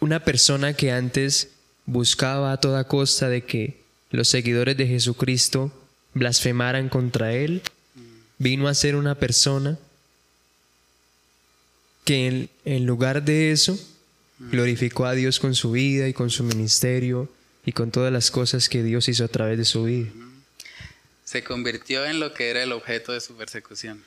una 0.00 0.24
persona 0.24 0.74
que 0.74 0.92
antes 0.92 1.50
buscaba 1.86 2.52
a 2.52 2.56
toda 2.58 2.84
costa 2.84 3.28
de 3.28 3.44
que 3.44 3.80
los 4.10 4.28
seguidores 4.28 4.76
de 4.76 4.86
Jesucristo 4.86 5.72
blasfemaran 6.14 6.88
contra 6.88 7.32
él, 7.32 7.62
vino 8.38 8.68
a 8.68 8.74
ser 8.74 8.96
una 8.96 9.14
persona 9.14 9.78
que 12.04 12.48
en, 12.64 12.86
lugar 12.86 13.22
de 13.22 13.52
eso 13.52 13.78
glorificó 14.38 15.06
a 15.06 15.14
Dios 15.14 15.40
con 15.40 15.54
su 15.54 15.72
vida 15.72 16.08
y 16.08 16.12
con 16.12 16.30
su 16.30 16.44
ministerio 16.44 17.30
y 17.64 17.72
con 17.72 17.90
todas 17.90 18.12
las 18.12 18.30
cosas 18.30 18.68
que 18.68 18.82
Dios 18.82 19.08
hizo 19.08 19.24
a 19.24 19.28
través 19.28 19.56
de 19.56 19.64
su 19.64 19.84
vida. 19.84 20.10
Se 21.24 21.42
convirtió 21.42 22.04
en 22.04 22.20
lo 22.20 22.34
que 22.34 22.50
era 22.50 22.62
el 22.62 22.72
objeto 22.72 23.12
de 23.12 23.20
su 23.20 23.36
persecución. 23.36 24.04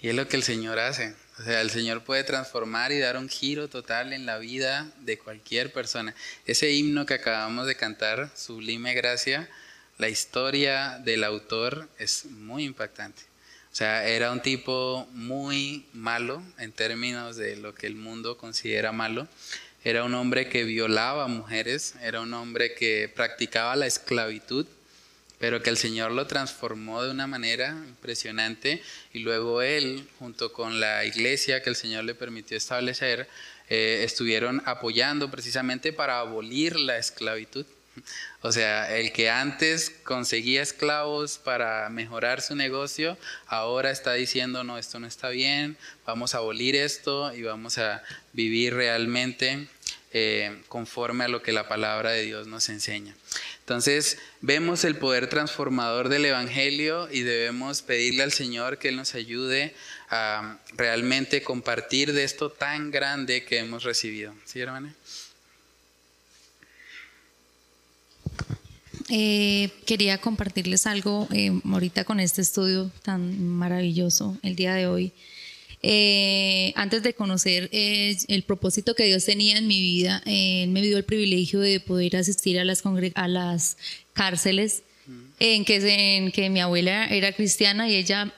Y 0.00 0.08
es 0.08 0.14
lo 0.14 0.28
que 0.28 0.36
el 0.36 0.42
Señor 0.42 0.78
hace. 0.78 1.14
O 1.38 1.42
sea, 1.42 1.60
el 1.60 1.70
Señor 1.70 2.04
puede 2.04 2.24
transformar 2.24 2.92
y 2.92 2.98
dar 2.98 3.16
un 3.16 3.28
giro 3.28 3.68
total 3.68 4.12
en 4.12 4.24
la 4.24 4.38
vida 4.38 4.90
de 5.00 5.18
cualquier 5.18 5.72
persona. 5.72 6.14
Ese 6.46 6.70
himno 6.70 7.04
que 7.06 7.14
acabamos 7.14 7.66
de 7.66 7.74
cantar, 7.74 8.30
Sublime 8.34 8.94
Gracia, 8.94 9.48
la 9.98 10.08
historia 10.08 10.98
del 11.04 11.24
autor 11.24 11.88
es 11.98 12.24
muy 12.26 12.64
impactante. 12.64 13.29
O 13.72 13.74
sea, 13.74 14.06
era 14.08 14.32
un 14.32 14.40
tipo 14.40 15.06
muy 15.12 15.86
malo 15.92 16.42
en 16.58 16.72
términos 16.72 17.36
de 17.36 17.56
lo 17.56 17.74
que 17.74 17.86
el 17.86 17.94
mundo 17.94 18.36
considera 18.36 18.92
malo. 18.92 19.28
Era 19.84 20.04
un 20.04 20.14
hombre 20.14 20.48
que 20.48 20.64
violaba 20.64 21.28
mujeres, 21.28 21.94
era 22.02 22.20
un 22.20 22.34
hombre 22.34 22.74
que 22.74 23.10
practicaba 23.14 23.76
la 23.76 23.86
esclavitud 23.86 24.66
pero 25.40 25.62
que 25.62 25.70
el 25.70 25.78
Señor 25.78 26.12
lo 26.12 26.26
transformó 26.26 27.02
de 27.02 27.10
una 27.10 27.26
manera 27.26 27.70
impresionante 27.70 28.82
y 29.14 29.20
luego 29.20 29.62
él, 29.62 30.06
junto 30.18 30.52
con 30.52 30.80
la 30.80 31.06
iglesia 31.06 31.62
que 31.62 31.70
el 31.70 31.76
Señor 31.76 32.04
le 32.04 32.14
permitió 32.14 32.58
establecer, 32.58 33.26
eh, 33.70 34.02
estuvieron 34.04 34.62
apoyando 34.66 35.30
precisamente 35.30 35.94
para 35.94 36.20
abolir 36.20 36.76
la 36.76 36.98
esclavitud. 36.98 37.64
O 38.42 38.52
sea, 38.52 38.96
el 38.96 39.12
que 39.12 39.28
antes 39.28 39.90
conseguía 40.02 40.62
esclavos 40.62 41.36
para 41.36 41.90
mejorar 41.90 42.40
su 42.40 42.56
negocio, 42.56 43.18
ahora 43.46 43.90
está 43.90 44.14
diciendo, 44.14 44.64
no, 44.64 44.78
esto 44.78 44.98
no 44.98 45.06
está 45.06 45.28
bien, 45.28 45.76
vamos 46.06 46.34
a 46.34 46.38
abolir 46.38 46.74
esto 46.74 47.34
y 47.34 47.42
vamos 47.42 47.76
a 47.76 48.02
vivir 48.32 48.72
realmente 48.72 49.68
eh, 50.12 50.62
conforme 50.68 51.24
a 51.24 51.28
lo 51.28 51.42
que 51.42 51.52
la 51.52 51.68
palabra 51.68 52.12
de 52.12 52.22
Dios 52.22 52.46
nos 52.46 52.70
enseña. 52.70 53.14
Entonces 53.70 54.18
vemos 54.40 54.82
el 54.82 54.96
poder 54.96 55.28
transformador 55.28 56.08
del 56.08 56.24
Evangelio 56.24 57.08
y 57.12 57.20
debemos 57.20 57.82
pedirle 57.82 58.24
al 58.24 58.32
Señor 58.32 58.78
que 58.78 58.88
Él 58.88 58.96
nos 58.96 59.14
ayude 59.14 59.72
a 60.08 60.58
realmente 60.72 61.44
compartir 61.44 62.12
de 62.12 62.24
esto 62.24 62.50
tan 62.50 62.90
grande 62.90 63.44
que 63.44 63.58
hemos 63.58 63.84
recibido. 63.84 64.34
¿Sí, 64.44 64.60
hermana? 64.60 64.92
Eh, 69.10 69.70
quería 69.86 70.18
compartirles 70.18 70.86
algo 70.86 71.28
eh, 71.32 71.52
ahorita 71.64 72.04
con 72.04 72.20
este 72.20 72.42
estudio 72.42 72.90
tan 73.02 73.42
maravilloso 73.44 74.38
el 74.42 74.56
día 74.56 74.74
de 74.74 74.86
hoy. 74.86 75.12
Eh, 75.82 76.74
antes 76.76 77.02
de 77.02 77.14
conocer 77.14 77.70
eh, 77.72 78.14
el 78.28 78.42
propósito 78.42 78.94
que 78.94 79.04
Dios 79.04 79.24
tenía 79.24 79.56
en 79.56 79.66
mi 79.66 79.80
vida, 79.80 80.22
eh, 80.26 80.64
Él 80.64 80.70
me 80.70 80.82
dio 80.82 80.98
el 80.98 81.04
privilegio 81.04 81.60
de 81.60 81.80
poder 81.80 82.16
asistir 82.16 82.60
a 82.60 82.64
las, 82.64 82.82
a 83.14 83.28
las 83.28 83.78
cárceles 84.12 84.82
en 85.38 85.64
que, 85.64 85.76
en 86.16 86.32
que 86.32 86.50
mi 86.50 86.60
abuela 86.60 87.06
era 87.06 87.32
cristiana 87.32 87.88
y 87.88 87.96
ella 87.96 88.32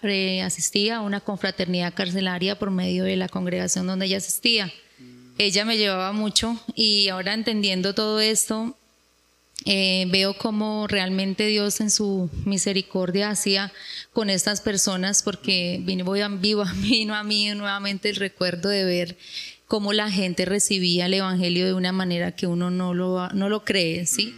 asistía 0.45 0.99
a 0.99 1.01
una 1.01 1.21
confraternidad 1.21 1.93
carcelaria 1.95 2.59
por 2.59 2.71
medio 2.71 3.05
de 3.05 3.17
la 3.17 3.29
congregación 3.29 3.89
donde 3.89 4.07
ella 4.07 4.19
asistía. 4.19 4.73
Ella 5.39 5.65
me 5.65 5.77
llevaba 5.77 6.13
mucho 6.13 6.63
y 6.77 7.09
ahora 7.09 7.35
entendiendo 7.35 7.95
todo 7.95 8.21
esto, 8.21 8.77
eh, 9.65 10.07
veo 10.11 10.35
cómo 10.35 10.87
realmente 10.87 11.47
Dios 11.47 11.81
en 11.81 11.91
su 11.91 12.31
misericordia 12.45 13.31
hacía 13.31 13.73
con 14.13 14.31
estas 14.31 14.61
personas, 14.61 15.23
porque 15.23 15.81
vino, 15.83 16.05
voy 16.05 16.21
a, 16.21 16.29
vivo, 16.29 16.65
vino 16.77 17.15
a 17.15 17.23
mí 17.23 17.51
nuevamente 17.55 18.11
el 18.11 18.17
recuerdo 18.17 18.69
de 18.69 18.85
ver 18.85 19.17
cómo 19.67 19.93
la 19.93 20.11
gente 20.11 20.45
recibía 20.45 21.07
el 21.07 21.15
Evangelio 21.15 21.65
de 21.65 21.75
una 21.75 21.93
manera 21.93 22.33
que 22.33 22.47
uno 22.47 22.71
no 22.71 22.93
lo, 22.93 23.29
no 23.31 23.49
lo 23.49 23.65
cree, 23.65 24.05
¿sí? 24.07 24.35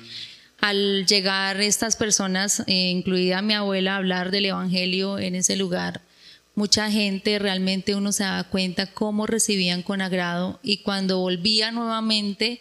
Al 0.61 1.07
llegar 1.07 1.61
estas 1.61 1.97
personas, 1.97 2.63
eh, 2.67 2.91
incluida 2.91 3.43
mi 3.43 3.55
abuela, 3.55 3.95
a 3.95 3.97
hablar 3.97 4.31
del 4.31 4.47
Evangelio 4.47 5.19
en 5.19 5.35
ese 5.35 5.57
lugar, 5.57 6.03
mucha 6.55 6.91
gente 6.91 7.39
realmente 7.39 7.95
uno 7.95 8.13
se 8.13 8.23
da 8.25 8.45
cuenta 8.45 8.87
cómo 8.87 9.27
recibían 9.27 9.83
con 9.83 10.01
agrado 10.01 10.61
y 10.63 10.79
cuando 10.79 11.19
volvía 11.19 11.73
nuevamente 11.73 12.61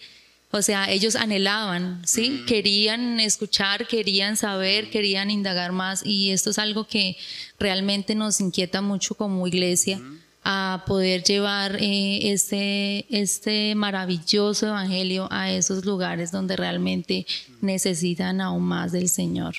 o 0.55 0.61
sea, 0.61 0.87
ellos 0.91 1.15
anhelaban, 1.15 1.99
¿sí? 2.05 2.43
Querían 2.45 3.19
escuchar, 3.19 3.87
querían 3.87 4.37
saber, 4.37 4.91
querían 4.91 5.31
indagar 5.31 5.71
más 5.71 6.05
y 6.05 6.29
esto 6.29 6.51
es 6.51 6.59
algo 6.59 6.85
que 6.85 7.17
realmente 7.57 8.13
nos 8.13 8.39
inquieta 8.39 8.79
mucho 8.79 9.15
como 9.15 9.47
iglesia 9.47 9.99
a 10.43 10.83
poder 10.85 11.23
llevar 11.23 11.77
eh, 11.79 12.31
este, 12.31 13.07
este 13.09 13.73
maravilloso 13.73 14.67
evangelio 14.67 15.27
a 15.31 15.51
esos 15.51 15.85
lugares 15.85 16.31
donde 16.31 16.55
realmente 16.55 17.25
necesitan 17.61 18.39
aún 18.39 18.61
más 18.61 18.91
del 18.91 19.09
Señor. 19.09 19.55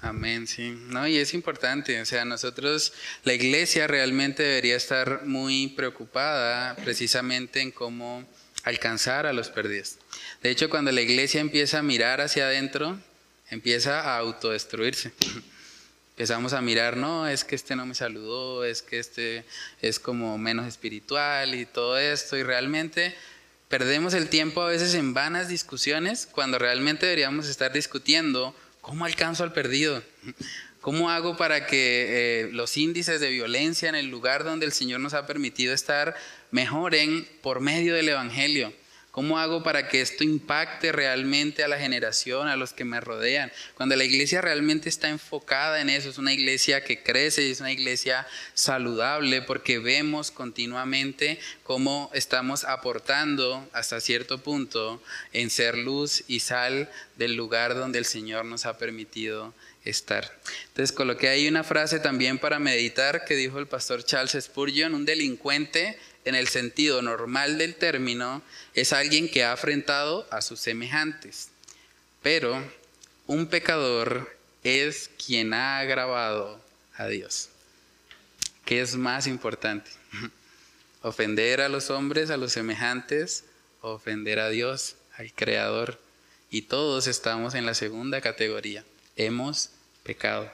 Amén, 0.00 0.48
sí. 0.48 0.76
No, 0.88 1.06
y 1.06 1.18
es 1.18 1.32
importante, 1.32 2.00
o 2.00 2.04
sea, 2.04 2.24
nosotros, 2.24 2.92
la 3.22 3.34
iglesia 3.34 3.86
realmente 3.86 4.42
debería 4.42 4.74
estar 4.74 5.24
muy 5.26 5.68
preocupada 5.68 6.74
precisamente 6.74 7.60
en 7.60 7.70
cómo 7.70 8.26
alcanzar 8.64 9.24
a 9.24 9.32
los 9.32 9.48
perdidos. 9.50 9.97
De 10.42 10.50
hecho, 10.50 10.70
cuando 10.70 10.92
la 10.92 11.00
iglesia 11.00 11.40
empieza 11.40 11.78
a 11.78 11.82
mirar 11.82 12.20
hacia 12.20 12.46
adentro, 12.46 12.98
empieza 13.50 14.00
a 14.00 14.18
autodestruirse. 14.18 15.12
Empezamos 16.10 16.52
a 16.52 16.60
mirar, 16.60 16.96
no, 16.96 17.28
es 17.28 17.44
que 17.44 17.54
este 17.54 17.76
no 17.76 17.86
me 17.86 17.94
saludó, 17.94 18.64
es 18.64 18.82
que 18.82 18.98
este 18.98 19.44
es 19.80 20.00
como 20.00 20.36
menos 20.36 20.66
espiritual 20.66 21.54
y 21.54 21.64
todo 21.64 21.96
esto, 21.96 22.36
y 22.36 22.42
realmente 22.42 23.14
perdemos 23.68 24.14
el 24.14 24.28
tiempo 24.28 24.62
a 24.62 24.68
veces 24.68 24.94
en 24.94 25.14
vanas 25.14 25.48
discusiones 25.48 26.26
cuando 26.26 26.58
realmente 26.58 27.06
deberíamos 27.06 27.46
estar 27.48 27.72
discutiendo 27.72 28.52
cómo 28.80 29.04
alcanzo 29.04 29.44
al 29.44 29.52
perdido, 29.52 30.02
cómo 30.80 31.08
hago 31.08 31.36
para 31.36 31.66
que 31.66 32.06
eh, 32.08 32.50
los 32.52 32.76
índices 32.76 33.20
de 33.20 33.30
violencia 33.30 33.88
en 33.88 33.94
el 33.94 34.06
lugar 34.06 34.42
donde 34.42 34.66
el 34.66 34.72
Señor 34.72 34.98
nos 34.98 35.14
ha 35.14 35.26
permitido 35.26 35.72
estar 35.72 36.16
mejoren 36.50 37.28
por 37.42 37.60
medio 37.60 37.94
del 37.94 38.08
Evangelio. 38.08 38.72
¿Cómo 39.18 39.40
hago 39.40 39.64
para 39.64 39.88
que 39.88 40.00
esto 40.00 40.22
impacte 40.22 40.92
realmente 40.92 41.64
a 41.64 41.68
la 41.68 41.76
generación, 41.76 42.46
a 42.46 42.54
los 42.54 42.72
que 42.72 42.84
me 42.84 43.00
rodean? 43.00 43.50
Cuando 43.74 43.96
la 43.96 44.04
iglesia 44.04 44.40
realmente 44.40 44.88
está 44.88 45.08
enfocada 45.08 45.80
en 45.80 45.90
eso, 45.90 46.08
es 46.08 46.18
una 46.18 46.32
iglesia 46.32 46.84
que 46.84 47.02
crece 47.02 47.42
y 47.42 47.50
es 47.50 47.58
una 47.58 47.72
iglesia 47.72 48.28
saludable 48.54 49.42
porque 49.42 49.80
vemos 49.80 50.30
continuamente 50.30 51.40
cómo 51.64 52.12
estamos 52.14 52.62
aportando 52.62 53.68
hasta 53.72 54.00
cierto 54.00 54.38
punto 54.38 55.02
en 55.32 55.50
ser 55.50 55.76
luz 55.76 56.22
y 56.28 56.38
sal 56.38 56.88
del 57.16 57.34
lugar 57.34 57.74
donde 57.74 57.98
el 57.98 58.04
Señor 58.04 58.44
nos 58.44 58.66
ha 58.66 58.78
permitido 58.78 59.52
estar. 59.84 60.30
Entonces 60.68 60.94
coloqué 60.94 61.28
ahí 61.28 61.48
una 61.48 61.64
frase 61.64 61.98
también 61.98 62.38
para 62.38 62.58
meditar 62.58 63.24
que 63.24 63.34
dijo 63.34 63.58
el 63.58 63.66
pastor 63.66 64.04
Charles 64.04 64.36
Spurgeon, 64.44 64.94
un 64.94 65.04
delincuente 65.04 65.98
en 66.24 66.34
el 66.34 66.48
sentido 66.48 67.02
normal 67.02 67.58
del 67.58 67.74
término, 67.74 68.42
es 68.74 68.92
alguien 68.92 69.30
que 69.30 69.44
ha 69.44 69.52
afrentado 69.52 70.26
a 70.30 70.42
sus 70.42 70.60
semejantes. 70.60 71.48
Pero 72.22 72.62
un 73.26 73.46
pecador 73.46 74.36
es 74.64 75.10
quien 75.24 75.54
ha 75.54 75.78
agravado 75.78 76.60
a 76.96 77.06
Dios. 77.06 77.50
¿Qué 78.64 78.80
es 78.80 78.96
más 78.96 79.26
importante? 79.26 79.90
¿Ofender 81.02 81.60
a 81.60 81.68
los 81.68 81.90
hombres, 81.90 82.30
a 82.30 82.36
los 82.36 82.52
semejantes, 82.52 83.44
ofender 83.80 84.40
a 84.40 84.50
Dios, 84.50 84.96
al 85.16 85.32
Creador? 85.32 86.00
Y 86.50 86.62
todos 86.62 87.06
estamos 87.06 87.54
en 87.54 87.66
la 87.66 87.74
segunda 87.74 88.20
categoría. 88.20 88.84
Hemos 89.16 89.70
pecado. 90.02 90.50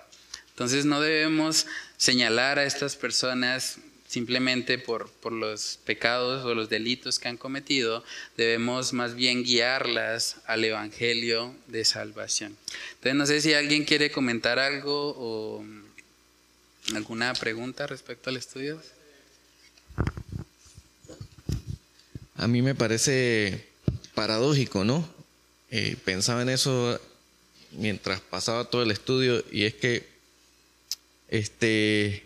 Entonces 0.50 0.84
no 0.84 1.00
debemos 1.00 1.66
señalar 1.96 2.58
a 2.58 2.64
estas 2.64 2.96
personas 2.96 3.78
simplemente 4.14 4.78
por, 4.78 5.10
por, 5.10 5.32
los 5.32 5.80
pecados 5.84 6.44
o 6.44 6.54
los 6.54 6.68
delitos 6.68 7.18
que 7.18 7.26
han 7.26 7.36
cometido, 7.36 8.04
debemos 8.36 8.92
más 8.92 9.16
bien 9.16 9.42
guiarlas 9.42 10.36
al 10.46 10.64
Evangelio 10.64 11.52
de 11.66 11.84
salvación. 11.84 12.56
Entonces, 12.94 13.14
no 13.16 13.26
sé 13.26 13.40
si 13.40 13.54
alguien 13.54 13.84
quiere 13.84 14.12
comentar 14.12 14.60
algo 14.60 15.14
o 15.18 15.64
alguna 16.94 17.34
pregunta 17.34 17.88
respecto 17.88 18.30
al 18.30 18.36
estudio. 18.36 18.80
A 22.36 22.46
mí 22.46 22.62
me 22.62 22.76
parece 22.76 23.66
paradójico, 24.14 24.84
¿no? 24.84 25.08
Eh, 25.72 25.96
pensaba 26.04 26.42
en 26.42 26.50
eso 26.50 27.00
mientras 27.72 28.20
pasaba 28.20 28.70
todo 28.70 28.84
el 28.84 28.92
estudio 28.92 29.44
y 29.50 29.64
es 29.64 29.74
que 29.74 30.06
este 31.28 32.22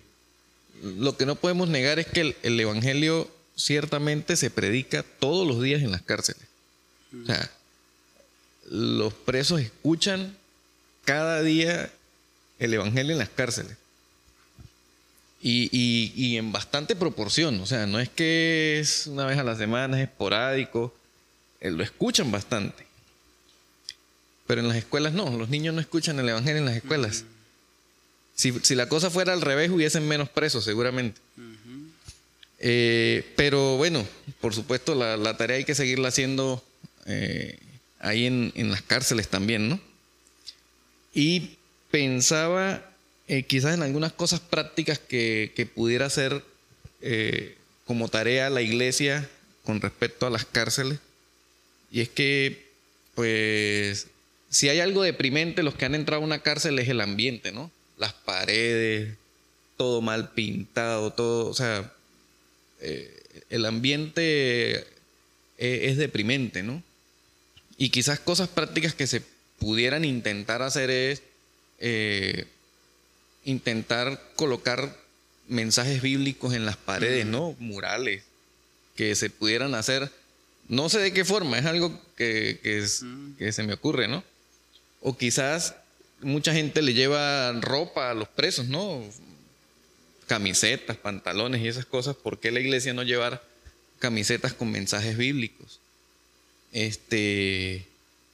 lo 0.83 1.17
que 1.17 1.27
no 1.27 1.37
podemos 1.37 1.69
negar 1.69 1.99
es 1.99 2.07
que 2.07 2.37
el, 2.43 2.61
Evangelio 2.61 3.31
ciertamente 3.57 4.37
se 4.37 4.51
predica 4.51 5.03
todos 5.03 5.47
los 5.47 5.63
días 5.63 5.83
en 5.83 5.91
las 5.91 6.03
cárceles. 6.03 6.43
O 7.23 7.27
sea, 7.27 7.51
los 8.71 9.15
presos 9.15 9.61
escuchan 9.61 10.37
cada 11.05 11.43
día 11.43 11.91
el 12.59 12.75
Evangelio 12.75 13.13
en 13.13 13.19
las 13.19 13.29
cárceles. 13.29 13.77
Y, 15.41 16.37
en 16.37 16.53
bastante 16.53 16.97
proporción. 16.97 17.61
O 17.61 17.67
sea, 17.67 17.87
no 17.87 18.01
es 18.01 18.09
que 18.09 18.79
es 18.81 19.07
una 19.07 19.25
vez 19.25 19.39
a 19.39 19.45
la 19.45 19.57
semana, 19.57 20.01
es 20.01 20.09
esporádico. 20.09 20.95
Eh, 21.61 21.71
lo 21.71 21.83
escuchan 21.83 22.31
bastante. 22.31 22.87
Pero 24.47 24.61
en 24.61 24.69
las 24.69 24.77
escuelas 24.77 25.13
no. 25.13 25.31
Los 25.31 25.49
niños 25.49 25.75
no 25.75 25.81
escuchan 25.81 26.19
el 26.19 26.29
Evangelio 26.29 26.59
en 26.59 26.67
las 26.67 26.77
escuelas. 26.77 27.25
Si, 28.39 28.77
la 28.77 28.89
cosa 28.89 29.11
fuera 29.11 29.33
al 29.33 29.41
revés, 29.41 29.69
hubiesen 29.69 30.07
menos 30.07 30.29
presos, 30.29 30.63
seguramente. 30.63 31.21
Eh, 32.61 33.25
pero 33.35 33.77
bueno, 33.77 34.07
por 34.41 34.55
supuesto, 34.55 34.95
la, 34.95 35.37
tarea 35.37 35.57
hay 35.57 35.65
que 35.65 35.75
seguirla 35.75 36.07
haciendo 36.07 36.65
eh, 37.07 37.59
ahí 37.99 38.27
en, 38.27 38.71
las 38.71 38.83
cárceles 38.83 39.27
también, 39.27 39.69
¿no? 39.69 39.81
Y 41.13 41.57
pensaba 41.91 42.89
eh, 43.27 43.43
quizás 43.43 43.75
en 43.75 43.83
algunas 43.83 44.13
cosas 44.13 44.39
prácticas 44.39 45.01
que, 45.01 45.53
que 45.57 45.67
pudiera 45.67 46.07
hacer 46.07 46.45
como 47.87 48.09
tarea 48.09 48.51
la 48.51 48.63
iglesia 48.63 49.29
con 49.65 49.81
respecto 49.81 50.29
a 50.29 50.31
las 50.31 50.45
cárceles. 50.45 51.01
Y 51.91 52.03
es 52.03 52.09
que, 52.09 52.69
pues, 53.17 54.07
si 54.49 54.69
hay 54.69 54.79
algo 54.79 55.03
deprimente, 55.03 55.65
los 55.65 55.75
que 55.75 55.87
han 55.87 55.97
entrado 55.97 56.23
a 56.23 56.25
una 56.25 56.39
cárcel 56.39 56.79
es 56.79 56.89
el 56.89 57.01
ambiente, 57.01 57.51
¿no? 57.51 57.73
Las 57.99 58.13
paredes, 58.13 59.17
todo 59.77 60.01
mal 60.01 60.31
pintado, 60.31 61.13
todo, 61.13 61.49
o 61.49 61.55
sea, 61.55 61.93
eh, 62.81 63.23
el 63.51 63.67
ambiente 63.67 64.77
eh, 64.77 64.85
es 65.59 65.97
deprimente, 65.97 66.63
¿no? 66.63 66.83
Y 67.77 67.91
quizás 67.91 68.21
cosas 68.21 68.49
prácticas 68.49 68.95
que 68.95 69.07
se 69.07 69.23
pudieran 69.59 70.05
intentar 70.05 70.63
hacer 70.63 70.91
es 70.91 71.23
eh, 71.79 72.47
intentar 73.45 74.23
colocar 74.35 74.97
mensajes 75.49 76.03
bíblicos 76.03 76.55
en 76.55 76.67
las 76.67 76.77
paredes, 76.77 77.27
¿no? 77.27 77.57
Murales 77.59 78.25
que 78.97 79.15
se 79.15 79.31
pudieran 79.31 79.75
hacer. 79.75 80.11
No 80.69 80.89
sé 80.89 80.99
de 80.99 81.13
qué 81.13 81.25
forma, 81.25 81.59
es 81.59 81.67
algo 81.67 82.01
que, 82.17 82.59
que 82.63 83.53
se 83.53 83.63
me 83.63 83.73
ocurre, 83.73 84.09
¿no? 84.09 84.25
O 85.01 85.17
quizás 85.17 85.77
mucha 86.21 86.53
gente 86.53 86.83
le 86.83 86.95
lleva 86.95 87.53
ropa 87.61 88.11
a 88.11 88.15
los 88.15 88.29
presos, 88.29 88.69
¿no? 88.69 89.05
Camisetas, 90.27 90.97
pantalones 90.97 91.63
y 91.63 91.69
esas 91.69 91.87
cosas. 91.87 92.17
¿Por 92.17 92.39
qué 92.39 92.51
la 92.51 92.61
iglesia 92.61 92.93
no 92.93 93.03
llevar 93.03 93.43
camisetas 93.99 94.53
con 94.53 94.71
mensajes 94.71 95.17
bíblicos? 95.17 95.81
Este, 96.73 97.87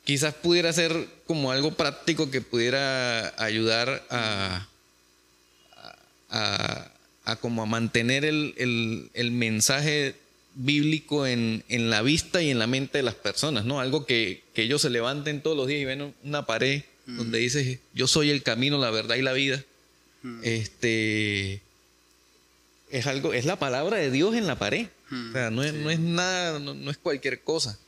quizás 0.05 0.35
pudiera 0.35 0.72
ser 0.72 1.07
como 1.26 1.53
algo 1.53 1.72
práctico 1.72 2.30
que 2.30 2.41
pudiera 2.41 3.32
ayudar 3.43 4.05
a, 4.11 4.66
a, 6.30 7.37
como 7.41 7.62
a 7.62 7.66
mantener 7.66 8.24
el, 8.24 9.30
mensaje 9.32 10.16
bíblico 10.57 11.26
en, 11.26 11.64
en, 11.68 11.91
la 11.91 12.03
vista 12.03 12.43
y 12.43 12.51
en 12.51 12.59
la 12.59 12.66
mente 12.66 12.99
de 12.99 13.03
las 13.03 13.14
personas, 13.14 13.64
¿no? 13.64 13.80
Algo 13.80 14.05
que, 14.07 14.43
que 14.53 14.62
ellos 14.62 14.82
se 14.82 14.91
levanten 14.91 15.43
todos 15.43 15.57
los 15.57 15.66
días 15.66 15.80
y 15.80 15.85
ven 15.85 16.14
una 16.22 16.47
pared 16.47 16.82
donde 17.07 17.38
dice, 17.38 17.80
yo 17.92 18.07
soy 18.07 18.30
el 18.30 18.42
camino, 18.42 18.78
la 18.78 18.90
verdad 18.90 19.16
y 19.16 19.22
la 19.22 19.32
vida. 19.32 19.62
Este 20.42 21.61
es 22.90 23.07
algo, 23.07 23.34
es 23.34 23.44
la 23.44 23.59
palabra 23.59 23.98
de 23.98 24.11
Dios 24.11 24.34
en 24.34 24.46
la 24.46 24.59
pared. 24.59 24.86
O 25.11 25.32
sea, 25.32 25.50
no 25.50 25.62
es, 25.62 25.74
no 25.74 25.90
es 25.90 25.98
nada, 25.98 26.59
no, 26.59 26.90
es 26.90 26.96
cualquier 26.96 27.42
cosa. 27.42 27.78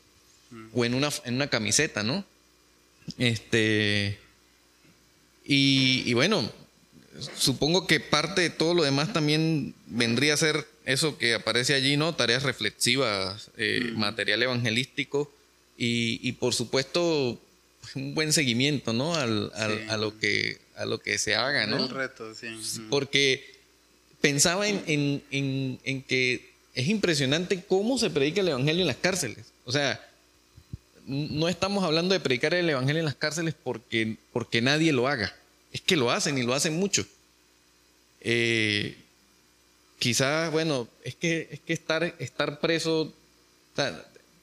O 0.73 0.85
en 0.85 0.95
una, 0.95 1.11
en 1.25 1.35
una 1.35 1.49
camiseta, 1.49 2.03
¿no? 2.03 2.25
Este. 3.19 4.19
Y, 5.45 6.03
y, 6.07 6.13
bueno, 6.15 6.51
supongo 7.37 7.87
que 7.87 8.01
parte 8.01 8.43
de 8.43 8.51
todo 8.51 8.75
lo 8.75 8.83
demás 8.83 9.13
también 9.13 9.75
vendría 9.87 10.35
a 10.35 10.39
ser 10.39 10.67
eso 10.85 11.19
que 11.19 11.35
aparece 11.35 11.75
allí, 11.75 11.97
¿no? 11.97 12.15
Tareas 12.15 12.43
reflexivas, 12.43 13.51
eh, 13.57 13.93
material 13.95 14.43
evangelístico 14.43 15.33
y, 15.79 16.21
y, 16.27 16.33
por 16.33 16.55
supuesto 16.55 17.41
un 17.95 18.15
buen 18.15 18.33
seguimiento, 18.33 18.93
¿no? 18.93 19.15
Al, 19.15 19.53
a, 19.55 19.97
lo 19.97 20.19
que, 20.19 20.59
a 20.77 20.85
lo 20.85 20.99
que 20.99 21.19
se 21.19 21.35
haga, 21.35 21.67
¿no? 21.67 21.77
El 21.77 21.89
reto, 21.91 22.35
sí. 22.35 22.49
Porque 22.91 23.57
pensaba 24.21 24.67
en, 24.67 25.23
que 26.09 26.51
es 26.75 26.89
impresionante 26.89 27.63
cómo 27.63 27.99
se 27.99 28.11
predica 28.11 28.41
el 28.41 28.49
Evangelio 28.49 28.83
en 28.83 28.89
las 28.89 28.97
cárceles. 28.97 29.47
O 29.65 29.73
sea, 29.73 30.05
no 31.07 31.49
estamos 31.49 31.85
hablando 31.85 32.13
de 32.13 32.21
predicar 32.21 32.55
el 32.55 32.69
Evangelio 32.69 33.01
en 33.01 33.07
las 33.07 33.15
cárceles 33.15 33.55
porque, 33.63 34.17
porque 34.33 34.61
nadie 34.61 34.93
lo 34.93 35.07
haga. 35.07 35.35
Es 35.73 35.81
que 35.81 35.97
lo 35.97 36.11
hacen 36.11 36.39
y 36.39 36.43
lo 36.43 36.55
hacen 36.55 36.75
mucho. 36.75 37.07
Eh, 38.21 38.97
quizás, 39.99 40.51
bueno, 40.51 40.89
es 41.05 41.15
que, 41.15 41.49
es 41.51 41.61
que 41.61 41.73
estar, 41.73 42.15
estar 42.19 42.61
preso, 42.61 43.15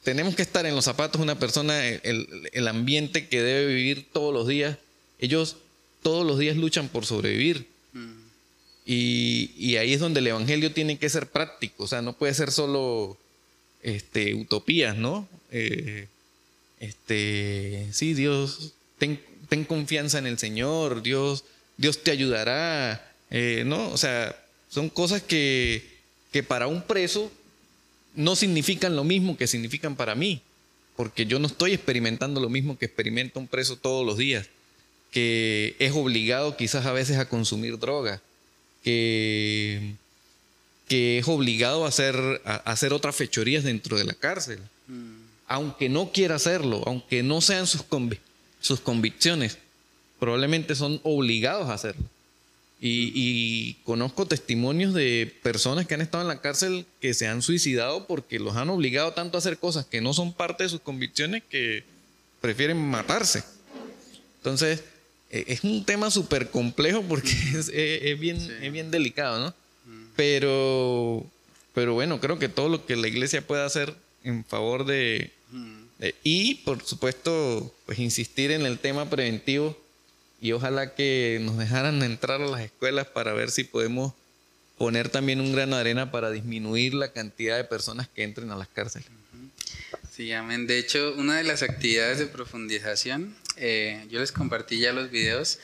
tenemos 0.04 0.36
que 0.36 0.42
estar 0.42 0.66
en 0.66 0.76
los 0.76 0.86
zapatos 0.86 1.20
de 1.20 1.24
una 1.24 1.40
persona, 1.40 1.88
el, 1.88 2.68
ambiente 2.68 3.28
que 3.28 3.42
debe 3.42 3.74
vivir 3.74 4.06
todos 4.12 4.34
los 4.34 4.48
días. 4.48 4.78
Ellos 5.20 5.58
todos 6.02 6.28
los 6.28 6.38
días 6.38 6.58
luchan 6.58 6.90
por 6.90 7.06
sobrevivir. 7.06 7.66
Mm. 7.94 8.12
Y, 8.86 9.78
ahí 9.78 9.94
es 9.94 10.02
donde 10.02 10.20
el 10.20 10.28
Evangelio 10.28 10.74
tiene 10.74 10.98
que 10.98 11.10
ser 11.10 11.28
práctico, 11.28 11.86
o 11.86 11.88
sea, 11.88 12.02
no 12.02 12.14
puede 12.14 12.34
ser 12.34 12.52
solo 12.52 13.18
este, 13.82 14.36
utopías, 14.36 14.98
¿no? 14.98 15.28
Eh, 15.52 16.08
este, 16.82 17.88
sí, 17.94 18.14
Dios, 18.14 18.74
ten, 18.98 19.22
ten 19.48 19.64
confianza 19.64 20.20
en 20.20 20.28
el 20.28 20.38
Señor, 20.38 21.02
Dios, 21.02 21.46
Dios 21.78 22.04
te 22.04 22.12
ayudará, 22.12 23.10
eh, 23.32 23.64
¿no? 23.66 23.90
O 23.90 23.98
sea, 23.98 24.38
son 24.70 24.90
cosas 24.90 25.22
que, 25.22 25.88
que 26.34 26.44
para 26.44 26.68
un 26.68 26.82
preso 26.82 27.32
no 28.16 28.36
significan 28.36 28.96
lo 28.96 29.04
mismo 29.04 29.38
que 29.38 29.48
significan 29.48 29.96
para 29.96 30.16
mí, 30.16 30.42
porque 30.96 31.26
yo 31.26 31.40
no 31.40 31.48
estoy 31.48 31.74
experimentando 31.74 32.40
lo 32.40 32.50
mismo 32.50 32.78
que 32.78 32.86
experimenta 32.86 33.40
un 33.40 33.48
preso 33.48 33.78
todos 33.78 34.06
los 34.06 34.18
días, 34.18 34.48
que 35.12 35.76
es 35.80 35.94
obligado 35.94 36.58
quizás 36.58 36.86
a 36.86 36.94
veces 36.94 37.18
a 37.18 37.30
consumir 37.30 37.80
droga, 37.80 38.22
que, 38.84 39.94
que 40.88 41.20
es 41.20 41.28
obligado 41.28 41.86
a 41.86 41.90
hacer, 41.90 42.42
a 42.46 42.56
hacer 42.56 42.94
otras 42.94 43.16
fechorías 43.16 43.64
dentro 43.64 43.98
de 43.98 44.06
la 44.06 44.14
cárcel, 44.14 44.60
aunque 45.48 45.90
no 45.90 46.12
quiera 46.12 46.36
hacerlo, 46.36 46.84
aunque 46.86 47.24
no 47.24 47.42
sean 47.42 47.68
sus, 47.68 47.84
sus 48.60 48.80
convicciones, 48.80 49.58
probablemente 50.20 50.76
son 50.76 51.00
obligados 51.04 51.70
a 51.70 51.74
hacerlo. 51.74 52.04
Y, 52.86 53.78
conozco 53.86 54.26
testimonios 54.26 54.94
de 54.94 55.34
personas 55.42 55.88
que 55.88 55.94
han 55.94 56.02
estado 56.02 56.22
en 56.22 56.28
la 56.28 56.42
cárcel 56.42 56.86
que 57.00 57.14
se 57.14 57.28
han 57.28 57.42
suicidado 57.42 58.08
porque 58.08 58.40
los 58.40 58.58
han 58.58 58.70
obligado 58.70 59.14
tanto 59.14 59.38
a 59.38 59.40
hacer 59.40 59.58
cosas 59.58 59.86
que 59.86 60.02
no 60.02 60.14
son 60.14 60.34
parte 60.34 60.64
de 60.64 60.70
sus 60.70 60.82
convicciones 60.82 61.44
que 61.50 61.86
prefieren 62.42 62.78
matarse. 62.78 63.46
Entonces, 64.36 64.84
e, 65.32 65.46
es 65.48 65.64
un 65.64 65.86
tema 65.86 66.12
súper 66.12 66.50
complejo 66.50 67.02
porque 67.04 67.32
es, 67.56 68.20
bien, 68.20 68.36
es 68.62 68.72
bien 68.74 68.92
delicado, 68.92 69.40
¿no? 69.40 69.54
Pero, 70.18 71.26
pero 71.74 71.94
bueno, 71.94 72.20
creo 72.20 72.38
que 72.38 72.50
todo 72.50 72.68
lo 72.68 72.86
que 72.86 72.98
la 72.98 73.08
iglesia 73.08 73.48
pueda 73.48 73.66
hacer 73.66 73.96
en 74.26 74.44
favor 74.44 74.86
de, 74.86 75.32
de 76.00 76.16
y 76.26 76.56
por 76.56 76.84
supuesto, 76.84 77.74
pues 77.86 77.98
insistir 78.00 78.52
en 78.52 78.66
el 78.66 78.78
tema 78.78 79.10
preventivo 79.10 79.78
y 80.44 80.52
ojalá 80.52 80.94
que 80.94 81.40
nos 81.42 81.58
dejaran 81.58 82.04
entrar 82.04 82.42
a 82.42 82.46
las 82.46 82.60
escuelas 82.60 83.08
para 83.08 83.32
ver 83.32 83.50
si 83.50 83.64
podemos 83.64 84.14
poner 84.78 85.08
también 85.08 85.40
un 85.40 85.54
grano 85.54 85.78
de 85.78 85.82
arena 85.82 86.12
para 86.12 86.32
disminuir 86.32 86.94
la 86.96 87.14
cantidad 87.14 87.56
de 87.56 87.64
personas 87.64 88.10
que 88.10 88.24
entren 88.24 88.52
a 88.52 88.58
las 88.58 88.68
cárceles. 88.68 89.08
Sí, 90.12 90.34
amén. 90.34 90.68
De 90.68 90.80
hecho, 90.80 91.14
una 91.16 91.38
de 91.38 91.46
las 91.46 91.64
actividades 91.64 92.20
de 92.20 92.26
profundización, 92.26 93.34
eh, 93.56 94.06
yo 94.10 94.20
les 94.20 94.34
compartí 94.34 94.80
ya 94.80 94.92
los 94.92 95.10
videos, 95.12 95.60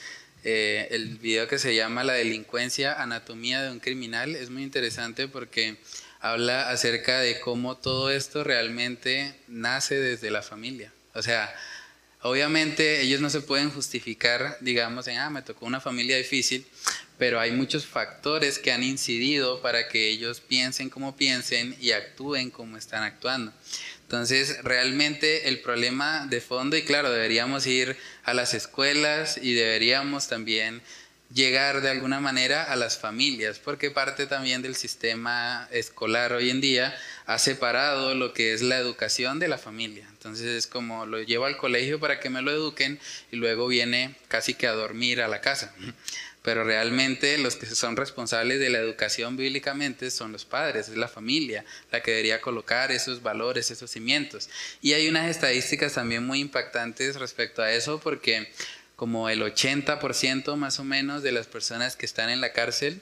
eh, 0.45 0.87
el 0.91 1.17
video 1.17 1.49
que 1.49 1.59
se 1.59 1.75
llama 1.75 2.05
La 2.05 2.13
delincuencia, 2.13 3.03
anatomía 3.03 3.61
de 3.61 3.71
un 3.71 3.81
criminal, 3.81 4.33
es 4.33 4.49
muy 4.49 4.63
interesante 4.63 5.27
porque 5.27 5.75
habla 6.21 6.69
acerca 6.69 7.19
de 7.19 7.41
cómo 7.41 7.75
todo 7.75 8.11
esto 8.11 8.45
realmente 8.45 9.35
nace 9.49 9.99
desde 9.99 10.31
la 10.31 10.41
familia. 10.41 10.93
O 11.15 11.21
sea, 11.21 11.53
Obviamente 12.21 13.01
ellos 13.01 13.21
no 13.21 13.29
se 13.29 13.39
pueden 13.39 13.71
justificar, 13.71 14.57
digamos, 14.59 15.07
en, 15.07 15.17
ah, 15.17 15.29
me 15.29 15.41
tocó 15.41 15.65
una 15.65 15.79
familia 15.79 16.17
difícil, 16.17 16.65
pero 17.17 17.39
hay 17.39 17.51
muchos 17.51 17.85
factores 17.85 18.59
que 18.59 18.73
han 18.73 18.83
incidido 18.83 19.61
para 19.61 19.87
que 19.87 20.09
ellos 20.09 20.41
piensen 20.41 20.89
como 20.89 21.15
piensen 21.15 21.77
y 21.79 21.91
actúen 21.91 22.49
como 22.49 22.75
están 22.75 23.03
actuando. 23.03 23.53
Entonces, 24.01 24.63
realmente 24.63 25.47
el 25.47 25.61
problema 25.61 26.25
de 26.27 26.41
fondo, 26.41 26.75
y 26.75 26.81
claro, 26.81 27.09
deberíamos 27.11 27.65
ir 27.67 27.95
a 28.23 28.33
las 28.33 28.53
escuelas 28.53 29.39
y 29.41 29.53
deberíamos 29.53 30.27
también 30.27 30.81
llegar 31.33 31.81
de 31.81 31.89
alguna 31.89 32.19
manera 32.19 32.63
a 32.63 32.75
las 32.75 32.97
familias, 32.97 33.59
porque 33.59 33.91
parte 33.91 34.25
también 34.25 34.61
del 34.61 34.75
sistema 34.75 35.67
escolar 35.71 36.33
hoy 36.33 36.49
en 36.49 36.59
día 36.59 36.95
ha 37.25 37.37
separado 37.37 38.15
lo 38.15 38.33
que 38.33 38.53
es 38.53 38.61
la 38.61 38.77
educación 38.77 39.37
de 39.39 39.47
la 39.47 39.59
familia. 39.59 40.07
Entonces 40.11 40.47
es 40.47 40.67
como 40.67 41.05
lo 41.05 41.21
llevo 41.21 41.45
al 41.45 41.57
colegio 41.57 41.99
para 41.99 42.19
que 42.19 42.29
me 42.29 42.41
lo 42.41 42.51
eduquen 42.51 42.99
y 43.31 43.35
luego 43.35 43.67
viene 43.67 44.15
casi 44.27 44.55
que 44.55 44.67
a 44.67 44.73
dormir 44.73 45.21
a 45.21 45.27
la 45.27 45.41
casa. 45.41 45.73
Pero 46.41 46.63
realmente 46.63 47.37
los 47.37 47.57
que 47.57 47.65
son 47.65 47.97
responsables 47.97 48.59
de 48.59 48.69
la 48.69 48.79
educación 48.79 49.35
bíblicamente 49.35 50.09
son 50.09 50.31
los 50.31 50.45
padres, 50.45 50.87
es 50.87 50.95
la 50.95 51.09
familia 51.09 51.65
la 51.91 52.01
que 52.01 52.11
debería 52.11 52.39
colocar 52.39 52.93
esos 52.93 53.21
valores, 53.21 53.69
esos 53.71 53.91
cimientos. 53.91 54.49
Y 54.81 54.93
hay 54.93 55.09
unas 55.09 55.29
estadísticas 55.29 55.93
también 55.93 56.25
muy 56.25 56.39
impactantes 56.39 57.17
respecto 57.17 57.61
a 57.61 57.73
eso 57.73 57.99
porque 57.99 58.49
como 58.99 59.29
el 59.29 59.41
80% 59.41 60.57
más 60.57 60.77
o 60.77 60.83
menos 60.83 61.23
de 61.23 61.31
las 61.31 61.47
personas 61.47 61.95
que 61.95 62.05
están 62.05 62.29
en 62.29 62.41
la 62.41 62.51
cárcel 62.51 62.99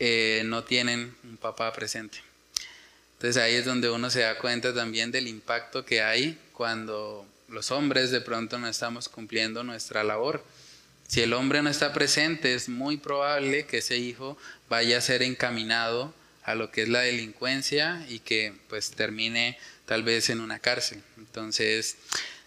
eh, 0.00 0.42
no 0.44 0.64
tienen 0.64 1.14
un 1.22 1.36
papá 1.36 1.72
presente. 1.72 2.18
Entonces 3.12 3.40
ahí 3.40 3.54
es 3.54 3.64
donde 3.64 3.88
uno 3.90 4.10
se 4.10 4.22
da 4.22 4.38
cuenta 4.38 4.74
también 4.74 5.12
del 5.12 5.28
impacto 5.28 5.84
que 5.84 6.02
hay 6.02 6.36
cuando 6.52 7.24
los 7.48 7.70
hombres 7.70 8.10
de 8.10 8.20
pronto 8.20 8.58
no 8.58 8.66
estamos 8.66 9.08
cumpliendo 9.08 9.62
nuestra 9.62 10.02
labor. 10.02 10.44
Si 11.06 11.20
el 11.20 11.32
hombre 11.32 11.62
no 11.62 11.70
está 11.70 11.92
presente, 11.92 12.56
es 12.56 12.68
muy 12.68 12.96
probable 12.96 13.66
que 13.66 13.78
ese 13.78 13.98
hijo 13.98 14.36
vaya 14.68 14.98
a 14.98 15.00
ser 15.00 15.22
encaminado 15.22 16.12
a 16.42 16.56
lo 16.56 16.72
que 16.72 16.82
es 16.82 16.88
la 16.88 17.02
delincuencia 17.02 18.04
y 18.08 18.18
que 18.18 18.52
pues 18.68 18.90
termine 18.90 19.56
tal 19.86 20.02
vez 20.02 20.28
en 20.28 20.40
una 20.40 20.58
cárcel. 20.58 21.00
Entonces, 21.18 21.98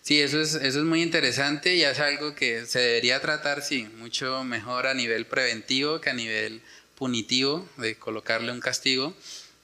Sí, 0.03 0.19
eso 0.19 0.41
es, 0.41 0.55
eso 0.55 0.79
es 0.79 0.85
muy 0.85 1.01
interesante 1.01 1.75
y 1.75 1.83
es 1.83 1.97
algo 2.01 2.35
que 2.35 2.65
se 2.65 2.79
debería 2.79 3.21
tratar, 3.21 3.61
sí, 3.61 3.87
mucho 3.97 4.43
mejor 4.43 4.85
a 4.85 4.93
nivel 4.93 5.25
preventivo 5.25 6.01
que 6.01 6.09
a 6.09 6.13
nivel 6.13 6.61
punitivo, 6.95 7.67
de 7.77 7.95
colocarle 7.95 8.51
un 8.51 8.59
castigo. 8.59 9.15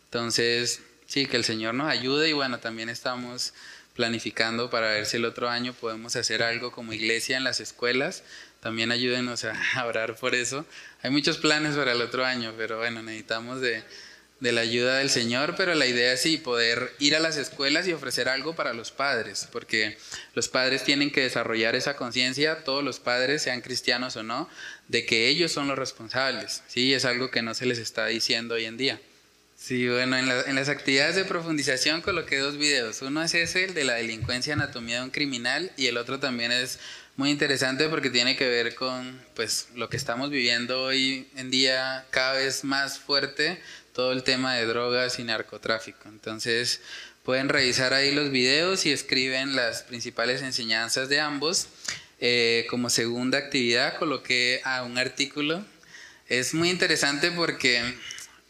Entonces, 0.06 0.80
sí, 1.08 1.26
que 1.26 1.36
el 1.36 1.44
Señor 1.44 1.74
nos 1.74 1.90
ayude 1.90 2.30
y 2.30 2.34
bueno, 2.34 2.60
también 2.60 2.88
estamos 2.88 3.54
planificando 3.98 4.70
para 4.70 4.92
ver 4.92 5.06
si 5.06 5.18
el 5.18 5.26
otro 5.26 5.50
año 5.50 5.74
podemos 5.74 6.16
hacer 6.16 6.42
algo 6.42 6.72
como 6.72 6.94
iglesia 6.94 7.36
en 7.36 7.44
las 7.44 7.60
escuelas. 7.60 8.24
También 8.62 8.94
ayúdenos 8.94 9.44
a, 9.44 9.54
orar 9.86 10.16
por 10.16 10.36
eso. 10.36 10.66
Hay 11.02 11.12
muchos 11.12 11.38
planes 11.38 11.76
para 11.76 11.92
el 11.92 12.02
otro 12.02 12.26
año, 12.26 12.54
pero 12.56 12.78
bueno, 12.78 13.04
necesitamos 13.04 13.60
de 13.60 13.84
de 14.40 14.52
la 14.52 14.62
ayuda 14.62 14.98
del 14.98 15.10
Señor, 15.10 15.56
pero 15.58 15.76
la 15.76 15.86
idea 15.86 16.14
es 16.14 16.22
sí, 16.22 16.38
poder 16.38 16.94
ir 17.00 17.16
a 17.16 17.20
las 17.20 17.38
escuelas 17.38 17.88
y 17.88 17.94
ofrecer 17.94 18.30
algo 18.30 18.56
para 18.56 18.74
los 18.74 18.92
padres, 18.92 19.48
porque 19.52 19.98
los 20.34 20.48
padres 20.48 20.84
tienen 20.84 21.12
que 21.12 21.22
desarrollar 21.22 21.76
esa 21.76 21.96
conciencia, 21.96 22.64
todos 22.64 22.84
los 22.84 23.00
padres, 23.00 23.42
sean 23.42 23.62
cristianos 23.62 24.16
o 24.16 24.24
no, 24.24 24.50
de 24.88 25.06
que 25.06 25.28
ellos 25.28 25.52
son 25.52 25.68
los 25.68 25.78
responsables. 25.78 26.64
Sí, 26.68 26.94
es 26.94 27.06
algo 27.06 27.32
que 27.32 27.42
no 27.42 27.54
se 27.54 27.66
les 27.66 27.80
está 27.80 28.06
diciendo 28.08 28.56
hoy 28.56 28.66
en 28.66 28.78
día. 28.78 29.02
Sí, 29.58 29.90
bueno, 29.90 30.18
en, 30.18 30.30
en 30.30 30.56
las 30.56 30.70
actividades 30.70 31.18
de 31.18 31.26
profundización 31.26 32.02
coloqué 32.02 32.38
dos 32.38 32.56
videos. 32.56 33.02
Uno 33.02 33.22
es 33.22 33.34
ese, 33.34 33.66
el 33.66 33.74
de 33.74 33.84
la 33.84 33.96
delincuencia 33.96 34.54
anatomía 34.54 35.00
de 35.00 35.04
un 35.04 35.10
criminal, 35.10 35.70
y 35.76 35.88
el 35.88 35.98
otro 35.98 36.18
también 36.20 36.54
es 36.54 36.80
muy 37.20 37.32
interesante 37.32 37.90
porque 37.90 38.10
tiene 38.10 38.38
que 38.38 38.48
ver 38.48 38.76
con 38.76 39.22
pues 39.36 39.68
lo 39.76 39.90
que 39.90 39.98
estamos 39.98 40.30
viviendo 40.30 40.84
hoy 40.84 41.28
en 41.36 41.52
día 41.52 42.06
cada 42.12 42.36
vez 42.36 42.64
más 42.64 42.98
fuerte 42.98 43.62
todo 44.00 44.14
el 44.14 44.24
tema 44.24 44.56
de 44.56 44.66
drogas 44.66 45.20
y 45.20 45.26
narcotráfico. 45.26 46.08
Entonces 46.08 46.80
pueden 47.26 47.50
revisar 47.50 47.94
ahí 47.94 48.14
los 48.14 48.32
videos 48.32 48.86
y 48.86 48.94
escriben 48.94 49.58
las 49.58 49.84
principales 49.84 50.42
enseñanzas 50.42 51.10
de 51.10 51.20
ambos. 51.20 51.68
Eh, 52.22 52.66
como 52.70 52.90
segunda 52.90 53.38
actividad 53.38 53.98
coloqué 53.98 54.62
a 54.64 54.84
un 54.84 54.98
artículo. 54.98 55.66
Es 56.30 56.54
muy 56.54 56.70
interesante 56.70 57.30
porque 57.30 57.94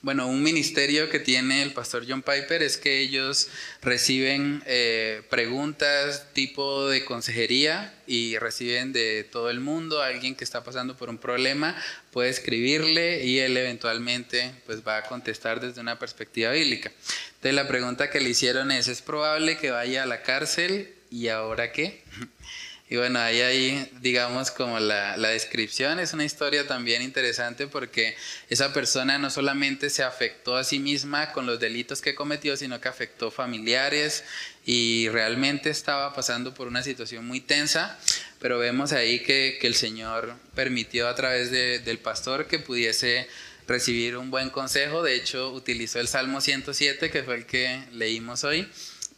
bueno, 0.01 0.27
un 0.27 0.41
ministerio 0.41 1.09
que 1.09 1.19
tiene 1.19 1.61
el 1.61 1.73
pastor 1.73 2.05
John 2.07 2.21
Piper 2.21 2.63
es 2.63 2.77
que 2.77 2.99
ellos 2.99 3.49
reciben 3.81 4.63
eh, 4.65 5.23
preguntas 5.29 6.27
tipo 6.33 6.87
de 6.87 7.03
consejería 7.03 7.93
y 8.07 8.37
reciben 8.37 8.93
de 8.93 9.27
todo 9.29 9.49
el 9.49 9.59
mundo, 9.59 10.01
alguien 10.01 10.35
que 10.35 10.45
está 10.45 10.63
pasando 10.63 10.95
por 10.95 11.09
un 11.09 11.17
problema 11.17 11.75
puede 12.11 12.29
escribirle 12.29 13.25
y 13.25 13.39
él 13.39 13.57
eventualmente 13.57 14.53
pues 14.65 14.87
va 14.87 14.97
a 14.97 15.03
contestar 15.03 15.59
desde 15.59 15.81
una 15.81 15.99
perspectiva 15.99 16.51
bíblica. 16.51 16.91
Entonces 17.35 17.53
la 17.53 17.67
pregunta 17.67 18.09
que 18.09 18.21
le 18.21 18.29
hicieron 18.29 18.71
es, 18.71 18.87
¿es 18.87 19.01
probable 19.01 19.57
que 19.57 19.71
vaya 19.71 20.03
a 20.03 20.05
la 20.05 20.21
cárcel 20.21 20.93
y 21.11 21.27
ahora 21.27 21.73
qué? 21.73 22.03
Y 22.91 22.97
bueno, 22.97 23.19
ahí 23.19 23.39
hay, 23.41 23.91
digamos, 24.01 24.49
como 24.49 24.79
la, 24.79 25.15
la, 25.15 25.29
descripción, 25.29 25.99
es 25.99 26.13
una 26.13 26.25
historia 26.25 26.65
también 26.65 27.03
interesante 27.03 27.67
porque 27.67 28.15
esa 28.49 28.73
persona 28.73 29.19
no 29.19 29.29
solamente 29.29 29.91
se 29.91 30.01
afectó 30.01 30.55
a 30.55 30.63
sí 30.63 30.79
misma 30.79 31.31
con 31.31 31.45
los 31.45 31.59
delitos 31.59 32.01
que 32.01 32.15
cometió, 32.15 32.57
sino 32.57 32.81
que 32.81 32.87
afectó 32.87 33.29
familiares 33.29 34.23
y 34.65 35.07
realmente 35.09 35.69
estaba 35.69 36.15
pasando 36.15 36.55
por 36.55 36.67
una 36.67 36.81
situación 36.81 37.27
muy 37.27 37.41
tensa, 37.41 37.99
pero 38.39 38.57
vemos 38.57 38.91
ahí 38.91 39.19
que, 39.19 39.59
que 39.61 39.67
el 39.67 39.75
Señor 39.75 40.33
permitió 40.55 41.07
a 41.09 41.13
través 41.13 41.51
de, 41.51 41.77
del 41.77 41.99
pastor 41.99 42.47
que 42.47 42.57
pudiese 42.57 43.27
recibir 43.67 44.17
un 44.17 44.31
buen 44.31 44.49
consejo, 44.49 45.03
de 45.03 45.13
hecho 45.13 45.51
utilizó 45.51 45.99
el 45.99 46.07
Salmo 46.07 46.41
107, 46.41 47.11
que 47.11 47.21
fue 47.21 47.35
el 47.35 47.45
que 47.45 47.83
leímos 47.91 48.43
hoy 48.43 48.67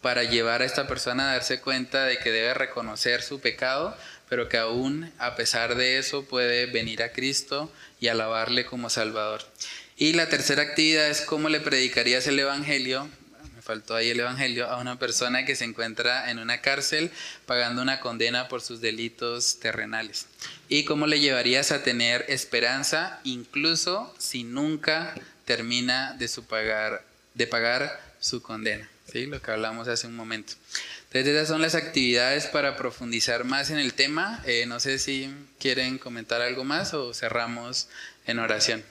para 0.01 0.23
llevar 0.23 0.61
a 0.61 0.65
esta 0.65 0.87
persona 0.87 1.29
a 1.29 1.33
darse 1.33 1.61
cuenta 1.61 2.05
de 2.05 2.17
que 2.17 2.31
debe 2.31 2.53
reconocer 2.53 3.21
su 3.21 3.39
pecado, 3.39 3.95
pero 4.27 4.49
que 4.49 4.57
aún 4.57 5.11
a 5.19 5.35
pesar 5.35 5.75
de 5.75 5.97
eso 5.97 6.25
puede 6.25 6.65
venir 6.65 7.03
a 7.03 7.11
Cristo 7.11 7.71
y 7.99 8.07
alabarle 8.07 8.65
como 8.65 8.89
Salvador. 8.89 9.43
Y 9.97 10.13
la 10.13 10.29
tercera 10.29 10.63
actividad 10.63 11.07
es 11.07 11.21
cómo 11.21 11.49
le 11.49 11.59
predicarías 11.59 12.25
el 12.27 12.39
Evangelio, 12.39 13.07
me 13.53 13.61
faltó 13.61 13.93
ahí 13.93 14.09
el 14.09 14.19
Evangelio, 14.19 14.67
a 14.67 14.77
una 14.77 14.97
persona 14.97 15.45
que 15.45 15.55
se 15.55 15.65
encuentra 15.65 16.31
en 16.31 16.39
una 16.39 16.61
cárcel 16.61 17.11
pagando 17.45 17.83
una 17.83 17.99
condena 17.99 18.47
por 18.47 18.61
sus 18.61 18.81
delitos 18.81 19.59
terrenales. 19.59 20.25
¿Y 20.67 20.85
cómo 20.85 21.05
le 21.05 21.19
llevarías 21.19 21.71
a 21.71 21.83
tener 21.83 22.25
esperanza 22.27 23.19
incluso 23.23 24.15
si 24.17 24.43
nunca 24.43 25.13
termina 25.45 26.13
de, 26.13 26.27
su 26.27 26.45
pagar, 26.45 27.03
de 27.35 27.45
pagar 27.45 28.01
su 28.19 28.41
condena? 28.41 28.90
¿Sí? 29.11 29.25
Lo 29.25 29.41
que 29.41 29.51
hablamos 29.51 29.87
hace 29.87 30.07
un 30.07 30.15
momento. 30.15 30.53
Entonces 31.07 31.35
esas 31.35 31.47
son 31.49 31.61
las 31.61 31.75
actividades 31.75 32.45
para 32.45 32.77
profundizar 32.77 33.43
más 33.43 33.69
en 33.69 33.77
el 33.77 33.93
tema. 33.93 34.41
Eh, 34.45 34.65
no 34.65 34.79
sé 34.79 34.99
si 34.99 35.29
quieren 35.59 35.97
comentar 35.97 36.41
algo 36.41 36.63
más 36.63 36.93
o 36.93 37.13
cerramos 37.13 37.89
en 38.25 38.39
oración. 38.39 38.83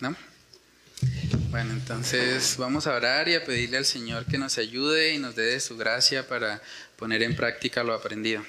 ¿No? 0.00 0.14
Bueno, 1.50 1.72
entonces 1.72 2.56
vamos 2.58 2.86
a 2.86 2.94
orar 2.94 3.28
y 3.28 3.34
a 3.34 3.44
pedirle 3.44 3.78
al 3.78 3.86
Señor 3.86 4.26
que 4.26 4.36
nos 4.36 4.58
ayude 4.58 5.14
y 5.14 5.18
nos 5.18 5.34
dé 5.34 5.58
su 5.60 5.78
gracia 5.78 6.28
para 6.28 6.60
poner 6.96 7.22
en 7.22 7.34
práctica 7.34 7.82
lo 7.82 7.94
aprendido. 7.94 8.44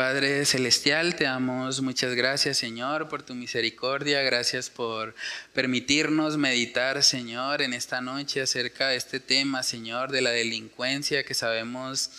Padre 0.00 0.46
Celestial, 0.46 1.14
te 1.14 1.24
damos 1.24 1.82
muchas 1.82 2.14
gracias, 2.14 2.56
Señor, 2.56 3.10
por 3.10 3.22
tu 3.22 3.34
misericordia. 3.34 4.22
Gracias 4.22 4.70
por 4.70 5.14
permitirnos 5.52 6.38
meditar, 6.38 7.02
Señor, 7.02 7.60
en 7.60 7.74
esta 7.74 8.00
noche 8.00 8.40
acerca 8.40 8.88
de 8.88 8.96
este 8.96 9.20
tema, 9.20 9.62
Señor, 9.62 10.10
de 10.10 10.22
la 10.22 10.30
delincuencia 10.30 11.22
que 11.22 11.34
sabemos 11.34 12.12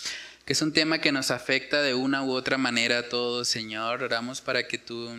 es 0.52 0.62
un 0.62 0.74
tema 0.74 1.00
que 1.00 1.14
nos 1.14 1.32
afecta 1.32 1.82
de 1.82 1.94
una 1.94 2.24
u 2.24 2.32
otra 2.34 2.58
manera 2.58 3.00
a 3.00 3.10
todos, 3.10 3.48
Señor. 3.48 4.04
Oramos 4.04 4.42
para 4.42 4.68
que 4.68 4.78
tú 4.78 5.10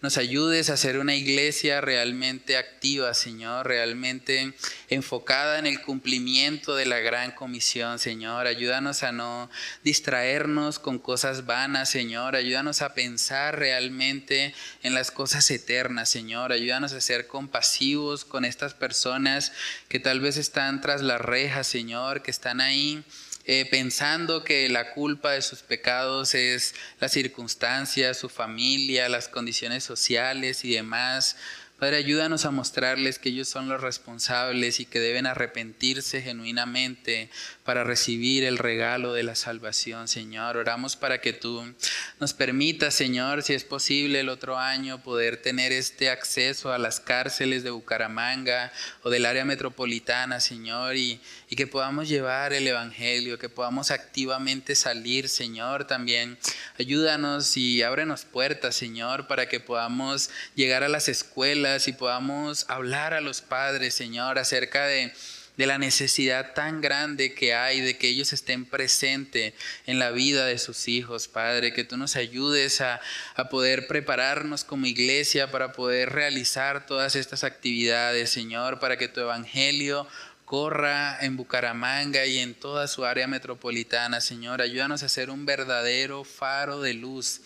nos 0.00 0.16
ayudes 0.16 0.70
a 0.70 0.78
ser 0.78 0.98
una 0.98 1.14
iglesia 1.14 1.82
realmente 1.82 2.56
activa, 2.56 3.12
Señor, 3.12 3.66
realmente 3.66 4.54
enfocada 4.88 5.58
en 5.58 5.66
el 5.66 5.82
cumplimiento 5.82 6.74
de 6.74 6.86
la 6.86 6.98
gran 6.98 7.32
comisión, 7.32 7.98
Señor. 7.98 8.46
Ayúdanos 8.46 9.02
a 9.02 9.12
no 9.12 9.50
distraernos 9.84 10.78
con 10.78 10.98
cosas 10.98 11.44
vanas, 11.44 11.90
Señor. 11.90 12.34
Ayúdanos 12.34 12.80
a 12.80 12.94
pensar 12.94 13.58
realmente 13.58 14.54
en 14.82 14.94
las 14.94 15.10
cosas 15.10 15.50
eternas, 15.50 16.08
Señor. 16.08 16.52
Ayúdanos 16.52 16.94
a 16.94 17.02
ser 17.02 17.26
compasivos 17.26 18.24
con 18.24 18.46
estas 18.46 18.72
personas 18.72 19.52
que 19.88 20.00
tal 20.00 20.20
vez 20.20 20.38
están 20.38 20.80
tras 20.80 21.02
las 21.02 21.20
rejas, 21.20 21.66
Señor, 21.66 22.22
que 22.22 22.30
están 22.30 22.62
ahí 22.62 23.04
eh, 23.52 23.66
pensando 23.68 24.44
que 24.44 24.68
la 24.68 24.92
culpa 24.92 25.32
de 25.32 25.42
sus 25.42 25.62
pecados 25.62 26.36
es 26.36 26.72
las 27.00 27.10
circunstancias, 27.10 28.16
su 28.16 28.28
familia, 28.28 29.08
las 29.08 29.26
condiciones 29.26 29.82
sociales 29.82 30.64
y 30.64 30.74
demás. 30.74 31.34
Padre, 31.80 31.96
ayúdanos 31.96 32.44
a 32.44 32.50
mostrarles 32.50 33.18
que 33.18 33.30
ellos 33.30 33.48
son 33.48 33.70
los 33.70 33.80
responsables 33.80 34.80
y 34.80 34.84
que 34.84 35.00
deben 35.00 35.24
arrepentirse 35.24 36.20
genuinamente 36.20 37.30
para 37.64 37.84
recibir 37.84 38.44
el 38.44 38.58
regalo 38.58 39.14
de 39.14 39.22
la 39.22 39.34
salvación, 39.34 40.06
Señor. 40.06 40.58
Oramos 40.58 40.96
para 40.96 41.22
que 41.22 41.32
tú 41.32 41.74
nos 42.20 42.34
permitas, 42.34 42.92
Señor, 42.92 43.42
si 43.42 43.54
es 43.54 43.64
posible 43.64 44.20
el 44.20 44.28
otro 44.28 44.58
año, 44.58 45.02
poder 45.02 45.40
tener 45.40 45.72
este 45.72 46.10
acceso 46.10 46.70
a 46.70 46.76
las 46.76 47.00
cárceles 47.00 47.64
de 47.64 47.70
Bucaramanga 47.70 48.70
o 49.02 49.08
del 49.08 49.24
área 49.24 49.46
metropolitana, 49.46 50.38
Señor, 50.38 50.96
y, 50.96 51.18
y 51.50 51.56
que 51.56 51.66
podamos 51.66 52.08
llevar 52.08 52.52
el 52.52 52.66
Evangelio, 52.66 53.36
que 53.36 53.48
podamos 53.48 53.90
activamente 53.90 54.76
salir, 54.76 55.28
Señor, 55.28 55.84
también. 55.84 56.38
Ayúdanos 56.78 57.56
y 57.56 57.82
ábrenos 57.82 58.24
puertas, 58.24 58.76
Señor, 58.76 59.26
para 59.26 59.48
que 59.48 59.58
podamos 59.58 60.30
llegar 60.54 60.84
a 60.84 60.88
las 60.88 61.08
escuelas 61.08 61.88
y 61.88 61.92
podamos 61.92 62.66
hablar 62.68 63.14
a 63.14 63.20
los 63.20 63.40
padres, 63.40 63.94
Señor, 63.94 64.38
acerca 64.38 64.86
de, 64.86 65.12
de 65.56 65.66
la 65.66 65.76
necesidad 65.76 66.54
tan 66.54 66.80
grande 66.80 67.34
que 67.34 67.52
hay 67.52 67.80
de 67.80 67.98
que 67.98 68.08
ellos 68.08 68.32
estén 68.32 68.64
presentes 68.64 69.52
en 69.86 69.98
la 69.98 70.10
vida 70.10 70.46
de 70.46 70.56
sus 70.56 70.88
hijos, 70.88 71.28
Padre, 71.28 71.74
que 71.74 71.84
tú 71.84 71.96
nos 71.96 72.16
ayudes 72.16 72.80
a, 72.80 73.00
a, 73.34 73.48
poder 73.48 73.86
prepararnos 73.86 74.64
como 74.64 74.86
iglesia 74.86 75.50
para 75.50 75.72
poder 75.72 76.10
realizar 76.10 76.86
todas 76.86 77.16
estas 77.16 77.44
actividades, 77.44 78.30
Señor, 78.30 78.78
para 78.78 78.96
que 78.96 79.08
tu 79.08 79.20
evangelio 79.20 80.06
corra 80.50 81.16
en 81.20 81.36
Bucaramanga 81.36 82.26
y 82.26 82.38
en 82.38 82.54
toda 82.54 82.88
su 82.88 83.04
área 83.04 83.28
metropolitana, 83.28 84.20
Señor. 84.20 84.60
Ayúdanos 84.60 85.04
a 85.04 85.08
ser 85.08 85.30
un 85.30 85.46
verdadero 85.46 86.24
faro 86.24 86.80
de 86.80 86.92
luz 86.92 87.40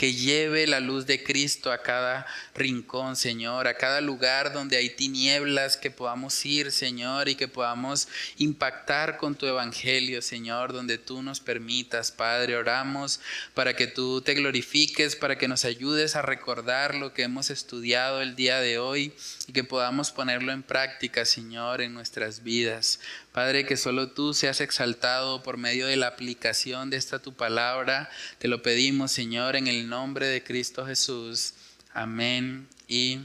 que 0.00 0.14
lleve 0.14 0.66
la 0.66 0.80
luz 0.80 1.04
de 1.04 1.22
Cristo 1.22 1.70
a 1.70 1.82
cada 1.82 2.24
rincón, 2.54 3.16
Señor, 3.16 3.68
a 3.68 3.74
cada 3.74 4.00
lugar 4.00 4.50
donde 4.50 4.78
hay 4.78 4.88
tinieblas, 4.88 5.76
que 5.76 5.90
podamos 5.90 6.46
ir, 6.46 6.72
Señor, 6.72 7.28
y 7.28 7.34
que 7.34 7.48
podamos 7.48 8.08
impactar 8.38 9.18
con 9.18 9.34
tu 9.34 9.44
evangelio, 9.44 10.22
Señor, 10.22 10.72
donde 10.72 10.96
tú 10.96 11.22
nos 11.22 11.40
permitas, 11.40 12.12
Padre. 12.12 12.56
Oramos 12.56 13.20
para 13.52 13.76
que 13.76 13.88
tú 13.88 14.22
te 14.22 14.32
glorifiques, 14.32 15.16
para 15.16 15.36
que 15.36 15.48
nos 15.48 15.66
ayudes 15.66 16.16
a 16.16 16.22
recordar 16.22 16.94
lo 16.94 17.12
que 17.12 17.24
hemos 17.24 17.50
estudiado 17.50 18.22
el 18.22 18.36
día 18.36 18.58
de 18.58 18.78
hoy 18.78 19.12
y 19.48 19.52
que 19.52 19.64
podamos 19.64 20.12
ponerlo 20.12 20.52
en 20.52 20.62
práctica, 20.62 21.26
Señor, 21.26 21.82
en 21.82 21.92
nuestras 21.92 22.42
vidas. 22.42 23.00
Padre, 23.32 23.64
que 23.64 23.76
solo 23.76 24.10
tú 24.10 24.34
seas 24.34 24.60
exaltado 24.60 25.42
por 25.42 25.56
medio 25.56 25.86
de 25.86 25.96
la 25.96 26.08
aplicación 26.08 26.90
de 26.90 26.96
esta 26.96 27.20
tu 27.20 27.32
palabra. 27.32 28.10
Te 28.38 28.48
lo 28.48 28.62
pedimos, 28.62 29.12
Señor, 29.12 29.54
en 29.54 29.68
el 29.68 29.88
nombre 29.88 30.26
de 30.26 30.42
Cristo 30.42 30.84
Jesús. 30.84 31.54
Amén 31.92 32.66
y 32.88 33.20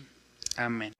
amén. 0.57 0.94